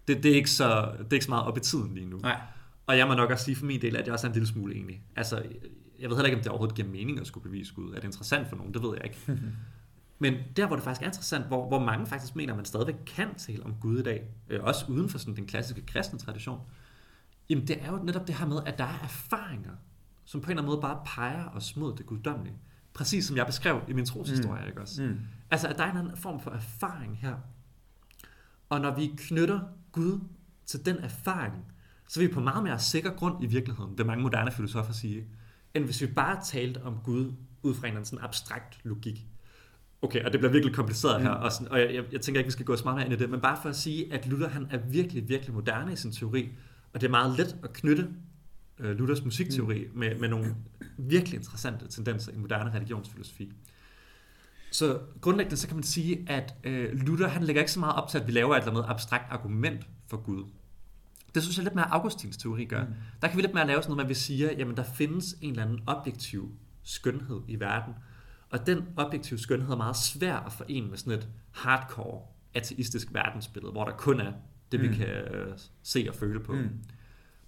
Det, 0.07 0.23
det, 0.23 0.31
er, 0.31 0.35
ikke 0.35 0.49
så, 0.49 0.91
det 0.97 1.07
er 1.09 1.13
ikke 1.13 1.25
så 1.25 1.31
meget 1.31 1.45
op 1.45 1.57
i 1.57 1.59
tiden 1.59 1.93
lige 1.95 2.05
nu. 2.05 2.17
Nej. 2.17 2.41
Og 2.87 2.97
jeg 2.97 3.07
må 3.07 3.13
nok 3.13 3.31
også 3.31 3.45
sige 3.45 3.55
for 3.55 3.65
min 3.65 3.81
del, 3.81 3.95
at 3.95 4.05
jeg 4.05 4.13
også 4.13 4.27
er 4.27 4.29
en 4.29 4.33
lille 4.33 4.47
smule 4.47 4.75
enig. 4.75 5.01
Altså, 5.15 5.43
jeg 5.99 6.09
ved 6.09 6.17
heller 6.17 6.25
ikke, 6.25 6.37
om 6.37 6.43
det 6.43 6.49
overhovedet 6.49 6.75
giver 6.75 6.87
mening 6.87 7.19
at 7.19 7.27
skulle 7.27 7.43
bevise 7.43 7.73
Gud. 7.73 7.89
Er 7.89 7.95
det 7.95 8.03
interessant 8.03 8.49
for 8.49 8.55
nogen? 8.55 8.73
Det 8.73 8.83
ved 8.83 8.89
jeg 8.93 9.05
ikke. 9.05 9.17
Men 10.19 10.33
der, 10.55 10.67
hvor 10.67 10.75
det 10.75 10.83
faktisk 10.83 11.01
er 11.01 11.05
interessant, 11.05 11.45
hvor, 11.45 11.67
hvor 11.67 11.79
mange 11.79 12.07
faktisk 12.07 12.35
mener, 12.35 12.53
at 12.53 12.57
man 12.57 12.65
stadigvæk 12.65 12.95
kan 13.05 13.35
tale 13.35 13.65
om 13.65 13.75
Gud 13.81 13.99
i 13.99 14.03
dag, 14.03 14.23
øh, 14.49 14.63
også 14.63 14.85
uden 14.89 15.09
for 15.09 15.17
sådan 15.17 15.35
den 15.35 15.47
klassiske 15.47 15.85
kristne 15.85 16.19
tradition, 16.19 16.59
jamen 17.49 17.67
det 17.67 17.83
er 17.83 17.91
jo 17.91 17.97
netop 17.97 18.27
det 18.27 18.35
her 18.35 18.45
med, 18.45 18.57
at 18.65 18.77
der 18.77 18.83
er 18.83 18.99
erfaringer, 19.03 19.71
som 20.25 20.41
på 20.41 20.45
en 20.45 20.51
eller 20.51 20.61
anden 20.61 20.71
måde 20.71 20.81
bare 20.81 21.01
peger 21.05 21.49
os 21.49 21.75
mod 21.75 21.95
det 21.95 22.05
guddommelige. 22.05 22.55
Præcis 22.93 23.25
som 23.25 23.37
jeg 23.37 23.45
beskrev 23.45 23.81
i 23.87 23.93
min 23.93 24.05
troshistorie, 24.05 24.61
mm. 24.61 24.67
ikke 24.67 24.81
også? 24.81 25.03
Mm. 25.03 25.19
Altså, 25.51 25.67
at 25.67 25.77
der 25.77 25.83
er 25.83 25.91
en 25.91 25.97
anden 25.97 26.17
form 26.17 26.39
for 26.39 26.51
erfaring 26.51 27.17
her. 27.17 27.35
Og 28.69 28.81
når 28.81 28.95
vi 28.95 29.11
knytter 29.17 29.59
Gud 29.91 30.19
til 30.65 30.85
den 30.85 30.97
erfaring, 30.97 31.53
så 32.07 32.21
er 32.21 32.27
vi 32.27 32.33
på 32.33 32.39
meget 32.39 32.63
mere 32.63 32.79
sikker 32.79 33.11
grund 33.13 33.43
i 33.43 33.47
virkeligheden, 33.47 33.97
vil 33.97 34.05
mange 34.05 34.23
moderne 34.23 34.51
filosofer 34.51 34.93
sige, 34.93 35.25
end 35.73 35.85
hvis 35.85 36.01
vi 36.01 36.07
bare 36.07 36.43
talte 36.43 36.83
om 36.83 36.97
Gud 37.03 37.33
ud 37.63 37.73
fra 37.73 37.79
en 37.79 37.85
eller 37.85 37.95
anden 37.95 38.05
sådan 38.05 38.25
abstrakt 38.25 38.79
logik. 38.83 39.27
Okay, 40.01 40.23
og 40.23 40.31
det 40.31 40.39
bliver 40.39 40.51
virkelig 40.51 40.75
kompliceret 40.75 41.21
her, 41.21 41.37
Mm. 41.37 41.43
og, 41.43 41.51
sådan, 41.51 41.67
og 41.67 41.79
jeg, 41.79 41.93
jeg, 41.93 42.03
jeg 42.11 42.21
tænker 42.21 42.39
ikke, 42.39 42.47
vi 42.47 42.51
skal 42.51 42.65
gå 42.65 42.75
mere 42.85 43.05
ind 43.05 43.13
i 43.13 43.15
det, 43.15 43.29
men 43.29 43.41
bare 43.41 43.57
for 43.61 43.69
at 43.69 43.75
sige, 43.75 44.13
at 44.13 44.27
Luther 44.27 44.49
han 44.49 44.67
er 44.71 44.77
virkelig, 44.77 45.29
virkelig 45.29 45.53
moderne 45.53 45.93
i 45.93 45.95
sin 45.95 46.11
teori, 46.11 46.49
og 46.93 47.01
det 47.01 47.07
er 47.07 47.11
meget 47.11 47.37
let 47.37 47.55
at 47.63 47.73
knytte 47.73 48.09
øh, 48.79 48.97
Luthers 48.97 49.23
musikteori 49.23 49.87
mm. 49.93 49.99
med, 49.99 50.15
med 50.15 50.29
nogle 50.29 50.55
virkelig 50.97 51.37
interessante 51.37 51.87
tendenser 51.87 52.31
i 52.31 52.37
moderne 52.37 52.71
religionsfilosofi. 52.73 53.51
Så 54.71 54.99
grundlæggende 55.21 55.57
så 55.57 55.67
kan 55.67 55.75
man 55.77 55.83
sige, 55.83 56.25
at 56.27 56.55
øh, 56.63 56.93
Luther 56.93 57.27
han 57.27 57.43
lægger 57.43 57.61
ikke 57.61 57.71
så 57.71 57.79
meget 57.79 57.95
op 57.95 58.09
til, 58.09 58.17
at 58.17 58.27
vi 58.27 58.31
laver 58.31 58.55
et 58.55 58.59
eller 58.59 58.71
andet 58.71 58.85
abstrakt 58.87 59.31
argument 59.31 59.87
for 60.07 60.17
Gud. 60.17 60.43
Det 61.35 61.43
synes 61.43 61.57
jeg 61.57 61.63
lidt 61.63 61.75
mere 61.75 61.93
Augustins 61.93 62.37
teori 62.37 62.65
gør. 62.65 62.83
Mm. 62.83 62.89
Mm. 62.89 62.95
Der 63.21 63.27
kan 63.27 63.37
vi 63.37 63.41
lidt 63.41 63.53
mere 63.53 63.67
lave 63.67 63.81
sådan 63.81 63.91
noget, 63.91 64.03
at 64.05 64.09
vi 64.09 64.13
siger, 64.13 64.51
jamen 64.51 64.77
der 64.77 64.83
findes 64.83 65.35
en 65.41 65.49
eller 65.49 65.63
anden 65.63 65.79
objektiv 65.87 66.51
skønhed 66.83 67.41
i 67.47 67.59
verden, 67.59 67.93
og 68.55 68.67
den 68.67 68.85
objektive 68.97 69.39
skønhed 69.39 69.71
er 69.71 69.75
meget 69.77 69.95
svær 69.97 70.35
at 70.35 70.51
forene 70.51 70.87
med 70.87 70.97
sådan 70.97 71.19
et 71.19 71.27
hardcore 71.51 72.21
ateistisk 72.53 73.13
verdensbillede, 73.13 73.71
hvor 73.71 73.85
der 73.85 73.91
kun 73.91 74.19
er 74.19 74.31
det, 74.71 74.81
vi 74.81 74.87
Mm. 74.87 74.93
kan 74.93 75.07
øh, 75.07 75.57
se 75.83 76.05
og 76.09 76.15
føle 76.15 76.39
på. 76.39 76.53
Mm. 76.53 76.69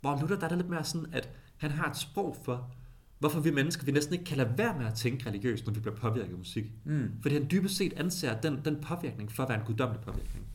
Hvor 0.01 0.19
Luther, 0.21 0.35
der 0.37 0.43
er 0.45 0.49
det 0.49 0.57
lidt 0.57 0.69
mere 0.69 0.83
sådan, 0.83 1.07
at 1.13 1.29
han 1.57 1.71
har 1.71 1.89
et 1.89 1.97
sprog 1.97 2.37
for, 2.45 2.71
hvorfor 3.19 3.39
vi 3.39 3.51
mennesker, 3.51 3.85
vi 3.85 3.91
næsten 3.91 4.13
ikke 4.13 4.25
kan 4.25 4.37
lade 4.37 4.57
være 4.57 4.77
med 4.77 4.85
at 4.85 4.93
tænke 4.93 5.29
religiøst, 5.29 5.65
når 5.65 5.73
vi 5.73 5.79
bliver 5.79 5.95
påvirket 5.95 6.31
af 6.31 6.37
musik. 6.37 6.65
Mm. 6.83 7.11
Fordi 7.21 7.35
han 7.35 7.47
dybest 7.51 7.77
set 7.77 7.93
anser 7.93 8.41
den, 8.41 8.61
den 8.65 8.81
påvirkning 8.81 9.31
for 9.31 9.43
at 9.43 9.49
være 9.49 9.59
en 9.59 9.65
guddommelig 9.65 10.01
påvirkning. 10.05 10.45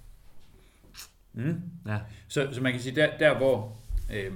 Mm. 1.33 1.61
Ja. 1.87 1.99
Så, 2.29 2.49
så 2.53 2.61
man 2.61 2.73
kan 2.73 2.81
sige, 2.81 2.95
der, 2.97 3.19
der 3.19 3.37
hvor, 3.37 3.77
øh, 4.13 4.33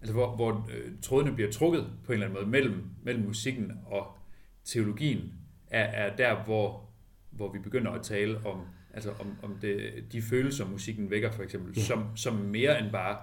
altså 0.00 0.12
hvor, 0.12 0.36
hvor 0.36 0.68
øh, 0.74 0.92
trådene 1.02 1.32
bliver 1.34 1.52
trukket 1.52 1.86
på 2.04 2.12
en 2.12 2.14
eller 2.14 2.26
anden 2.26 2.38
måde 2.42 2.50
mellem, 2.50 2.84
mellem 3.02 3.24
musikken 3.24 3.72
og 3.86 4.15
teologien, 4.66 5.32
er, 5.70 5.82
er 5.84 6.16
der, 6.16 6.44
hvor, 6.44 6.88
hvor 7.30 7.52
vi 7.52 7.58
begynder 7.58 7.90
at 7.90 8.02
tale 8.02 8.46
om, 8.46 8.60
altså 8.94 9.10
om, 9.20 9.26
om 9.42 9.58
det, 9.62 10.04
de 10.12 10.22
følelser, 10.22 10.68
musikken 10.68 11.10
vækker 11.10 11.30
for 11.30 11.42
eksempel, 11.42 11.72
Ja. 11.76 11.82
som, 11.82 12.16
som 12.16 12.34
mere 12.34 12.80
end 12.82 12.90
bare 12.92 13.16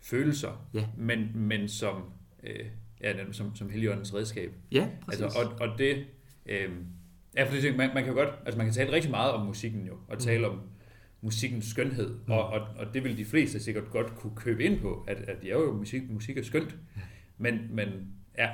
følelser, 0.00 0.68
Ja. 0.74 0.86
men, 0.96 1.30
men 1.34 1.68
som, 1.68 2.02
øh, 2.42 2.66
ja, 3.00 3.32
som, 3.32 3.54
som 3.56 3.70
Helligåndens 3.70 4.14
redskab. 4.14 4.52
Ja, 4.72 4.88
præcis. 5.04 5.22
Altså, 5.22 5.38
og, 5.40 5.68
og 5.68 5.78
det, 5.78 6.06
øh, 6.46 6.70
ja, 7.36 7.44
for 7.44 7.54
det, 7.60 7.76
man, 7.76 7.90
man 7.94 8.04
kan 8.04 8.14
godt, 8.14 8.28
altså 8.46 8.58
man 8.58 8.66
kan 8.66 8.74
tale 8.74 8.92
rigtig 8.92 9.10
meget 9.10 9.32
om 9.32 9.46
musikken 9.46 9.86
jo, 9.86 9.96
og 10.08 10.18
tale 10.18 10.48
om 10.48 10.60
musikkens 11.20 11.64
skønhed, 11.64 12.10
Mm. 12.26 12.32
og, 12.32 12.46
og, 12.48 12.60
og 12.76 12.94
det 12.94 13.04
vil 13.04 13.16
de 13.18 13.24
fleste 13.24 13.60
sikkert 13.60 13.90
godt 13.90 14.14
kunne 14.16 14.36
købe 14.36 14.64
ind 14.64 14.80
på, 14.80 15.04
at, 15.08 15.16
at 15.16 15.36
det 15.42 15.48
er 15.50 15.54
jo 15.54 15.72
musik, 15.76 16.10
musik 16.10 16.36
er 16.38 16.42
skønt, 16.42 16.76
men, 17.38 17.58
men 17.70 17.88
ja, 18.38 18.50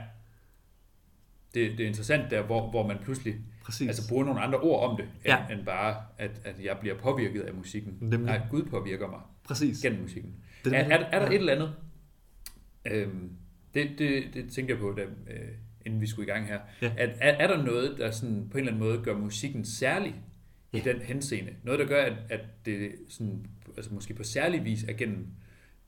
det, 1.54 1.70
det 1.78 1.80
er 1.80 1.86
interessant 1.88 2.30
der, 2.30 2.42
hvor, 2.42 2.70
hvor 2.70 2.86
man 2.86 2.96
pludselig 3.02 3.34
præcis. 3.64 3.88
altså 3.88 4.08
bruger 4.08 4.24
nogle 4.24 4.40
andre 4.40 4.58
ord 4.60 4.90
om 4.90 4.96
det, 4.96 5.04
end, 5.04 5.12
Ja. 5.24 5.46
end 5.54 5.64
bare, 5.64 5.96
at, 6.18 6.40
at 6.44 6.64
jeg 6.64 6.76
bliver 6.80 6.94
påvirket 6.98 7.40
af 7.40 7.54
musikken. 7.54 7.98
Nemlig. 8.00 8.20
Nej, 8.20 8.40
Gud 8.50 8.62
påvirker 8.62 9.08
mig 9.08 9.20
præcis. 9.44 9.82
gennem 9.82 10.02
musikken. 10.02 10.34
Det 10.64 10.74
er, 10.74 10.88
der- 10.88 10.96
er, 10.96 11.04
er 11.04 11.18
der 11.18 11.26
ja. 11.26 11.32
et 11.32 11.38
eller 11.38 11.52
andet, 11.52 11.74
øhm, 12.90 13.30
det, 13.74 13.90
det, 13.98 14.24
det 14.34 14.52
tænkte 14.52 14.72
jeg 14.72 14.80
på, 14.80 14.92
da, 14.96 15.02
øh, 15.02 15.48
inden 15.86 16.00
vi 16.00 16.06
skulle 16.06 16.26
i 16.28 16.30
gang 16.30 16.46
her, 16.46 16.58
Ja. 16.82 16.92
at, 16.96 17.08
er, 17.20 17.30
er 17.32 17.46
der 17.46 17.62
noget, 17.64 17.98
der 17.98 18.10
sådan, 18.10 18.48
på 18.50 18.58
en 18.58 18.64
eller 18.64 18.72
anden 18.72 18.88
måde 18.88 19.02
gør 19.04 19.16
musikken 19.18 19.64
særlig 19.64 20.14
i 20.72 20.78
Ja. 20.78 20.92
den 20.92 21.00
henseende? 21.02 21.50
Noget, 21.62 21.80
der 21.80 21.86
gør, 21.86 22.02
at, 22.04 22.12
at 22.30 22.40
det 22.66 22.92
sådan, 23.08 23.46
altså 23.76 23.94
måske 23.94 24.14
på 24.14 24.22
særlig 24.22 24.64
vis 24.64 24.84
er 24.84 24.92
gennem 24.92 25.26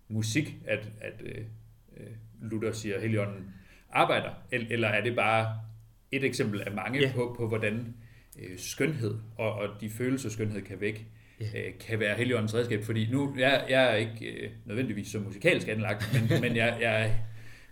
musik, 0.09 0.57
at, 0.67 0.89
at 1.01 1.23
øh, 1.25 1.45
øh, 1.97 2.07
Luther 2.43 2.73
siger, 2.73 3.01
Helligånden 3.01 3.45
arbejder? 3.93 4.31
El- 4.53 4.67
Eller 4.71 4.89
er 4.89 5.03
det 5.05 5.17
bare 5.17 5.59
et 6.13 6.25
eksempel 6.25 6.63
af 6.63 6.73
mange 6.73 7.01
Ja. 7.01 7.13
på, 7.15 7.35
på, 7.39 7.49
hvordan 7.49 7.95
øh, 8.39 8.59
skønhed 8.59 9.15
og, 9.39 9.53
og 9.53 9.69
de 9.81 9.91
følelser, 9.91 10.31
skønhed 10.31 10.63
kan 10.63 10.81
væk, 10.81 11.07
Ja. 11.41 11.45
øh, 11.45 11.73
kan 11.87 12.01
være 12.01 12.17
Helligåndens 12.17 12.55
redskab? 12.55 12.85
Fordi 12.85 13.11
nu, 13.11 13.35
jeg, 13.39 13.65
jeg 13.69 13.91
er 13.93 13.95
ikke 13.95 14.27
øh, 14.27 14.51
nødvendigvis 14.65 15.09
så 15.09 15.19
musikalsk 15.19 15.69
anlagt, 15.69 16.21
men, 16.31 16.41
men 16.43 16.57
jeg, 16.57 16.79
jeg 16.81 17.07
er 17.07 17.11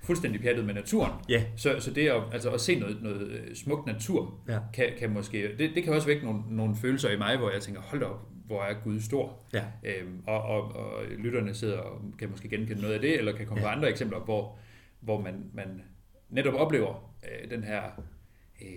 fuldstændig 0.03 0.41
pjattet 0.41 0.65
med 0.65 0.75
naturen. 0.75 1.13
Ja. 1.29 1.45
Så, 1.57 1.81
så 1.81 1.91
det 1.91 2.09
at, 2.09 2.23
altså 2.33 2.51
at 2.51 2.61
se 2.61 2.79
noget, 2.79 3.03
noget 3.03 3.29
øh, 3.31 3.55
smukt 3.55 3.87
natur, 3.87 4.41
Ja. 4.49 4.59
kan, 4.75 4.87
kan 4.99 5.11
måske, 5.11 5.57
det, 5.59 5.71
det 5.75 5.85
kan 5.85 5.93
også 5.93 6.07
vække 6.07 6.25
nogle, 6.25 6.43
nogle 6.51 6.77
følelser 6.77 7.11
i 7.11 7.17
mig, 7.19 7.37
hvor 7.37 7.51
jeg 7.51 7.61
tænker, 7.61 7.81
hold 7.81 8.03
op, 8.03 8.29
hvor 8.47 8.63
er 8.63 8.75
Gud 8.85 9.01
stor. 9.01 9.39
Ja. 9.55 9.65
Øhm, 9.85 10.23
og, 10.27 10.43
og, 10.43 10.77
og 10.77 11.03
lytterne 11.19 11.55
sidder 11.55 11.79
og 11.79 12.01
kan 12.19 12.31
måske 12.31 12.49
genkende 12.49 12.81
noget 12.83 12.95
af 12.95 13.01
det, 13.01 13.19
eller 13.19 13.33
kan 13.37 13.47
komme 13.47 13.61
ja. 13.63 13.67
på 13.69 13.77
andre 13.77 13.91
eksempler, 13.91 14.19
hvor, 14.19 14.59
hvor 15.01 15.21
man, 15.21 15.45
man 15.55 15.83
netop 16.31 16.55
oplever 16.55 17.11
øh, 17.25 17.51
den 17.51 17.65
her 17.65 17.83
øh, 18.63 18.69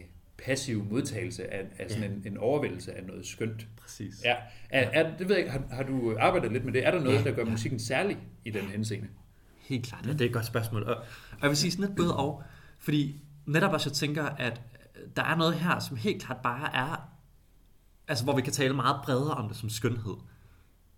passiv 0.45 0.83
modtagelse 0.83 1.53
af, 1.53 1.65
af 1.79 1.89
sådan 1.89 2.03
Ja. 2.03 2.15
en, 2.15 2.23
en 2.25 2.37
overvældelse 2.37 2.93
af 2.93 3.03
noget 3.03 3.25
skønt. 3.27 3.67
Præcis. 3.81 4.13
Ja, 4.25 4.35
er, 4.69 4.81
er, 5.03 5.17
det 5.17 5.27
ved 5.29 5.35
jeg 5.35 5.45
ikke, 5.45 5.51
har, 5.51 5.63
har 5.71 5.83
du 5.83 6.17
arbejdet 6.19 6.51
lidt 6.51 6.65
med 6.65 6.73
det? 6.73 6.87
Er 6.87 6.91
der 6.91 6.99
noget, 6.99 7.17
Ja, 7.17 7.23
der 7.23 7.31
gør 7.35 7.43
ja. 7.43 7.49
musikken 7.51 7.79
særlig 7.79 8.17
i 8.45 8.49
den 8.51 8.61
henseende? 8.65 9.07
Helt 9.57 9.85
klart, 9.85 10.05
ja, 10.05 10.11
det 10.11 10.21
er 10.21 10.25
et 10.25 10.33
godt 10.33 10.45
spørgsmål. 10.45 10.83
Og, 10.83 10.95
og 11.31 11.41
jeg 11.41 11.49
vil 11.49 11.57
sige 11.57 11.71
sådan 11.71 11.85
lidt 11.85 11.97
både 11.97 12.17
og, 12.17 12.43
fordi 12.79 13.21
netop 13.45 13.73
også 13.73 13.89
jeg 13.89 13.93
tænker, 13.95 14.23
at 14.23 14.61
der 15.15 15.23
er 15.23 15.35
noget 15.35 15.53
her, 15.55 15.79
som 15.79 15.97
helt 15.97 16.23
klart 16.23 16.37
bare 16.43 16.75
er, 16.75 17.09
altså 18.07 18.23
hvor 18.23 18.35
vi 18.35 18.41
kan 18.41 18.53
tale 18.53 18.73
meget 18.73 19.01
bredere 19.03 19.33
om 19.33 19.47
det 19.47 19.57
som 19.57 19.69
skønhed. 19.69 20.15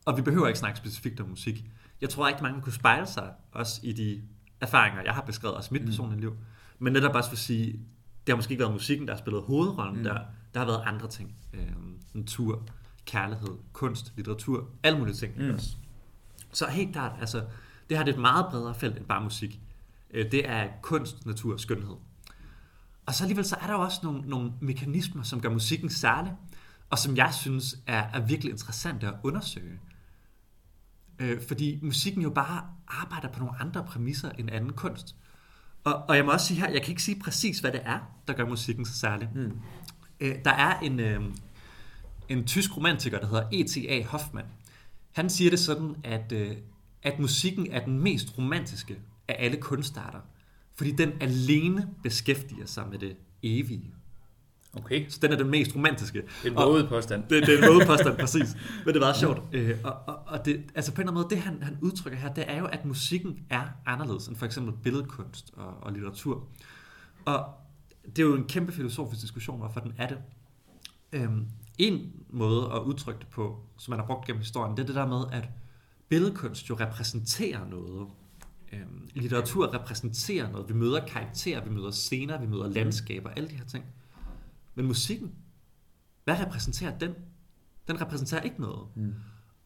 Og 0.06 0.18
vi 0.18 0.22
behøver 0.22 0.48
ikke 0.48 0.60
snakke 0.60 0.78
specifikt 0.78 1.20
om 1.20 1.30
musik. 1.30 1.64
Jeg 2.02 2.10
tror 2.10 2.28
rigtig 2.28 2.44
mange 2.44 2.62
kunne 2.62 2.74
spejle 2.74 3.06
sig 3.08 3.34
også 3.52 3.80
i 3.84 3.94
de 3.94 4.22
erfaringer, 4.62 5.02
jeg 5.02 5.13
har 5.13 5.22
beskrevet, 5.22 5.58
også 5.58 5.69
mit 5.74 5.86
personlige 5.86 6.19
liv. 6.19 6.38
Men 6.80 6.93
netop 6.93 7.15
også 7.15 7.30
for 7.30 7.36
at 7.36 7.39
sige, 7.39 7.72
det 8.28 8.34
har 8.34 8.36
måske 8.36 8.52
ikke 8.52 8.62
været 8.62 8.74
musikken, 8.74 9.08
der 9.08 9.13
har 9.13 9.19
spillet 9.19 9.43
hovedrollen 9.43 9.98
mm. 9.98 10.04
der. 10.04 10.19
Der 10.54 10.60
har 10.60 10.65
været 10.65 10.84
andre 10.86 11.08
ting. 11.08 11.36
Øhm, 11.54 12.00
natur, 12.13 12.63
kærlighed, 13.06 13.58
kunst, 13.74 14.13
litteratur, 14.15 14.69
alle 14.84 15.00
mulige 15.00 15.15
ting. 15.15 15.34
Mm. 15.38 15.54
Også. 15.54 15.69
Så 16.52 16.67
helt 16.67 16.91
klart, 16.93 17.12
altså, 17.19 17.43
det 17.89 17.98
har 17.98 18.04
det 18.04 18.13
et 18.13 18.19
meget 18.22 18.45
bredere 18.52 18.76
felt 18.76 18.98
end 18.98 19.06
bare 19.06 19.24
musik. 19.24 19.60
Øh, 20.12 20.32
Det 20.32 20.50
er 20.50 20.67
kunst, 20.82 21.26
natur 21.26 21.54
og 21.54 21.60
skønhed. 21.60 21.95
Og 23.06 23.15
så 23.15 23.24
alligevel 23.24 23.45
så 23.45 23.56
er 23.62 23.67
der 23.67 23.74
jo 23.74 23.82
også 23.82 24.00
nogle, 24.04 24.22
nogle 24.22 24.52
mekanismer, 24.62 25.24
som 25.24 25.41
gør 25.41 25.50
musikken 25.50 25.89
særlig, 25.89 26.34
og 26.89 26.98
som 27.00 27.17
jeg 27.17 27.34
synes 27.34 27.76
er, 27.88 28.04
er 28.13 28.19
virkelig 28.26 28.52
interessante 28.52 29.08
at 29.08 29.13
undersøge. 29.24 29.80
Øh, 31.20 31.42
fordi 31.48 31.80
musikken 31.82 32.22
jo 32.22 32.30
bare 32.30 32.66
arbejder 32.88 33.28
på 33.28 33.40
nogle 33.40 33.60
andre 33.60 33.84
præmisser 33.84 34.32
end 34.32 34.50
anden 34.52 34.74
kunst. 34.74 35.16
Og, 35.84 36.04
og 36.10 36.16
jeg 36.16 36.26
må 36.26 36.32
også 36.32 36.46
sige 36.46 36.60
her, 36.60 36.70
jeg 36.70 36.82
kan 36.82 36.90
ikke 36.90 37.04
sige 37.04 37.20
præcis, 37.20 37.60
hvad 37.60 37.72
det 37.72 37.82
er, 37.84 38.00
der 38.28 38.34
gør 38.34 38.46
musikken 38.46 38.86
så 38.86 38.94
særlig. 38.94 39.30
Mm. 39.36 39.52
Øh, 40.20 40.36
der 40.46 40.52
er 40.52 40.80
en, 40.80 41.00
øh, 41.00 41.22
en 42.30 42.48
tysk 42.48 42.78
romantiker, 42.78 43.20
der 43.20 43.28
hedder 43.28 43.48
E.T.A. 43.52 44.04
Hoffmann. 44.04 44.48
Han 45.12 45.30
siger 45.30 45.50
det 45.50 45.60
sådan, 45.60 45.96
at, 46.04 46.32
øh, 46.32 46.56
at 47.04 47.20
musikken 47.20 47.72
er 47.72 47.86
den 47.86 48.00
mest 48.00 48.38
romantiske 48.38 49.00
af 49.28 49.36
alle 49.40 49.58
kunstarter, 49.58 50.20
fordi 50.76 50.92
den 50.92 51.12
alene 51.22 51.90
beskæftiger 52.04 52.66
sig 52.66 52.88
med 52.90 53.00
det 53.00 53.16
evige. 53.44 53.94
Okay, 54.74 55.06
Så 55.10 55.20
den 55.22 55.32
er 55.32 55.38
den 55.38 55.50
mest 55.50 55.76
romantiske. 55.76 56.24
en 56.46 56.58
Og- 56.58 56.68
våget 56.68 56.90
påstand. 56.90 57.24
det, 57.30 57.48
det 57.48 57.60
er 57.60 57.68
en 57.68 57.74
modpåstand, 57.74 58.18
præcis. 58.26 58.58
Men 58.86 58.94
det 58.94 59.02
var 59.02 59.14
sjovt. 59.14 59.42
Øh, 59.52 59.78
og, 59.84 59.94
og, 60.08 60.16
og 60.28 60.46
det, 60.46 60.64
altså 60.76 60.92
på 60.94 61.02
en 61.02 61.08
eller 61.08 61.12
anden 61.12 61.24
måde, 61.24 61.36
det 61.36 61.44
han, 61.44 61.64
han 61.64 61.78
udtrykker 61.82 62.20
her, 62.20 62.34
det 62.34 62.44
er 62.48 62.60
jo, 62.60 62.66
at 62.66 62.86
musikken 62.86 63.40
er 63.50 63.62
anderledes 63.86 64.28
end 64.28 64.36
for 64.36 64.46
eksempel 64.46 64.74
billedkunst 64.84 65.52
og, 65.58 65.74
og 65.82 65.92
litteratur. 65.94 66.44
Og 67.26 67.46
det 68.06 68.20
er 68.20 68.24
jo 68.24 68.36
en 68.36 68.44
kæmpe 68.44 68.72
filosofisk 68.72 69.22
diskussion, 69.22 69.58
hvorfor 69.60 69.80
den 69.80 69.94
er 69.98 70.08
det. 70.08 70.18
Øhm, 71.14 71.46
en 71.78 72.12
måde 72.30 72.70
at 72.74 72.80
udtrykke 72.80 73.20
det 73.20 73.28
på, 73.28 73.60
som 73.78 73.92
man 73.92 74.00
har 74.00 74.06
brugt 74.08 74.26
gennem 74.28 74.40
historien, 74.42 74.78
det 74.78 74.84
er 74.84 74.88
det 74.88 74.96
der 74.96 75.08
med, 75.08 75.24
at 75.32 75.50
billedkunst 76.10 76.70
jo 76.70 76.76
repræsenterer 76.80 77.68
noget. 77.70 78.08
Øhm, 78.74 79.10
litteratur 79.14 79.74
repræsenterer 79.74 80.52
noget. 80.52 80.70
Vi 80.70 80.74
møder 80.74 81.06
karakterer, 81.06 81.64
vi 81.64 81.70
møder 81.70 81.92
scener, 81.92 82.40
vi 82.42 82.48
møder 82.48 82.68
landskaber, 82.68 83.30
alle 83.30 83.50
de 83.50 83.56
her 83.56 83.66
ting. 83.66 83.86
Men 84.80 84.88
musikken, 84.88 85.32
hvad 86.24 86.39
repræsenterer 86.39 86.98
den? 86.98 87.13
Den 87.88 88.02
repræsenterer 88.02 88.42
ikke 88.42 88.62
noget. 88.62 88.88
Mm. 88.96 89.13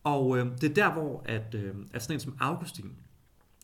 Og 0.04 0.38
øh, 0.38 0.46
det 0.62 0.70
er 0.70 0.74
der, 0.74 0.94
hvor 0.94 1.22
at, 1.26 1.56
øh, 1.56 1.76
at 1.94 2.04
sådan 2.04 2.16
en 2.16 2.20
som 2.20 2.38
Augustin, 2.40 2.92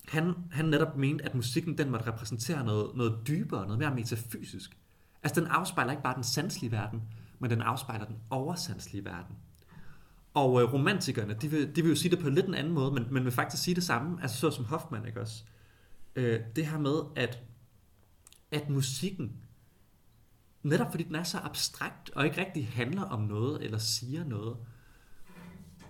han, 0.08 0.34
han 0.52 0.66
netop 0.66 0.98
mente, 0.98 1.26
at 1.26 1.36
musikken 1.36 1.78
den 1.78 1.90
måtte 1.90 2.08
repræsentere 2.08 2.66
noget, 2.66 2.96
noget 2.96 3.20
dybere, 3.28 3.64
noget 3.64 3.80
mere 3.80 3.96
metafysisk. 3.96 4.78
Altså 5.24 5.42
den 5.42 5.50
afspejler 5.50 5.92
ikke 5.92 6.04
bare 6.04 6.16
den 6.16 6.24
sanselige 6.24 6.72
verden, 6.72 7.02
men 7.40 7.50
den 7.50 7.62
afspejler 7.62 8.06
den 8.06 8.18
oversanselige 8.30 9.06
verden. 9.06 9.36
Og 10.34 10.62
øh, 10.62 10.74
romantikerne, 10.74 11.34
de 11.34 11.48
vil, 11.48 11.76
de 11.76 11.82
vil 11.82 11.90
jo 11.90 11.96
sige 11.96 12.12
det 12.12 12.20
på 12.20 12.28
en 12.28 12.36
lidt 12.36 12.48
en 12.48 12.54
anden 12.54 12.74
måde, 12.74 12.92
men, 12.92 13.06
men 13.12 13.24
vil 13.24 13.32
faktisk 13.32 13.64
sige 13.64 13.76
det 13.76 13.84
samme, 13.84 14.22
altså 14.22 14.38
så 14.38 14.52
som 14.52 14.66
Hoffmann, 14.66 15.06
ikke 15.06 15.22
også? 15.22 15.44
Øh, 16.16 16.40
det 16.56 16.68
her 16.68 16.80
med, 16.80 17.02
at, 17.16 17.44
at 18.52 18.70
musikken, 18.70 19.32
netop 20.64 20.92
fordi 20.92 21.04
den 21.04 21.16
er 21.16 21.24
så 21.24 21.38
abstrakt, 21.38 22.10
og 22.10 22.26
ikke 22.26 22.42
rigtig 22.42 22.68
handler 22.68 23.02
om 23.02 23.22
noget, 23.22 23.64
eller 23.64 23.78
siger 23.78 24.24
noget, 24.24 24.58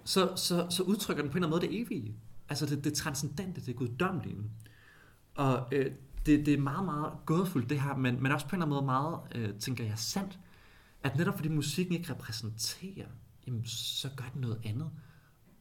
så, 0.04 0.36
så, 0.36 0.68
så 0.70 0.84
udtrykker 0.84 1.24
den 1.24 1.32
på 1.32 1.38
en 1.38 1.44
eller 1.44 1.58
anden 1.58 1.70
måde 1.70 1.80
det 1.80 1.88
evige. 1.88 2.16
Altså 2.50 2.66
det, 2.66 2.84
det 2.84 2.94
transcendente, 2.94 3.62
det 3.62 3.76
guddommelige. 3.76 4.38
Og 5.36 5.68
øh, 5.72 5.92
det, 6.26 6.46
det 6.46 6.54
er 6.54 6.58
meget, 6.58 6.86
meget 6.86 7.14
gådefuldt 7.26 7.70
det 7.70 7.82
her, 7.82 7.96
men, 7.96 8.24
men 8.24 8.32
også 8.32 8.48
på 8.48 8.56
en 8.56 8.62
eller 8.62 8.76
anden 8.76 8.86
måde 8.86 8.86
meget, 8.86 9.20
øh, 9.36 9.60
tænker 9.60 9.84
jeg, 9.84 10.00
sandt, 10.00 10.40
at 11.04 11.18
netop 11.18 11.36
fordi 11.36 11.50
musikken 11.50 11.96
ikke 11.96 12.14
repræsenterer, 12.14 13.08
jamen, 13.48 13.66
så 13.66 14.10
gør 14.16 14.26
den 14.34 14.42
noget 14.42 14.62
andet. 14.66 14.90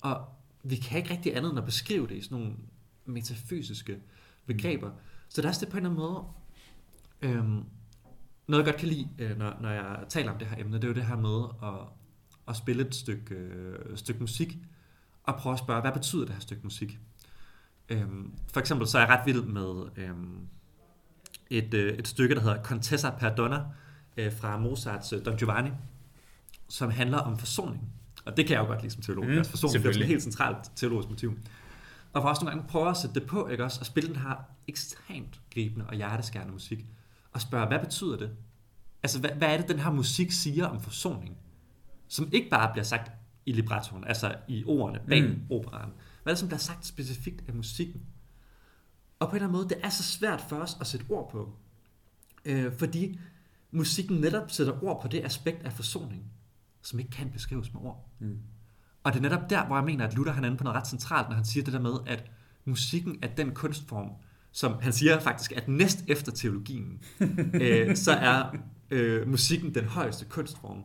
Og 0.00 0.28
vi 0.62 0.76
kan 0.76 0.98
ikke 0.98 1.10
rigtig 1.10 1.36
andet 1.36 1.50
end 1.50 1.58
at 1.58 1.64
beskrive 1.64 2.06
det 2.06 2.14
i 2.14 2.20
sådan 2.20 2.38
nogle 2.38 2.56
metafysiske 3.04 3.98
begreber. 4.46 4.90
Så 5.28 5.42
der 5.42 5.48
er 5.48 5.50
også 5.50 5.64
det 5.64 5.68
på 5.68 5.78
en 5.78 5.86
eller 5.86 5.90
anden 5.90 6.12
måde, 6.12 6.24
øhm, 7.22 7.64
noget 8.48 8.64
jeg 8.64 8.72
godt 8.72 8.80
kan 8.80 8.88
lide, 8.88 9.08
øh, 9.18 9.38
når, 9.38 9.56
når 9.60 9.70
jeg 9.70 10.04
taler 10.08 10.32
om 10.32 10.38
det 10.38 10.48
her 10.48 10.56
emne, 10.58 10.76
det 10.76 10.84
er 10.84 10.88
jo 10.88 10.94
det 10.94 11.06
her 11.06 11.16
med 11.16 11.44
at, 11.62 11.86
at 12.48 12.56
spille 12.56 12.86
et 12.86 12.94
stykke, 12.94 13.34
øh, 13.34 13.96
stykke 13.96 14.20
musik, 14.20 14.58
og 15.24 15.36
prøve 15.36 15.52
at 15.52 15.58
spørge, 15.58 15.80
hvad 15.80 15.92
betyder 15.92 16.24
det 16.24 16.34
her 16.34 16.40
stykke 16.40 16.62
musik? 16.64 16.98
Øhm, 17.88 18.32
for 18.52 18.60
eksempel 18.60 18.86
så 18.86 18.98
er 18.98 19.02
jeg 19.02 19.10
ret 19.10 19.26
vild 19.26 19.42
med 19.42 19.84
øhm, 19.96 20.48
et, 21.50 21.74
øh, 21.74 21.98
et 21.98 22.08
stykke, 22.08 22.34
der 22.34 22.40
hedder 22.40 22.62
Contessa 22.62 23.10
per 23.10 23.34
Donna, 23.34 23.64
øh, 24.16 24.32
fra 24.32 24.58
Mozarts 24.58 25.12
øh, 25.12 25.24
Don 25.24 25.36
Giovanni, 25.36 25.70
som 26.68 26.90
handler 26.90 27.18
om 27.18 27.38
forsoning. 27.38 27.92
Og 28.24 28.36
det 28.36 28.46
kan 28.46 28.54
jeg 28.54 28.60
jo 28.60 28.66
godt 28.66 28.82
lide 28.82 28.92
som 28.92 29.02
teolog. 29.02 29.24
Mm, 29.24 29.30
altså 29.30 29.50
forsoning 29.50 29.84
det 29.84 29.96
er 29.96 30.00
et 30.00 30.06
helt 30.06 30.22
centralt 30.22 30.70
teologisk 30.76 31.08
motiv. 31.08 31.38
Og 32.12 32.22
for 32.22 32.28
også 32.28 32.44
nogle 32.44 32.56
gange 32.56 32.70
prøve 32.70 32.90
at 32.90 32.96
sætte 32.96 33.20
det 33.20 33.28
på, 33.28 33.48
ikke 33.48 33.64
også? 33.64 33.80
Og 33.80 33.86
spille 33.86 34.08
den 34.08 34.16
her 34.16 34.34
ekstremt 34.68 35.40
gribende 35.54 35.86
og 35.86 35.94
hjerteskærende 35.94 36.52
musik. 36.52 36.86
Og 37.38 37.42
spørge, 37.42 37.66
hvad 37.66 37.78
betyder 37.78 38.16
det? 38.16 38.30
Altså, 39.02 39.20
hvad, 39.20 39.30
hvad 39.30 39.48
er 39.48 39.56
det, 39.56 39.68
den 39.68 39.78
her 39.78 39.90
musik 39.90 40.32
siger 40.32 40.66
om 40.66 40.80
forsoning? 40.80 41.36
Som 42.08 42.28
ikke 42.32 42.50
bare 42.50 42.72
bliver 42.72 42.84
sagt 42.84 43.12
i 43.46 43.52
librettoen, 43.52 44.04
altså 44.04 44.34
i 44.48 44.64
ordene 44.66 45.00
bag 45.08 45.22
Mm. 45.22 45.42
operaen. 45.50 45.90
Hvad 46.22 46.32
er 46.32 46.34
det, 46.34 46.38
som 46.38 46.48
bliver 46.48 46.58
sagt 46.58 46.86
specifikt 46.86 47.44
af 47.48 47.54
musikken? 47.54 48.02
Og 49.18 49.28
på 49.28 49.30
en 49.30 49.36
eller 49.36 49.48
anden 49.48 49.58
måde, 49.58 49.68
det 49.68 49.78
er 49.84 49.88
så 49.88 50.02
svært 50.02 50.40
for 50.48 50.56
os 50.56 50.76
at 50.80 50.86
sætte 50.86 51.06
ord 51.08 51.30
på. 51.30 51.52
Øh, 52.44 52.72
fordi 52.78 53.20
musikken 53.70 54.16
netop 54.20 54.50
sætter 54.50 54.84
ord 54.84 55.02
på 55.02 55.08
det 55.08 55.24
aspekt 55.24 55.62
af 55.62 55.72
forsoning, 55.72 56.24
som 56.82 56.98
ikke 56.98 57.10
kan 57.10 57.30
beskrives 57.30 57.74
med 57.74 57.80
ord. 57.82 58.08
Mm. 58.18 58.38
Og 59.02 59.12
det 59.12 59.18
er 59.18 59.22
netop 59.22 59.50
der, 59.50 59.66
hvor 59.66 59.76
jeg 59.76 59.84
mener, 59.84 60.06
at 60.06 60.14
Luther 60.14 60.32
han 60.32 60.44
er 60.44 60.48
inde 60.48 60.58
på 60.58 60.64
noget 60.64 60.76
ret 60.76 60.86
centralt, 60.88 61.28
når 61.28 61.36
han 61.36 61.44
siger 61.44 61.64
det 61.64 61.72
der 61.72 61.80
med, 61.80 61.94
at 62.06 62.30
musikken 62.64 63.18
er 63.22 63.28
den 63.34 63.54
kunstform, 63.54 64.10
som 64.52 64.72
han 64.80 64.92
siger 64.92 65.20
faktisk, 65.20 65.52
at 65.52 65.68
næst 65.68 66.04
efter 66.08 66.32
teologien, 66.32 67.02
øh, 67.62 67.96
så 67.96 68.12
er 68.12 68.56
øh, 68.90 69.28
musikken 69.28 69.74
den 69.74 69.84
højeste 69.84 70.24
kunstform. 70.24 70.82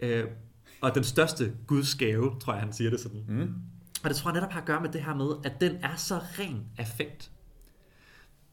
Øh, 0.00 0.24
og 0.80 0.94
den 0.94 1.04
største 1.04 1.52
Guds 1.66 1.94
gave, 1.94 2.40
tror 2.40 2.52
jeg, 2.52 2.62
han 2.62 2.72
siger 2.72 2.90
det 2.90 3.00
sådan. 3.00 3.24
Mm. 3.28 3.54
Og 4.02 4.10
det 4.10 4.16
tror 4.16 4.30
jeg 4.30 4.34
netop 4.34 4.52
har 4.52 4.60
at 4.60 4.66
gøre 4.66 4.80
med 4.80 4.88
det 4.88 5.04
her 5.04 5.14
med, 5.14 5.30
at 5.44 5.60
den 5.60 5.76
er 5.76 5.96
så 5.96 6.18
ren 6.38 6.66
affekt. 6.78 7.30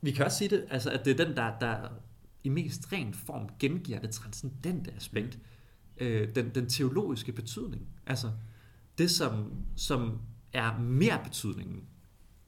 Vi 0.02 0.12
kan 0.12 0.26
også 0.26 0.38
sige 0.38 0.50
det, 0.50 0.66
altså, 0.70 0.90
at 0.90 1.06
det 1.06 1.20
er 1.20 1.26
den, 1.26 1.36
der, 1.36 1.60
der 1.60 1.78
i 2.44 2.50
mest 2.50 2.94
ren 2.94 3.14
form 3.14 3.50
gengiver 3.60 4.00
det 4.00 4.10
transcendente 4.10 4.94
aspekt. 4.96 5.36
Mm. 5.36 6.06
Øh, 6.06 6.36
den, 6.36 6.50
den 6.56 6.70
teologiske 6.70 7.32
betydning. 7.32 7.88
Altså 8.08 8.32
det, 8.98 9.12
som, 9.12 9.52
som 9.76 10.20
er 10.54 10.80
mere 10.80 11.20
betydningen. 11.24 11.84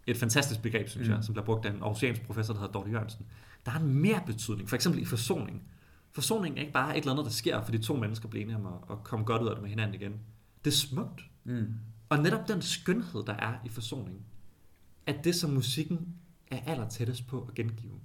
Et 0.07 0.17
fantastisk 0.17 0.61
begreb, 0.61 0.89
synes 0.89 1.07
mm. 1.07 1.13
jeg, 1.13 1.23
som 1.23 1.33
bliver 1.33 1.45
brugt 1.45 1.65
af 1.65 1.69
en 1.69 1.81
aarhusiansk 1.81 2.21
professor, 2.21 2.53
der 2.53 2.59
hedder 2.59 2.73
Dorte 2.73 2.91
Jørgensen. 2.91 3.25
Der 3.65 3.71
er 3.71 3.79
en 3.79 3.93
mere 3.93 4.21
betydning, 4.25 4.69
for 4.69 4.75
eksempel 4.75 5.01
i 5.01 5.05
forsoning. 5.05 5.63
Forsoning 6.11 6.57
er 6.57 6.61
ikke 6.61 6.73
bare 6.73 6.97
et 6.97 7.01
eller 7.01 7.11
andet, 7.11 7.25
der 7.25 7.31
sker, 7.31 7.63
fordi 7.63 7.77
to 7.77 7.95
mennesker 7.95 8.27
bliver 8.27 8.43
enige 8.43 8.55
om 8.55 8.65
at, 8.65 8.73
at 8.91 9.03
komme 9.03 9.25
godt 9.25 9.41
ud 9.41 9.47
af 9.47 9.55
det 9.55 9.61
med 9.61 9.69
hinanden 9.69 9.95
igen. 9.95 10.13
Det 10.65 10.71
er 10.71 10.75
smukt. 10.75 11.21
Mm. 11.43 11.73
Og 12.09 12.17
netop 12.17 12.47
den 12.47 12.61
skønhed, 12.61 13.23
der 13.25 13.33
er 13.33 13.53
i 13.65 13.69
forsoning, 13.69 14.25
er 15.05 15.21
det, 15.21 15.35
som 15.35 15.49
musikken 15.49 16.15
er 16.51 16.59
aller 16.65 16.89
tættest 16.89 17.27
på 17.27 17.41
at 17.41 17.55
gengive. 17.55 17.99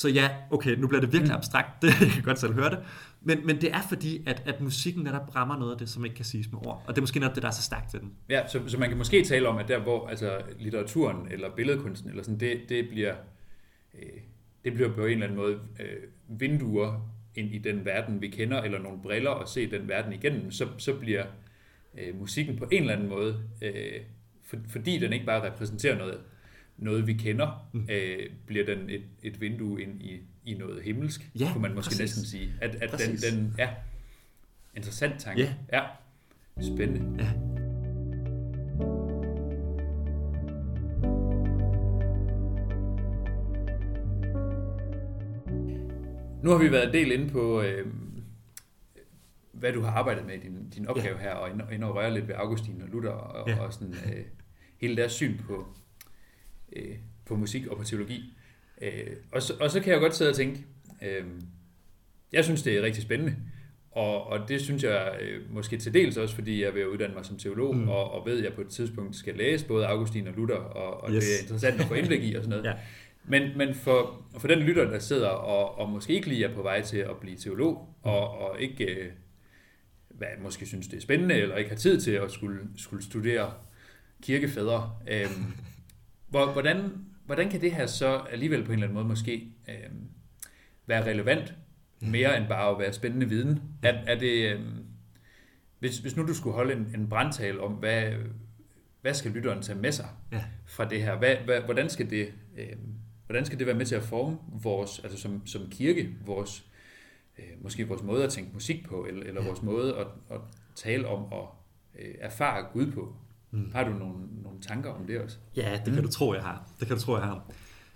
Så 0.00 0.08
ja, 0.08 0.30
okay, 0.50 0.76
nu 0.76 0.86
bliver 0.86 1.00
det 1.00 1.12
virkelig 1.12 1.34
abstrakt, 1.34 1.68
det 1.82 2.00
jeg 2.00 2.10
kan 2.10 2.22
godt 2.22 2.38
selv 2.38 2.54
høre 2.54 2.70
det, 2.70 2.78
men, 3.22 3.46
men 3.46 3.60
det 3.60 3.72
er 3.72 3.82
fordi, 3.88 4.22
at, 4.26 4.42
at 4.46 4.60
musikken 4.60 5.02
netop 5.02 5.36
rammer 5.36 5.58
noget 5.58 5.72
af 5.72 5.78
det, 5.78 5.88
som 5.88 6.04
ikke 6.04 6.16
kan 6.16 6.24
siges 6.24 6.52
med 6.52 6.66
ord. 6.66 6.84
Og 6.86 6.94
det 6.94 6.98
er 6.98 7.02
måske 7.02 7.20
netop 7.20 7.34
det, 7.34 7.42
der 7.42 7.48
er 7.48 7.52
så 7.52 7.62
stærkt 7.62 7.94
ved 7.94 8.00
den. 8.00 8.12
Ja, 8.28 8.48
så, 8.48 8.60
så 8.66 8.78
man 8.78 8.88
kan 8.88 8.98
måske 8.98 9.24
tale 9.24 9.48
om, 9.48 9.56
at 9.56 9.68
der 9.68 9.78
hvor 9.78 10.08
altså, 10.08 10.40
litteraturen 10.58 11.28
eller 11.30 11.50
billedkunsten, 11.56 12.10
eller 12.10 12.22
sådan, 12.22 12.40
det, 12.40 12.60
det 12.68 12.88
bliver 12.88 13.14
øh, 13.94 14.20
det 14.64 14.74
bliver 14.74 14.92
på 14.92 15.04
en 15.04 15.12
eller 15.12 15.24
anden 15.24 15.38
måde 15.38 15.60
øh, 15.80 16.40
vinduer 16.40 17.10
ind 17.34 17.54
i 17.54 17.58
den 17.58 17.84
verden, 17.84 18.20
vi 18.20 18.28
kender, 18.28 18.62
eller 18.62 18.78
nogle 18.78 18.98
briller 19.02 19.30
og 19.30 19.48
se 19.48 19.70
den 19.70 19.88
verden 19.88 20.12
igennem, 20.12 20.50
så, 20.50 20.68
så 20.78 20.94
bliver 20.94 21.24
øh, 21.98 22.18
musikken 22.18 22.56
på 22.56 22.66
en 22.72 22.80
eller 22.80 22.94
anden 22.94 23.08
måde, 23.08 23.42
øh, 23.62 24.00
for, 24.44 24.56
fordi 24.68 24.98
den 24.98 25.12
ikke 25.12 25.26
bare 25.26 25.46
repræsenterer 25.46 25.98
noget 25.98 26.20
noget, 26.80 27.06
vi 27.06 27.12
kender, 27.12 27.68
mm. 27.72 27.86
øh, 27.90 28.18
bliver 28.46 28.66
den 28.66 28.90
et, 28.90 29.02
et 29.22 29.40
vindue 29.40 29.82
ind 29.82 30.02
i, 30.02 30.20
i 30.44 30.54
noget 30.54 30.82
himmelsk, 30.82 31.30
Ja, 31.38 31.52
kunne 31.52 31.62
man 31.62 31.74
måske 31.74 31.88
præcis. 31.88 32.00
næsten 32.00 32.24
sige. 32.24 32.52
At, 32.60 32.74
at 32.74 32.80
den, 32.80 32.90
Præcis. 32.90 33.22
den, 33.22 33.54
ja, 33.58 33.68
interessant 34.76 35.20
tanke. 35.20 35.42
Ja. 35.42 35.54
ja. 35.78 35.82
Spændende. 36.62 37.24
Ja. 37.24 37.32
Nu 46.42 46.50
har 46.50 46.58
vi 46.58 46.72
været 46.72 46.86
en 46.86 46.92
del 46.92 47.12
inde 47.12 47.30
på, 47.30 47.62
øh, 47.62 47.86
hvad 49.52 49.72
du 49.72 49.80
har 49.80 49.90
arbejdet 49.90 50.26
med 50.26 50.34
i 50.34 50.38
din, 50.38 50.70
din 50.70 50.86
opgave 50.86 51.18
her, 51.18 51.30
og 51.34 51.50
ind, 51.50 51.60
ind 51.72 51.84
og 51.84 51.94
røre 51.94 52.14
lidt 52.14 52.28
ved 52.28 52.34
Augustin 52.34 52.82
og 52.82 52.88
Luther, 52.88 53.10
og, 53.10 53.48
Ja. 53.48 53.60
og 53.60 53.72
sådan, 53.72 53.94
øh, 53.94 54.24
hele 54.80 54.96
deres 54.96 55.12
syn 55.12 55.38
på, 55.38 55.66
øh, 56.76 56.94
på 57.26 57.36
musik 57.36 57.66
og 57.66 57.76
på 57.76 57.84
teologi. 57.84 58.34
Øh, 58.82 59.06
og, 59.32 59.42
så, 59.42 59.52
og 59.60 59.70
så 59.70 59.80
kan 59.80 59.92
jeg 59.92 60.00
godt 60.00 60.14
sidde 60.16 60.30
og 60.30 60.36
tænke, 60.36 60.64
øh, 61.02 61.24
jeg 62.32 62.44
synes, 62.44 62.62
det 62.62 62.76
er 62.78 62.82
rigtig 62.82 63.02
spændende, 63.02 63.36
og, 63.90 64.26
og 64.26 64.48
det 64.48 64.60
synes 64.60 64.82
jeg 64.84 65.18
øh, 65.20 65.54
måske 65.54 65.76
til 65.78 65.94
dels 65.94 66.16
også, 66.16 66.34
fordi 66.34 66.62
jeg 66.64 66.74
vil 66.74 66.88
uddanne 66.88 67.14
mig 67.14 67.24
som 67.24 67.38
teolog, 67.38 67.76
Mm. 67.76 67.88
og, 67.88 68.10
og 68.12 68.26
ved, 68.26 68.38
at 68.38 68.44
jeg 68.44 68.52
på 68.52 68.60
et 68.60 68.68
tidspunkt 68.68 69.16
skal 69.16 69.34
læse 69.36 69.66
både 69.66 69.86
Augustin 69.86 70.26
og 70.26 70.34
Luther, 70.36 70.56
og, 70.56 71.00
og 71.04 71.10
Yes. 71.12 71.24
det 71.24 71.34
er 71.38 71.42
interessant 71.42 71.80
at 71.80 71.86
få 71.86 71.94
indblik 71.94 72.24
i 72.24 72.34
og 72.34 72.44
sådan 72.44 72.50
noget. 72.50 72.64
Ja. 72.70 72.74
Men, 73.24 73.58
men 73.58 73.74
for, 73.74 74.22
for 74.38 74.48
den 74.48 74.58
lytter, 74.58 74.84
der 74.90 74.98
sidder 74.98 75.28
og, 75.28 75.78
og 75.78 75.88
måske 75.90 76.12
ikke 76.12 76.28
lige 76.28 76.44
er 76.44 76.54
på 76.54 76.62
vej 76.62 76.82
til 76.82 76.96
at 76.98 77.16
blive 77.20 77.36
teolog, 77.36 77.94
og, 78.02 78.30
og 78.38 78.60
ikke 78.60 78.84
øh, 78.84 79.10
hvad, 80.08 80.28
måske 80.42 80.66
synes, 80.66 80.88
det 80.88 80.96
er 80.96 81.00
spændende, 81.00 81.34
eller 81.34 81.56
ikke 81.56 81.70
har 81.70 81.76
tid 81.76 82.00
til 82.00 82.10
at 82.10 82.30
skulle, 82.30 82.58
skulle 82.76 83.04
studere 83.04 83.52
kirkefædre, 84.22 84.92
øh, 85.10 85.26
hvor, 86.30 86.52
hvordan, 86.52 86.90
hvordan 87.26 87.50
kan 87.50 87.60
det 87.60 87.72
her 87.72 87.86
så 87.86 88.16
alligevel 88.18 88.64
på 88.64 88.66
en 88.66 88.72
eller 88.72 88.86
anden 88.86 88.94
måde 88.94 89.08
måske 89.08 89.48
øh, 89.68 89.90
være 90.86 91.04
relevant, 91.06 91.54
mere 92.00 92.36
end 92.38 92.48
bare 92.48 92.70
at 92.70 92.78
være 92.78 92.92
spændende 92.92 93.28
viden? 93.28 93.62
Er, 93.82 93.92
er 93.92 94.18
det, 94.18 94.52
øh, 94.52 94.60
hvis, 95.78 95.98
hvis 95.98 96.16
nu 96.16 96.26
du 96.26 96.34
skulle 96.34 96.54
holde 96.54 96.72
en, 96.72 96.92
en 96.94 97.08
brandtale 97.08 97.60
om, 97.60 97.72
hvad, 97.72 98.12
hvad 99.00 99.14
skal 99.14 99.30
lytteren 99.30 99.62
tage 99.62 99.78
med 99.78 99.92
sig 99.92 100.08
Ja. 100.32 100.44
fra 100.66 100.84
det 100.88 101.02
her? 101.02 101.16
Hvad, 101.18 101.36
hvad, 101.36 101.60
hvordan, 101.60 101.88
skal 101.90 102.10
det, 102.10 102.32
øh, 102.58 102.76
hvordan 103.26 103.44
skal 103.44 103.58
det 103.58 103.66
være 103.66 103.76
med 103.76 103.86
til 103.86 103.94
at 103.94 104.02
forme 104.02 104.38
vores, 104.62 104.98
altså 105.04 105.18
som, 105.18 105.46
som 105.46 105.70
kirke, 105.70 106.10
vores, 106.26 106.64
øh, 107.38 107.44
måske 107.62 107.88
vores 107.88 108.02
måde 108.02 108.24
at 108.24 108.30
tænke 108.30 108.50
musik 108.54 108.86
på, 108.88 109.04
eller, 109.08 109.26
eller 109.26 109.40
Ja. 109.42 109.46
vores 109.46 109.62
måde 109.62 109.96
at, 109.96 110.06
at 110.30 110.40
tale 110.74 111.08
om 111.08 111.32
og 111.32 111.54
øh, 111.98 112.14
erfare 112.20 112.66
Gud 112.72 112.92
på? 112.92 113.14
Mm. 113.52 113.70
Har 113.74 113.84
du 113.84 113.90
nogle, 113.90 114.14
nogle 114.42 114.60
tanker 114.60 114.90
om 114.90 115.06
det 115.06 115.20
også? 115.20 115.36
Ja, 115.56 115.72
det 115.72 115.84
kan 115.84 115.94
Mm. 115.94 116.02
du 116.02 116.08
tro, 116.12 116.34
jeg 116.34 116.42
har. 116.42 116.68
Det 116.80 116.88
kan 116.88 116.96
du 116.96 117.02
tro, 117.02 117.16
jeg 117.16 117.24
har. 117.24 117.42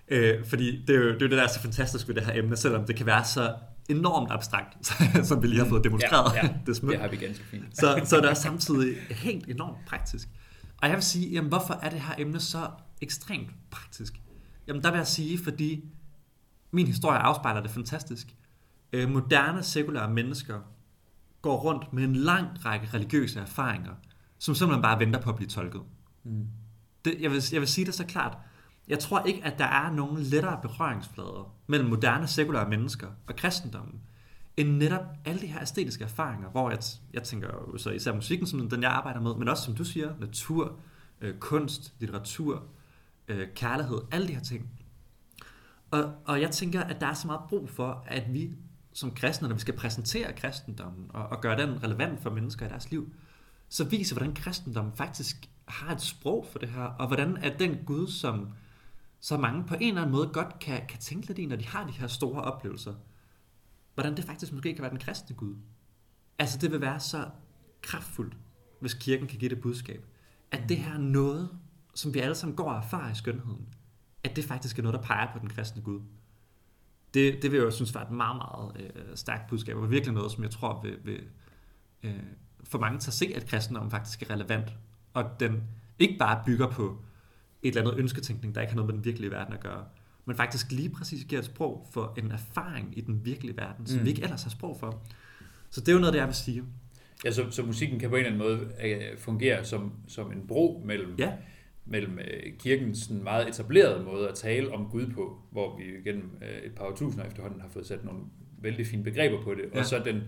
Øh, 0.09 0.44
fordi 0.46 0.84
det 0.86 0.96
er, 0.96 1.00
jo, 1.00 1.05
det 1.05 1.11
er 1.11 1.14
jo 1.14 1.18
det, 1.20 1.30
der 1.30 1.42
er 1.42 1.48
så 1.48 1.61
fantastisk 1.61 2.09
ved 2.09 2.14
det 2.14 2.24
her 2.26 2.32
emne, 2.38 2.57
selvom 2.57 2.84
det 2.84 2.96
kan 2.96 3.07
være 3.07 3.24
så 3.24 3.55
enormt 3.88 4.32
abstrakt, 4.32 4.86
som 5.28 5.42
vi 5.42 5.46
lige 5.46 5.59
har 5.61 5.68
fået 5.68 5.84
demonstreret. 5.84 6.32
Ja, 6.34 6.46
ja. 6.46 6.52
det. 6.66 6.82
Det 6.82 7.00
har 7.00 7.09
vi 7.09 7.16
ganske 7.16 7.44
fint. 7.44 7.64
så, 7.78 8.00
så 8.05 8.16
det 8.20 8.30
er 8.30 8.34
samtidig 8.34 8.96
helt 9.11 9.48
enormt 9.48 9.76
praktisk. 9.86 10.28
Og 10.82 10.88
jeg 10.88 10.96
vil 10.96 11.02
sige, 11.05 11.30
jamen, 11.30 11.48
hvorfor 11.48 11.74
er 11.82 11.90
det 11.90 12.00
her 12.00 12.14
emne 12.18 12.40
så 12.40 12.66
ekstremt 13.00 13.50
praktisk? 13.70 14.14
Jamen 14.68 14.82
der 14.82 14.90
vil 14.90 14.98
jeg 14.98 15.07
sige, 15.07 15.38
fordi 15.44 15.84
min 16.70 16.86
historie 16.86 17.18
afspejler 17.18 17.61
det 17.62 17.70
fantastisk. 17.70 18.26
Øh, 18.92 19.11
moderne, 19.11 19.62
sekulære 19.62 20.11
mennesker 20.11 20.61
går 21.42 21.57
rundt 21.57 21.92
med 21.92 22.05
en 22.05 22.16
lang 22.16 22.64
række 22.64 22.88
religiøse 22.94 23.40
erfaringer, 23.40 23.92
som 24.45 24.55
simpelthen 24.55 24.82
bare 24.82 24.99
venter 24.99 25.20
på 25.20 25.30
at 25.30 25.36
blive 25.36 25.49
tolket. 25.49 25.82
Mm. 26.24 26.47
Det, 27.05 27.16
jeg, 27.20 27.30
vil, 27.30 27.42
jeg 27.53 27.61
vil 27.61 27.68
sige 27.68 27.84
det 27.84 27.95
så 27.95 28.05
klart. 28.05 28.38
Jeg 28.88 28.99
tror 28.99 29.20
ikke, 29.20 29.45
at 29.45 29.59
der 29.59 29.64
er 29.64 29.92
nogen 29.92 30.18
lettere 30.18 30.59
berøringsflader 30.62 31.55
mellem 31.66 31.88
moderne, 31.88 32.26
sekulære 32.26 32.68
mennesker 32.68 33.07
og 33.26 33.36
kristendommen, 33.36 34.01
end 34.57 34.76
netop 34.76 35.05
alle 35.24 35.40
de 35.40 35.47
her 35.47 35.62
æstetiske 35.62 36.05
erfaringer, 36.05 36.49
hvor 36.49 36.70
jeg, 36.70 36.78
jeg 37.12 37.22
tænker 37.22 37.49
jo 37.49 37.78
så 37.78 37.90
især 37.90 38.14
musikken, 38.14 38.47
som 38.47 38.68
den 38.70 38.82
jeg 38.82 38.90
arbejder 38.90 39.20
med, 39.20 39.34
men 39.34 39.49
også 39.49 39.62
som 39.62 39.74
du 39.74 39.84
siger, 39.84 40.14
natur, 40.20 40.78
øh, 41.20 41.34
kunst, 41.38 41.95
litteratur, 41.99 42.62
øh, 43.28 43.49
kærlighed, 43.55 43.99
alle 44.11 44.28
de 44.28 44.34
her 44.34 44.42
ting. 44.42 44.70
Og, 45.90 46.12
og 46.24 46.40
jeg 46.40 46.51
tænker, 46.51 46.80
at 46.80 47.01
der 47.01 47.07
er 47.07 47.14
så 47.14 47.26
meget 47.26 47.40
brug 47.49 47.70
for, 47.70 48.05
at 48.07 48.34
vi 48.34 48.51
som 48.92 49.11
kristne, 49.11 49.49
når 49.49 49.55
vi 49.55 49.61
skal 49.61 49.76
præsentere 49.76 50.32
kristendommen 50.32 51.07
og, 51.09 51.26
og 51.26 51.40
gøre 51.40 51.66
den 51.66 51.82
relevant 51.82 52.22
for 52.22 52.30
mennesker 52.30 52.66
i 52.66 52.68
deres 52.68 52.90
liv, 52.90 53.12
så 53.75 53.85
viser, 53.85 54.16
hvordan 54.16 54.35
kristendommen 54.35 54.93
faktisk 54.95 55.51
har 55.68 55.95
et 55.95 56.01
sprog 56.01 56.47
for 56.53 56.59
det 56.59 56.68
her, 56.68 56.83
og 56.83 57.07
hvordan 57.07 57.37
at 57.37 57.59
den 57.59 57.79
Gud, 57.87 58.07
som 58.09 58.49
så 59.20 59.37
mange 59.37 59.64
på 59.64 59.75
en 59.75 59.89
eller 59.89 60.01
anden 60.01 60.12
måde 60.12 60.29
godt 60.33 60.59
kan, 60.59 60.87
kan 60.89 60.99
tænke 60.99 61.27
lidt 61.27 61.39
i, 61.39 61.47
når 61.47 61.57
de 61.57 61.66
har 61.66 61.87
de 61.87 61.93
her 61.93 62.07
store 62.07 62.43
oplevelser, 62.43 62.95
hvordan 63.95 64.16
det 64.16 64.25
faktisk 64.25 64.53
måske 64.53 64.75
kan 64.75 64.83
være 64.83 64.91
den 64.91 64.99
kristne 64.99 65.37
Gud. 65.37 65.57
Altså 66.39 66.59
det 66.59 66.72
vil 66.72 66.81
være 66.81 67.01
så 67.01 67.29
kraftfuldt, 67.83 68.37
hvis 68.81 68.95
kirken 68.95 69.27
kan 69.27 69.39
give 69.39 69.49
det 69.49 69.61
budskab, 69.61 70.07
at 70.51 70.68
det 70.68 70.77
her 70.77 70.95
er 70.95 70.99
noget, 70.99 71.51
som 71.95 72.14
vi 72.14 72.18
alle 72.18 72.35
sammen 72.35 72.57
går 72.57 72.70
og 72.70 72.77
erfarer 72.77 73.12
i 73.12 73.14
skønheden, 73.14 73.68
at 74.25 74.37
det 74.37 74.45
faktisk 74.45 74.79
er 74.79 74.83
noget, 74.83 74.99
der 74.99 75.03
peger 75.03 75.33
på 75.33 75.39
den 75.39 75.49
kristne 75.49 75.83
Gud. 75.83 76.01
Det, 77.14 77.43
det 77.43 77.51
vil 77.51 77.59
jeg 77.59 77.64
jo 77.64 77.70
synes 77.70 77.95
var 77.95 78.03
et 78.03 78.11
meget, 78.11 78.37
meget 78.37 78.77
øh, 78.81 79.16
stærkt 79.16 79.49
budskab, 79.49 79.77
og 79.77 79.91
virkelig 79.91 80.14
noget, 80.14 80.33
som 80.33 80.43
jeg 80.43 80.51
tror 80.51 80.83
vil, 80.83 80.99
vil 81.05 81.25
øh, 82.03 82.22
få 82.65 82.79
mange 82.79 82.99
til 82.99 83.11
at 83.11 83.15
se, 83.15 83.33
at 83.37 83.47
kristendommen 83.47 83.91
faktisk 83.91 84.23
er 84.23 84.31
relevant, 84.35 84.73
og 85.15 85.25
den 85.41 85.62
ikke 85.99 86.17
bare 86.19 86.43
bygger 86.47 86.71
på 86.71 86.99
et 87.62 87.69
eller 87.77 87.81
andet 87.91 88.01
ønsketænkning, 88.01 88.55
der 88.55 88.61
ikke 88.61 88.71
har 88.73 88.77
noget 88.77 88.87
med 88.87 88.95
den 88.95 89.05
virkelige 89.05 89.31
verden 89.31 89.55
at 89.55 89.61
gøre, 89.61 89.85
men 90.25 90.37
faktisk 90.37 90.73
lige 90.73 90.91
præcis 90.91 91.25
giver 91.25 91.39
et 91.41 91.45
sprog 91.47 91.87
for 91.93 92.15
en 92.19 92.31
erfaring 92.31 92.99
i 92.99 93.01
den 93.01 93.25
virkelige 93.25 93.57
verden, 93.57 93.87
som 93.87 93.99
Mm. 93.99 94.05
vi 94.05 94.11
ikke 94.11 94.23
ellers 94.23 94.43
har 94.43 94.51
sprog 94.51 94.77
for. 94.81 95.03
Så 95.71 95.81
det 95.81 95.89
er 95.89 95.93
jo 95.93 95.99
noget, 95.99 96.12
det 96.12 96.19
jeg 96.19 96.27
vil 96.27 96.35
sige. 96.35 96.65
Ja, 97.25 97.31
så, 97.31 97.51
så 97.51 97.62
musikken 97.62 97.99
kan 97.99 98.09
på 98.11 98.17
en 98.17 98.25
eller 98.27 98.45
anden 98.45 98.59
måde 98.59 98.73
øh, 98.85 99.19
fungere 99.19 99.65
som, 99.65 99.93
som 100.09 100.33
en 100.33 100.47
bro 100.47 100.83
mellem, 100.87 101.15
Ja, 101.19 101.33
mellem 101.87 102.19
øh, 102.19 102.53
kirkens 102.59 102.99
sådan 102.99 103.23
meget 103.23 103.49
etablerede 103.49 104.05
måde 104.05 104.29
at 104.29 104.35
tale 104.35 104.73
om 104.75 104.87
Gud 104.91 105.07
på, 105.07 105.39
hvor 105.51 105.77
vi 105.79 105.83
gennem 106.11 106.31
øh, 106.43 106.59
et 106.59 106.73
par 106.75 106.85
årtusinder 106.85 107.25
efterhånden 107.27 107.61
har 107.61 107.69
fået 107.69 107.87
sat 107.87 108.05
nogle 108.05 108.21
vældig 108.59 108.87
fine 108.87 109.05
begreber 109.05 109.43
på 109.43 109.55
det, 109.55 109.65
Ja. 109.75 109.79
og 109.79 109.87
så 109.87 110.03
den, 110.05 110.21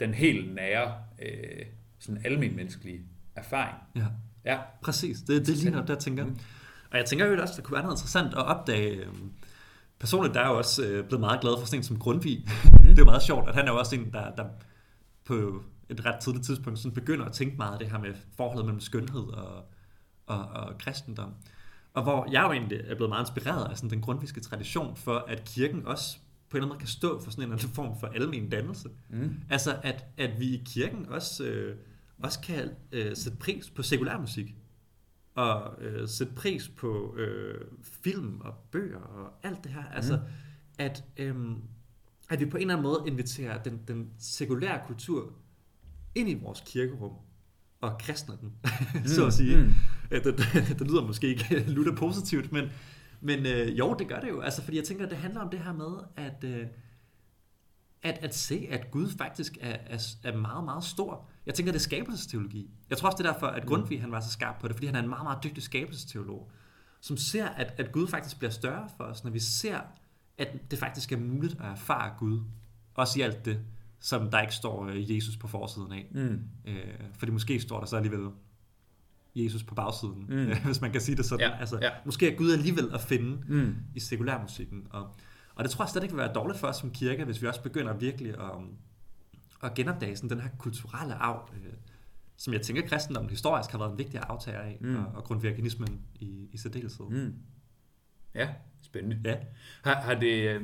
den 0.00 0.14
helt 0.14 0.54
nære, 0.54 0.94
øh, 1.22 1.66
sådan 1.98 2.20
almenmenneskelige 2.24 3.00
erfaring. 3.36 3.76
ja. 3.96 4.06
Ja, 4.44 4.58
Præcis, 4.82 5.18
det, 5.18 5.46
det 5.46 5.66
er 5.66 5.70
noget, 5.70 5.88
der 5.88 5.94
tænker. 5.94 6.24
Mm. 6.24 6.38
Og 6.90 6.98
jeg 6.98 7.04
tænker 7.04 7.26
jo 7.26 7.42
også, 7.42 7.54
der 7.56 7.62
kunne 7.62 7.74
være 7.74 7.82
noget 7.82 7.96
interessant 7.96 8.34
at 8.34 8.46
opdage. 8.46 8.96
øhm, 8.96 9.32
Personligt 9.98 10.34
der 10.34 10.40
er 10.40 10.44
jeg 10.44 10.52
jo 10.52 10.58
også 10.58 10.86
øh, 10.86 11.04
blevet 11.06 11.20
meget 11.20 11.40
glad 11.40 11.52
for 11.58 11.66
sådan 11.66 11.78
en 11.78 11.84
som 11.84 11.98
Grundtvig. 11.98 12.44
det 12.64 12.90
er 12.90 12.94
jo 12.98 13.04
meget 13.04 13.22
sjovt, 13.22 13.48
at 13.48 13.54
han 13.54 13.68
er 13.68 13.72
jo 13.72 13.78
også 13.78 13.96
en, 13.96 14.12
der, 14.12 14.34
der 14.34 14.44
på 15.24 15.62
et 15.88 16.04
ret 16.06 16.20
tidligt 16.20 16.44
tidspunkt 16.44 16.78
sådan 16.78 16.94
begynder 16.94 17.24
at 17.24 17.32
tænke 17.32 17.56
meget 17.56 17.72
af 17.72 17.78
det 17.78 17.90
her 17.90 17.98
med 17.98 18.14
forholdet 18.36 18.64
mellem 18.64 18.80
skønhed 18.80 19.22
og, 19.22 19.64
og, 20.26 20.38
og 20.44 20.78
kristendom. 20.78 21.34
Og 21.94 22.02
hvor 22.02 22.28
jeg 22.32 22.42
jo 22.42 22.52
egentlig 22.52 22.80
er 22.86 22.94
blevet 22.94 23.08
meget 23.08 23.22
inspireret 23.22 23.70
af 23.70 23.76
sådan 23.76 23.90
den 23.90 24.00
grundviske 24.00 24.40
tradition 24.40 24.96
for, 24.96 25.24
at 25.28 25.44
kirken 25.44 25.86
også 25.86 26.18
på 26.50 26.56
en 26.56 26.58
eller 26.62 26.66
anden 26.66 26.68
måde 26.68 26.78
kan 26.78 26.88
stå 26.88 27.22
for 27.22 27.30
sådan 27.30 27.42
en 27.44 27.52
eller 27.52 27.62
anden 27.62 27.74
form 27.74 28.00
for 28.00 28.06
almen 28.06 28.48
dannelse. 28.50 28.88
mm. 29.10 29.34
Altså, 29.50 29.76
at, 29.82 30.04
at 30.16 30.40
vi 30.40 30.44
i 30.46 30.62
kirken 30.66 31.06
også, 31.08 31.44
øh, 31.44 31.76
også 32.22 32.40
kan 32.40 32.70
øh, 32.92 33.16
sætte 33.16 33.38
pris 33.38 33.70
på 33.70 33.82
sekulær 33.82 34.18
musik. 34.18 34.54
Og 35.34 35.82
øh, 35.82 36.08
sætte 36.08 36.32
pris 36.32 36.68
på 36.68 37.16
øh, 37.16 37.60
film 37.82 38.40
og 38.40 38.54
bøger 38.72 38.98
og 39.00 39.32
alt 39.42 39.64
det 39.64 39.72
her. 39.72 39.84
Altså, 39.84 40.16
Mm. 40.16 40.22
at, 40.78 41.04
øh, 41.16 41.34
at 42.30 42.40
vi 42.40 42.46
på 42.46 42.56
en 42.56 42.60
eller 42.60 42.74
anden 42.74 42.82
måde 42.82 43.02
inviterer 43.06 43.62
den, 43.62 43.80
den 43.88 44.10
sekulære 44.18 44.80
kultur 44.86 45.32
ind 46.14 46.28
i 46.28 46.34
vores 46.34 46.62
kirkerum 46.66 47.12
og 47.80 47.96
kristner 48.00 48.36
den, 48.36 48.52
så 49.16 49.26
at 49.26 49.32
sige. 49.32 49.56
Mm. 49.56 49.72
Øh, 50.10 50.24
Det, 50.24 50.38
det, 50.38 50.46
det 50.78 50.86
lyder 50.90 51.06
måske 51.06 51.26
ikke 51.28 51.64
lutter 51.74 51.96
positivt, 51.96 52.52
men, 52.52 52.64
men 53.20 53.46
øh, 53.46 53.78
jo, 53.78 53.94
det 53.94 54.08
gør 54.08 54.20
det 54.20 54.28
jo. 54.28 54.40
Altså, 54.40 54.62
fordi 54.62 54.76
jeg 54.76 54.84
tænker, 54.84 55.04
at 55.04 55.10
det 55.10 55.18
handler 55.18 55.40
om 55.40 55.50
det 55.50 55.60
her 55.60 55.72
med, 55.72 55.98
at, 56.16 56.44
øh, 56.44 56.66
at, 58.02 58.18
at 58.22 58.34
se, 58.34 58.68
at 58.70 58.90
Gud 58.90 59.08
faktisk 59.18 59.58
er, 59.60 59.76
er, 59.86 60.14
er 60.24 60.36
meget, 60.36 60.64
meget 60.64 60.84
stor. 60.84 61.28
Jeg 61.46 61.54
tænker, 61.54 61.72
det 61.72 61.78
er 61.78 61.82
skabelsesteologi. 61.82 62.70
Jeg 62.90 62.98
tror 62.98 63.08
også, 63.08 63.22
det 63.22 63.28
er 63.28 63.32
derfor, 63.32 63.46
at 63.46 63.66
Grundtvig 63.66 64.00
han 64.00 64.12
var 64.12 64.20
så 64.20 64.30
skarp 64.30 64.58
på 64.60 64.68
det, 64.68 64.76
fordi 64.76 64.86
han 64.86 64.96
er 64.96 65.02
en 65.02 65.08
meget, 65.08 65.24
meget 65.24 65.44
dygtig 65.44 65.62
skabelsesteolog, 65.62 66.50
som 67.00 67.16
ser, 67.16 67.48
at, 67.48 67.74
at 67.76 67.92
Gud 67.92 68.08
faktisk 68.08 68.38
bliver 68.38 68.50
større 68.50 68.88
for 68.96 69.04
os, 69.04 69.24
når 69.24 69.30
vi 69.30 69.38
ser, 69.38 69.80
at 70.38 70.70
det 70.70 70.78
faktisk 70.78 71.12
er 71.12 71.16
muligt 71.16 71.60
at 71.60 71.66
erfare 71.66 72.14
Gud. 72.18 72.40
Også 72.94 73.18
i 73.18 73.22
alt 73.22 73.44
det, 73.44 73.60
som 74.00 74.30
der 74.30 74.40
ikke 74.40 74.54
står 74.54 74.86
øh, 74.86 75.16
Jesus 75.16 75.36
på 75.36 75.48
forsiden 75.48 75.92
af. 75.92 76.08
Mm. 76.10 76.42
Øh, 76.64 76.94
fordi 77.18 77.32
måske 77.32 77.60
står 77.60 77.78
der 77.78 77.86
så 77.86 77.96
alligevel 77.96 78.28
Jesus 79.34 79.62
på 79.62 79.74
bagsiden, 79.74 80.26
Mm. 80.28 80.46
hvis 80.66 80.80
man 80.80 80.92
kan 80.92 81.00
sige 81.00 81.16
det 81.16 81.24
sådan. 81.24 81.50
Ja, 81.50 81.56
altså, 81.60 81.78
ja. 81.82 81.90
Måske 82.04 82.32
er 82.32 82.36
Gud 82.36 82.52
alligevel 82.52 82.94
at 82.94 83.00
finde 83.00 83.38
Mm. 83.48 83.76
i 83.94 84.00
sekulærmusikken. 84.00 84.86
Og, 84.90 85.08
og 85.54 85.64
det 85.64 85.70
tror 85.70 85.84
jeg 85.84 85.88
slet 85.90 86.02
ikke 86.02 86.14
vil 86.14 86.22
være 86.22 86.32
dårligt 86.32 86.58
for 86.58 86.66
os 86.68 86.76
som 86.76 86.90
kirke, 86.90 87.24
hvis 87.24 87.42
vi 87.42 87.46
også 87.46 87.62
begynder 87.62 87.92
virkelig 87.96 88.30
at, 88.34 88.50
at 89.62 89.74
genopdage 89.74 90.16
sådan 90.16 90.30
den 90.30 90.40
her 90.40 90.48
kulturelle 90.58 91.14
arv, 91.14 91.50
øh, 91.54 91.72
som 92.36 92.52
jeg 92.52 92.62
tænker, 92.62 92.82
kristendommen 92.86 93.30
historisk 93.30 93.70
har 93.70 93.78
været 93.78 93.92
en 93.92 93.98
vigtig 93.98 94.20
aftager 94.20 94.58
af, 94.60 94.78
Mm. 94.80 94.96
og, 94.96 95.04
og 95.14 95.24
grundvirkenismen 95.24 96.00
i, 96.20 96.48
i 96.52 96.56
særdeleshed. 96.58 97.06
Mm. 97.10 97.16
Mm. 97.16 97.34
Ja, 98.34 98.48
spændende. 98.82 99.20
Ja. 99.24 99.36
Har, 99.84 99.94
har, 100.00 100.14
det, 100.14 100.48
øh, 100.48 100.62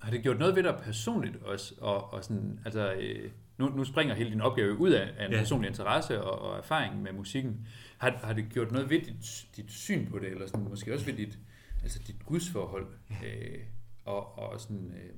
har 0.00 0.10
det 0.10 0.22
gjort 0.22 0.38
noget 0.38 0.56
ved 0.56 0.62
dig 0.62 0.80
personligt 0.84 1.36
også? 1.36 1.74
Og, 1.80 2.12
og 2.12 2.24
sådan, 2.24 2.60
altså, 2.64 2.92
øh, 2.92 3.30
nu, 3.58 3.68
nu 3.68 3.84
springer 3.84 4.14
hele 4.14 4.30
din 4.30 4.40
opgave 4.40 4.78
ud 4.78 4.90
af, 4.90 5.10
af 5.18 5.26
en 5.26 5.32
Ja. 5.32 5.38
personlig 5.38 5.68
interesse 5.68 6.22
og, 6.24 6.50
og 6.50 6.58
erfaring 6.58 7.02
med 7.02 7.12
musikken. 7.12 7.66
Har, 7.98 8.18
har 8.22 8.32
det 8.32 8.44
gjort 8.52 8.72
noget 8.72 8.90
ved 8.90 9.00
dit, 9.00 9.46
dit 9.56 9.72
syn 9.72 10.10
på 10.10 10.18
det, 10.18 10.28
eller 10.28 10.46
sådan, 10.46 10.68
måske 10.68 10.94
også 10.94 11.06
ved 11.06 11.14
dit, 11.14 11.38
altså 11.82 11.98
dit 12.06 12.16
gudsforhold? 12.26 12.86
Øh, 13.24 13.58
og, 14.04 14.38
og, 14.38 14.60
sådan, 14.60 14.92
øh, 14.96 15.10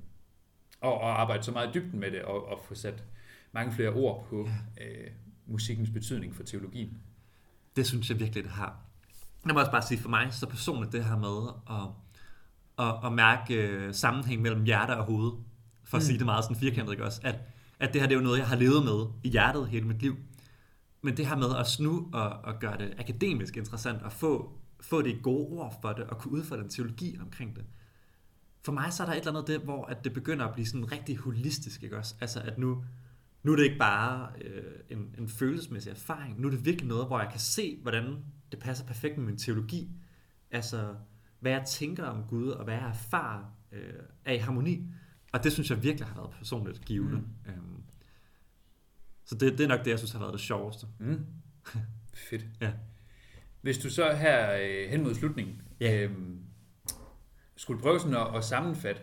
og, 0.80 1.00
og 1.00 1.20
arbejde 1.20 1.42
så 1.42 1.52
meget 1.52 1.68
i 1.68 1.78
dybden 1.78 2.00
med 2.00 2.10
det, 2.10 2.22
og, 2.22 2.48
og 2.48 2.60
få 2.68 2.74
sat 2.74 3.04
mange 3.52 3.72
flere 3.72 3.90
ord 3.90 4.26
på 4.30 4.48
øh, 4.80 5.10
musikkens 5.46 5.90
betydning 5.90 6.34
for 6.36 6.42
teologien? 6.42 6.98
Det 7.76 7.86
synes 7.86 8.10
jeg 8.10 8.20
virkelig, 8.20 8.44
det 8.44 8.52
har. 8.52 8.78
Jeg 9.46 9.54
må 9.54 9.60
også 9.60 9.70
bare 9.72 9.82
sige, 9.82 9.98
for 9.98 10.08
mig 10.08 10.32
så 10.32 10.46
personligt 10.46 10.92
det 10.92 11.04
her 11.04 11.16
med 11.16 11.48
at, 11.70 11.88
at, 12.86 13.06
at 13.06 13.12
mærke 13.12 13.54
øh, 13.54 13.94
sammenhæng 13.94 14.42
mellem 14.42 14.64
hjerte 14.64 14.90
og 14.96 15.04
hoved, 15.04 15.32
for 15.84 15.96
at 15.96 16.00
Mm. 16.02 16.06
sige 16.06 16.18
det 16.18 16.26
meget 16.26 16.44
sådan 16.44 16.56
firkantet, 16.56 16.92
ikke 16.92 17.04
også? 17.04 17.20
At, 17.24 17.34
at 17.80 17.92
det 17.92 18.00
her 18.00 18.08
det 18.08 18.14
er 18.14 18.18
jo 18.18 18.24
noget, 18.24 18.38
jeg 18.38 18.46
har 18.46 18.56
levet 18.56 18.84
med 18.84 19.06
i 19.24 19.28
hjertet 19.28 19.68
hele 19.68 19.86
mit 19.86 20.02
liv. 20.02 20.16
Men 21.02 21.16
det 21.16 21.26
her 21.26 21.36
med 21.36 21.56
at 21.58 21.66
snu 21.66 22.08
og, 22.12 22.28
og 22.28 22.58
gøre 22.60 22.78
det 22.78 22.94
akademisk 22.98 23.56
interessant, 23.56 24.02
og 24.02 24.12
få, 24.12 24.52
få 24.80 25.02
det 25.02 25.22
gode 25.22 25.46
ord 25.46 25.78
for 25.82 25.92
det, 25.92 26.04
og 26.04 26.18
kunne 26.18 26.32
udføre 26.32 26.60
den 26.60 26.68
teologi 26.68 27.18
omkring 27.20 27.56
det. 27.56 27.64
For 28.64 28.72
mig 28.72 28.92
så 28.92 29.02
er 29.02 29.06
der 29.06 29.12
et 29.12 29.18
eller 29.18 29.30
andet 29.30 29.46
det, 29.46 29.60
hvor 29.60 29.84
at 29.84 30.04
det 30.04 30.12
begynder 30.12 30.46
at 30.46 30.54
blive 30.54 30.66
sådan 30.66 30.92
rigtig 30.92 31.16
holistisk, 31.16 31.82
ikke 31.82 31.98
også? 31.98 32.14
Altså 32.20 32.40
at 32.40 32.58
nu, 32.58 32.84
nu 33.42 33.52
er 33.52 33.56
det 33.56 33.64
ikke 33.64 33.78
bare 33.78 34.28
øh, 34.44 34.62
en, 34.90 35.14
en 35.18 35.28
følelsesmæssig 35.28 35.90
erfaring, 35.90 36.40
nu 36.40 36.46
er 36.46 36.50
det 36.50 36.64
virkelig 36.64 36.88
noget, 36.88 37.06
hvor 37.06 37.20
jeg 37.20 37.28
kan 37.30 37.40
se, 37.40 37.78
hvordan 37.82 38.16
det 38.52 38.58
passer 38.58 38.86
perfekt 38.86 39.18
med 39.18 39.26
min 39.26 39.36
teologi. 39.36 39.90
Altså, 40.50 40.94
hvad 41.40 41.52
jeg 41.52 41.64
tænker 41.66 42.04
om 42.04 42.24
Gud, 42.28 42.48
og 42.48 42.64
hvad 42.64 42.74
jeg 42.74 42.88
erfarer 42.88 43.44
øh, 43.72 44.02
er 44.24 44.32
i 44.32 44.38
harmoni. 44.38 44.88
Og 45.32 45.44
det 45.44 45.52
synes 45.52 45.70
jeg 45.70 45.82
virkelig 45.82 46.06
har 46.08 46.14
været 46.14 46.30
personligt 46.30 46.84
givende. 46.84 47.16
Mm. 47.16 47.52
Øhm, 47.52 47.82
så 49.24 49.34
det, 49.34 49.58
det 49.58 49.64
er 49.64 49.68
nok 49.68 49.84
det, 49.84 49.90
jeg 49.90 49.98
synes 49.98 50.12
har 50.12 50.18
været 50.18 50.32
det 50.32 50.40
sjoveste. 50.40 50.86
Mm. 50.98 51.26
Fedt. 52.30 52.44
Ja. 52.60 52.72
Hvis 53.60 53.78
du 53.78 53.90
så 53.90 54.12
her 54.12 54.58
øh, 54.62 54.90
hen 54.90 55.02
mod 55.02 55.14
slutningen 55.14 55.62
Ja. 55.80 56.02
øhm, 56.02 56.40
skulle 57.56 57.80
prøve 57.82 58.00
sådan 58.00 58.16
at, 58.16 58.36
at 58.36 58.44
sammenfatte, 58.44 59.02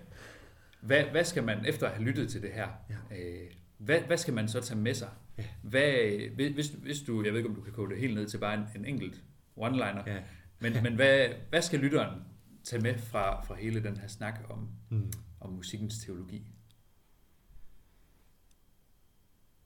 hvad, 0.81 1.03
hvad 1.03 1.23
skal 1.23 1.43
man 1.43 1.65
efter 1.65 1.87
at 1.87 1.93
have 1.95 2.05
lyttet 2.05 2.29
til 2.29 2.41
det 2.41 2.49
her, 2.53 2.67
Ja. 2.89 3.17
øh, 3.17 3.51
hvad, 3.77 3.99
hvad 4.01 4.17
skal 4.17 4.33
man 4.33 4.47
så 4.47 4.61
tage 4.61 4.79
med 4.79 4.93
sig? 4.93 5.09
Ja. 5.37 5.43
Hvad, 5.61 5.91
hvis, 6.53 6.67
hvis 6.69 7.01
du, 7.01 7.23
jeg 7.23 7.31
ved 7.33 7.39
ikke 7.39 7.49
om 7.49 7.55
du 7.55 7.61
kan 7.61 7.73
koge 7.73 7.89
det 7.89 7.97
helt 7.99 8.13
ned 8.15 8.27
til 8.27 8.37
bare 8.37 8.53
en, 8.53 8.63
en 8.75 8.85
enkelt 8.85 9.23
one-liner, 9.57 10.03
Ja. 10.11 10.19
men, 10.59 10.73
men 10.83 10.95
hvad, 10.95 11.27
hvad 11.49 11.61
skal 11.61 11.79
lytteren 11.79 12.19
tage 12.63 12.81
med 12.81 12.97
fra, 12.97 13.45
fra 13.45 13.55
hele 13.55 13.83
den 13.83 13.97
her 13.97 14.07
snak 14.07 14.39
om, 14.49 14.69
Mm. 14.89 15.11
Om 15.43 15.53
musikkens 15.53 15.97
teologi? 15.99 16.47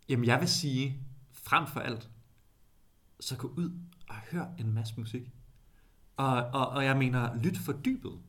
Jamen, 0.09 0.25
jeg 0.25 0.39
vil 0.39 0.47
sige, 0.49 1.01
frem 1.33 1.67
for 1.67 1.79
alt, 1.79 2.09
så 3.19 3.37
gå 3.37 3.47
ud 3.47 3.71
og 4.09 4.15
hør 4.31 4.45
en 4.59 4.73
masse 4.73 4.93
musik. 4.97 5.31
Og, 6.17 6.35
og, 6.35 6.67
og 6.67 6.85
jeg 6.85 6.97
mener, 6.97 7.35
lyt 7.43 7.57
fordybet. 7.57 8.19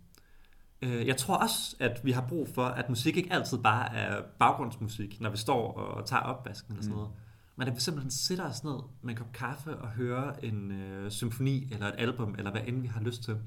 Øh, 0.82 1.06
Jeg 1.06 1.16
tror 1.16 1.36
også, 1.36 1.76
at 1.80 2.00
vi 2.04 2.12
har 2.12 2.26
brug 2.28 2.48
for, 2.54 2.64
at 2.66 2.88
musik 2.88 3.16
ikke 3.16 3.32
altid 3.32 3.58
bare 3.58 3.94
er 3.94 4.22
baggrundsmusik, 4.38 5.20
når 5.20 5.30
vi 5.30 5.36
står 5.36 5.72
og 5.72 6.06
tager 6.06 6.22
opvasken 6.22 6.72
eller 6.72 6.82
sådan 6.82 6.94
Mm. 6.94 7.00
noget. 7.00 7.14
Men 7.56 7.68
at 7.68 7.74
vi 7.74 7.80
simpelthen 7.80 8.10
sætter 8.10 8.44
os 8.50 8.64
ned 8.64 8.78
med 9.02 9.10
en 9.10 9.16
kop 9.16 9.32
kaffe 9.32 9.76
og 9.78 9.88
hører 9.90 10.32
en 10.42 10.70
øh, 10.70 11.10
symfoni 11.10 11.68
eller 11.72 11.86
et 11.86 11.94
album, 11.98 12.34
eller 12.38 12.50
hvad 12.50 12.60
end 12.66 12.80
vi 12.80 12.86
har 12.86 13.00
lyst 13.00 13.22
til. 13.22 13.38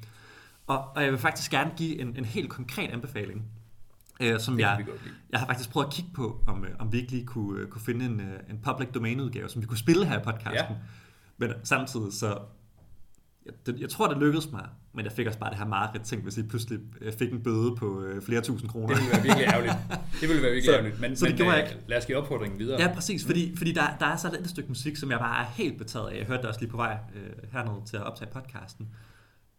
Og, 0.67 0.87
og 0.95 1.03
jeg 1.03 1.11
vil 1.11 1.19
faktisk 1.19 1.51
gerne 1.51 1.73
give 1.77 1.99
en, 1.99 2.15
en 2.17 2.25
helt 2.25 2.49
konkret 2.49 2.89
anbefaling, 2.89 3.45
øh, 4.21 4.39
som 4.39 4.53
Det 4.53 4.61
jeg, 4.61 4.85
jeg 5.31 5.39
har 5.39 5.47
faktisk 5.47 5.69
prøvet 5.69 5.87
at 5.87 5.93
kigge 5.93 6.11
på, 6.13 6.43
om, 6.47 6.65
øh, 6.65 6.71
om 6.79 6.91
vi 6.93 6.97
ikke 6.99 7.11
lige 7.11 7.25
kunne, 7.25 7.59
øh, 7.61 7.67
kunne 7.67 7.81
finde 7.81 8.05
en, 8.05 8.19
øh, 8.19 8.39
en 8.49 8.59
public 8.63 8.87
domain 8.93 9.19
udgave, 9.21 9.49
som 9.49 9.61
vi 9.61 9.67
kunne 9.67 9.77
spille 9.77 10.05
her 10.05 10.19
i 10.19 10.23
podcasten. 10.23 10.75
Ja. 10.75 10.81
Men 11.37 11.49
samtidig 11.63 12.13
så, 12.13 12.37
jeg, 13.45 13.53
det, 13.65 13.79
jeg 13.79 13.89
tror 13.89 14.07
det 14.07 14.17
lykkedes 14.17 14.51
mig, 14.51 14.65
men 14.93 15.05
jeg 15.05 15.11
fik 15.11 15.27
også 15.27 15.39
bare 15.39 15.49
det 15.49 15.57
her 15.57 15.65
mareridt 15.65 16.03
ting, 16.03 16.23
hvis 16.23 16.37
I 16.37 16.43
pludselig 16.43 16.79
øh, 17.01 17.13
fik 17.13 17.31
en 17.31 17.43
bøde 17.43 17.75
på 17.75 18.01
øh, 18.01 18.21
flere 18.21 18.41
tusind 18.41 18.69
kroner. 18.69 18.87
Det 18.87 18.97
ville 18.97 19.11
være 19.11 19.21
virkelig 19.23 19.45
ærgerligt. 19.47 19.73
Det 20.21 20.29
ville 20.29 20.41
være 20.43 20.51
virkelig 20.51 20.63
Så- 20.71 20.71
ærgerligt. 20.73 20.99
Men, 21.01 21.15
så 21.15 21.25
det 21.25 21.31
men 21.31 21.37
gjorde 21.37 21.51
jeg 21.55 21.63
øh, 21.63 21.69
ikke. 21.71 21.83
lad 21.89 21.97
os 21.97 22.05
give 22.05 22.17
opfordringen 22.17 22.59
videre. 22.59 22.81
Ja, 22.81 22.93
præcis, 22.93 23.25
fordi, 23.25 23.55
fordi 23.57 23.71
der, 23.71 23.83
der 23.99 24.05
er 24.05 24.15
så 24.15 24.37
et 24.43 24.49
stykke 24.49 24.69
musik, 24.69 24.95
som 24.97 25.11
jeg 25.11 25.19
bare 25.19 25.41
er 25.41 25.45
helt 25.49 25.77
betaget 25.77 26.09
af. 26.09 26.17
Jeg 26.17 26.25
hørte 26.25 26.41
det 26.41 26.47
også 26.49 26.59
lige 26.59 26.69
på 26.71 26.77
vej 26.77 26.97
øh, 27.15 27.51
hernede 27.51 27.81
til 27.85 27.97
at 27.97 28.03
optage 28.03 28.29
podcasten. 28.33 28.87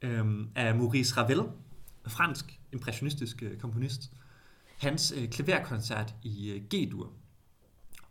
Øhm, 0.03 0.49
af 0.55 0.75
Maurice 0.75 1.17
Ravel, 1.17 1.41
fransk 2.09 2.59
impressionistisk 2.73 3.43
øh, 3.43 3.57
komponist. 3.59 4.03
Hans 4.83 5.13
øh, 5.17 5.29
klaverkoncert 5.29 6.15
i 6.23 6.51
øh, 6.51 6.63
G-dur. 6.75 7.13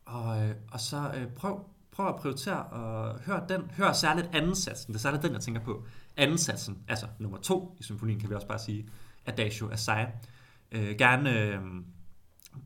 Og, 0.05 0.43
øh, 0.43 0.55
og 0.71 0.79
så 0.79 1.11
øh, 1.17 1.27
prøv, 1.27 1.65
prøv 1.91 2.07
at 2.07 2.15
prioritere 2.15 2.63
og 2.63 3.19
hør 3.19 3.45
den. 3.47 3.71
Hør 3.77 3.93
særligt 3.93 4.29
anden 4.33 4.55
satsen. 4.55 4.93
Det 4.93 4.99
er 4.99 5.01
særligt 5.01 5.23
den, 5.23 5.33
jeg 5.33 5.41
tænker 5.41 5.61
på. 5.61 5.85
Anden 6.17 6.37
satsen, 6.37 6.77
altså 6.87 7.05
nummer 7.19 7.37
to 7.37 7.77
i 7.79 7.83
symfonien, 7.83 8.19
kan 8.19 8.29
vi 8.29 8.35
også 8.35 8.47
bare 8.47 8.59
sige. 8.59 8.87
Adagio 9.25 9.69
Assai. 9.69 10.05
Øh, 10.71 10.95
gerne... 10.97 11.39
Øh, 11.39 11.59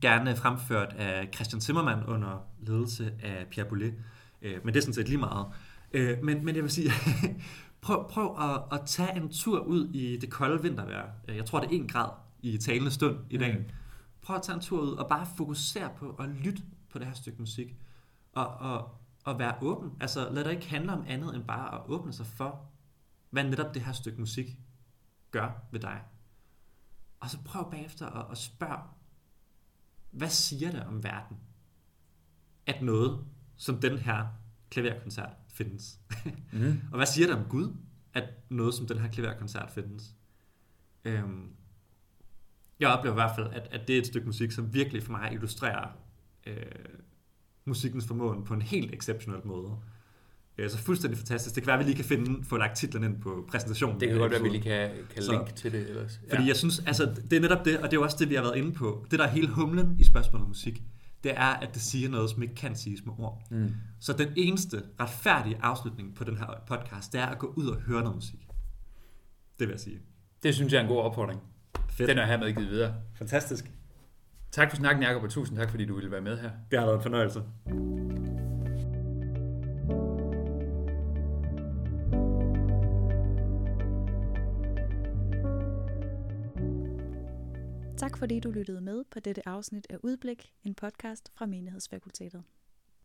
gerne 0.01 0.35
fremført 0.35 0.93
af 0.93 1.29
Christian 1.35 1.61
Zimmermann 1.61 2.03
under 2.03 2.47
ledelse 2.61 3.13
af 3.23 3.47
Pierre 3.51 3.69
Boulez. 3.69 3.93
Øh, 4.41 4.65
men 4.65 4.73
det 4.73 4.79
er 4.79 4.81
sådan 4.81 4.93
set 4.93 5.09
lige 5.09 5.17
meget. 5.17 5.47
Øh, 5.93 6.23
men, 6.23 6.45
men 6.45 6.55
jeg 6.55 6.63
vil 6.63 6.71
sige, 6.71 6.91
prøv, 7.81 8.09
prøv 8.09 8.37
at, 8.39 8.79
at 8.79 8.85
tage 8.85 9.15
en 9.15 9.29
tur 9.29 9.59
ud 9.59 9.89
i 9.93 10.17
det 10.17 10.29
kolde 10.29 10.61
vintervejr. 10.61 11.09
Jeg 11.27 11.45
tror, 11.45 11.59
det 11.59 11.67
er 11.71 11.75
en 11.75 11.87
grad 11.87 12.09
i 12.41 12.57
talende 12.57 12.91
stund 12.91 13.17
i 13.29 13.37
dag. 13.37 13.57
Mm. 13.57 13.65
Prøv 14.25 14.35
at 14.35 14.41
tage 14.41 14.55
en 14.55 14.61
tur 14.61 14.81
ud 14.81 14.91
og 14.91 15.09
bare 15.09 15.25
fokusere 15.37 15.93
på 15.97 16.11
at 16.11 16.29
lytte 16.29 16.63
på 16.89 16.99
det 16.99 17.07
her 17.07 17.13
stykke 17.13 17.39
musik. 17.39 17.75
Og, 18.33 18.47
og, 18.47 18.97
og 19.23 19.39
være 19.39 19.57
åben. 19.61 19.97
Altså 19.99 20.29
lad 20.33 20.43
det 20.43 20.51
ikke 20.51 20.69
handle 20.69 20.93
om 20.93 21.03
andet 21.07 21.35
end 21.35 21.43
bare 21.43 21.75
at 21.75 21.81
åbne 21.87 22.13
sig 22.13 22.25
for, 22.25 22.69
hvad 23.29 23.43
netop 23.43 23.73
det 23.73 23.81
her 23.81 23.91
stykke 23.91 24.19
musik 24.19 24.57
gør 25.31 25.67
ved 25.71 25.79
dig. 25.79 26.01
Og 27.19 27.29
så 27.29 27.43
prøv 27.43 27.71
bagefter 27.71 28.07
at, 28.07 28.31
at 28.31 28.37
spørge, 28.37 28.79
hvad 30.11 30.29
siger 30.29 30.71
det 30.71 30.83
om 30.83 31.03
verden, 31.03 31.37
at 32.65 32.81
noget 32.81 33.25
som 33.55 33.81
den 33.81 33.97
her 33.97 34.27
klaverkoncert 34.69 35.33
findes? 35.47 35.99
Mm. 36.53 36.81
Og 36.91 36.95
hvad 36.95 37.05
siger 37.05 37.27
det 37.27 37.35
om 37.35 37.49
Gud, 37.49 37.75
at 38.13 38.29
noget 38.49 38.73
som 38.73 38.87
den 38.87 38.99
her 38.99 39.07
klaverkoncert 39.09 39.71
findes? 39.71 40.15
Øhm, 41.03 41.55
jeg 42.79 42.89
oplever 42.89 43.13
i 43.13 43.19
hvert 43.19 43.31
fald, 43.35 43.47
at, 43.51 43.67
at 43.71 43.87
det 43.87 43.95
er 43.95 43.99
et 43.99 44.07
stykke 44.07 44.27
musik, 44.27 44.51
som 44.51 44.73
virkelig 44.73 45.03
for 45.03 45.11
mig 45.11 45.29
illustrerer 45.33 45.87
øh, 46.47 46.55
musikkens 47.65 48.05
formåen 48.07 48.43
på 48.43 48.53
en 48.53 48.61
helt 48.61 48.93
exceptionel 48.93 49.41
måde. 49.47 49.71
Øh, 50.57 50.69
så 50.69 50.77
fuldstændig 50.77 51.17
fantastisk. 51.17 51.55
Det 51.55 51.63
kan 51.63 51.67
være, 51.67 51.79
at 51.79 51.85
vi 51.85 51.89
lige 51.89 51.95
kan 51.95 52.05
finde, 52.05 52.43
få 52.45 52.57
lagt 52.57 52.75
titlen 52.77 53.03
ind 53.03 53.21
på 53.21 53.45
præsentationen. 53.51 53.99
Det 53.99 54.09
kan 54.09 54.17
godt 54.17 54.31
være, 54.31 54.39
at 54.39 54.43
vi 54.43 54.49
lige 54.49 54.61
kan, 54.61 54.89
kan 55.13 55.23
Så- 55.23 55.31
linke 55.31 55.51
til 55.53 55.71
det 55.71 55.89
ellers. 55.89 56.19
Fordi 56.29 56.47
jeg 56.47 56.55
synes, 56.55 56.79
altså, 56.79 57.15
det 57.29 57.33
er 57.37 57.41
netop 57.41 57.65
det, 57.65 57.77
og 57.77 57.83
det 57.83 57.93
er 57.93 57.97
jo 57.99 58.03
også 58.03 58.17
det, 58.19 58.29
vi 58.29 58.35
har 58.35 58.41
været 58.41 58.55
inde 58.57 58.71
på. 58.71 59.05
Det, 59.11 59.19
der 59.19 59.25
er 59.25 59.29
hele 59.29 59.47
humlen 59.47 59.95
i 59.99 60.03
spørgsmålet 60.03 60.43
om 60.43 60.47
musik, 60.49 60.83
det 61.23 61.31
er, 61.35 61.45
at 61.53 61.73
det 61.73 61.81
siger 61.81 62.09
noget, 62.09 62.29
som 62.29 62.41
ikke 62.43 62.55
kan 62.55 62.75
siges 62.75 63.05
med 63.05 63.13
ord. 63.17 63.41
Mm. 63.51 63.71
Så 63.99 64.13
den 64.13 64.27
eneste 64.37 64.83
retfærdige 64.99 65.57
afslutning 65.61 66.15
på 66.15 66.23
den 66.23 66.37
her 66.37 66.45
podcast, 66.67 67.13
det 67.13 67.21
er 67.21 67.25
at 67.25 67.39
gå 67.39 67.53
ud 67.55 67.67
og 67.67 67.75
høre 67.81 68.01
noget 68.01 68.15
musik. 68.15 68.39
Det 69.59 69.67
vil 69.67 69.73
jeg 69.73 69.79
sige. 69.79 69.99
Det 70.43 70.55
synes 70.55 70.73
jeg 70.73 70.79
er 70.79 70.83
en 70.83 70.87
god 70.89 71.01
opfordring. 71.01 71.41
Fedt. 71.89 72.09
Den 72.09 72.17
er 72.17 72.25
hermed 72.25 72.53
givet 72.53 72.69
videre. 72.69 72.93
Fantastisk. 73.15 73.71
Tak 74.51 74.69
for 74.69 74.77
snakken, 74.77 75.03
Jacob, 75.03 75.23
og 75.23 75.29
tusind 75.29 75.57
tak, 75.57 75.69
fordi 75.69 75.85
du 75.85 75.95
ville 75.95 76.11
være 76.11 76.21
med 76.21 76.37
her. 76.37 76.51
Det 76.71 76.79
har 76.79 76.85
været 76.85 76.97
en 76.97 77.03
fornøjelse. 77.03 77.43
Tak 87.97 88.17
fordi 88.17 88.39
du 88.39 88.51
lyttede 88.51 88.81
med 88.81 89.03
på 89.11 89.19
dette 89.19 89.47
afsnit 89.47 89.87
af 89.89 89.97
Udblik, 90.03 90.51
en 90.63 90.75
podcast 90.75 91.31
fra 91.35 91.45
Menighedsfakultetet. 91.45 92.43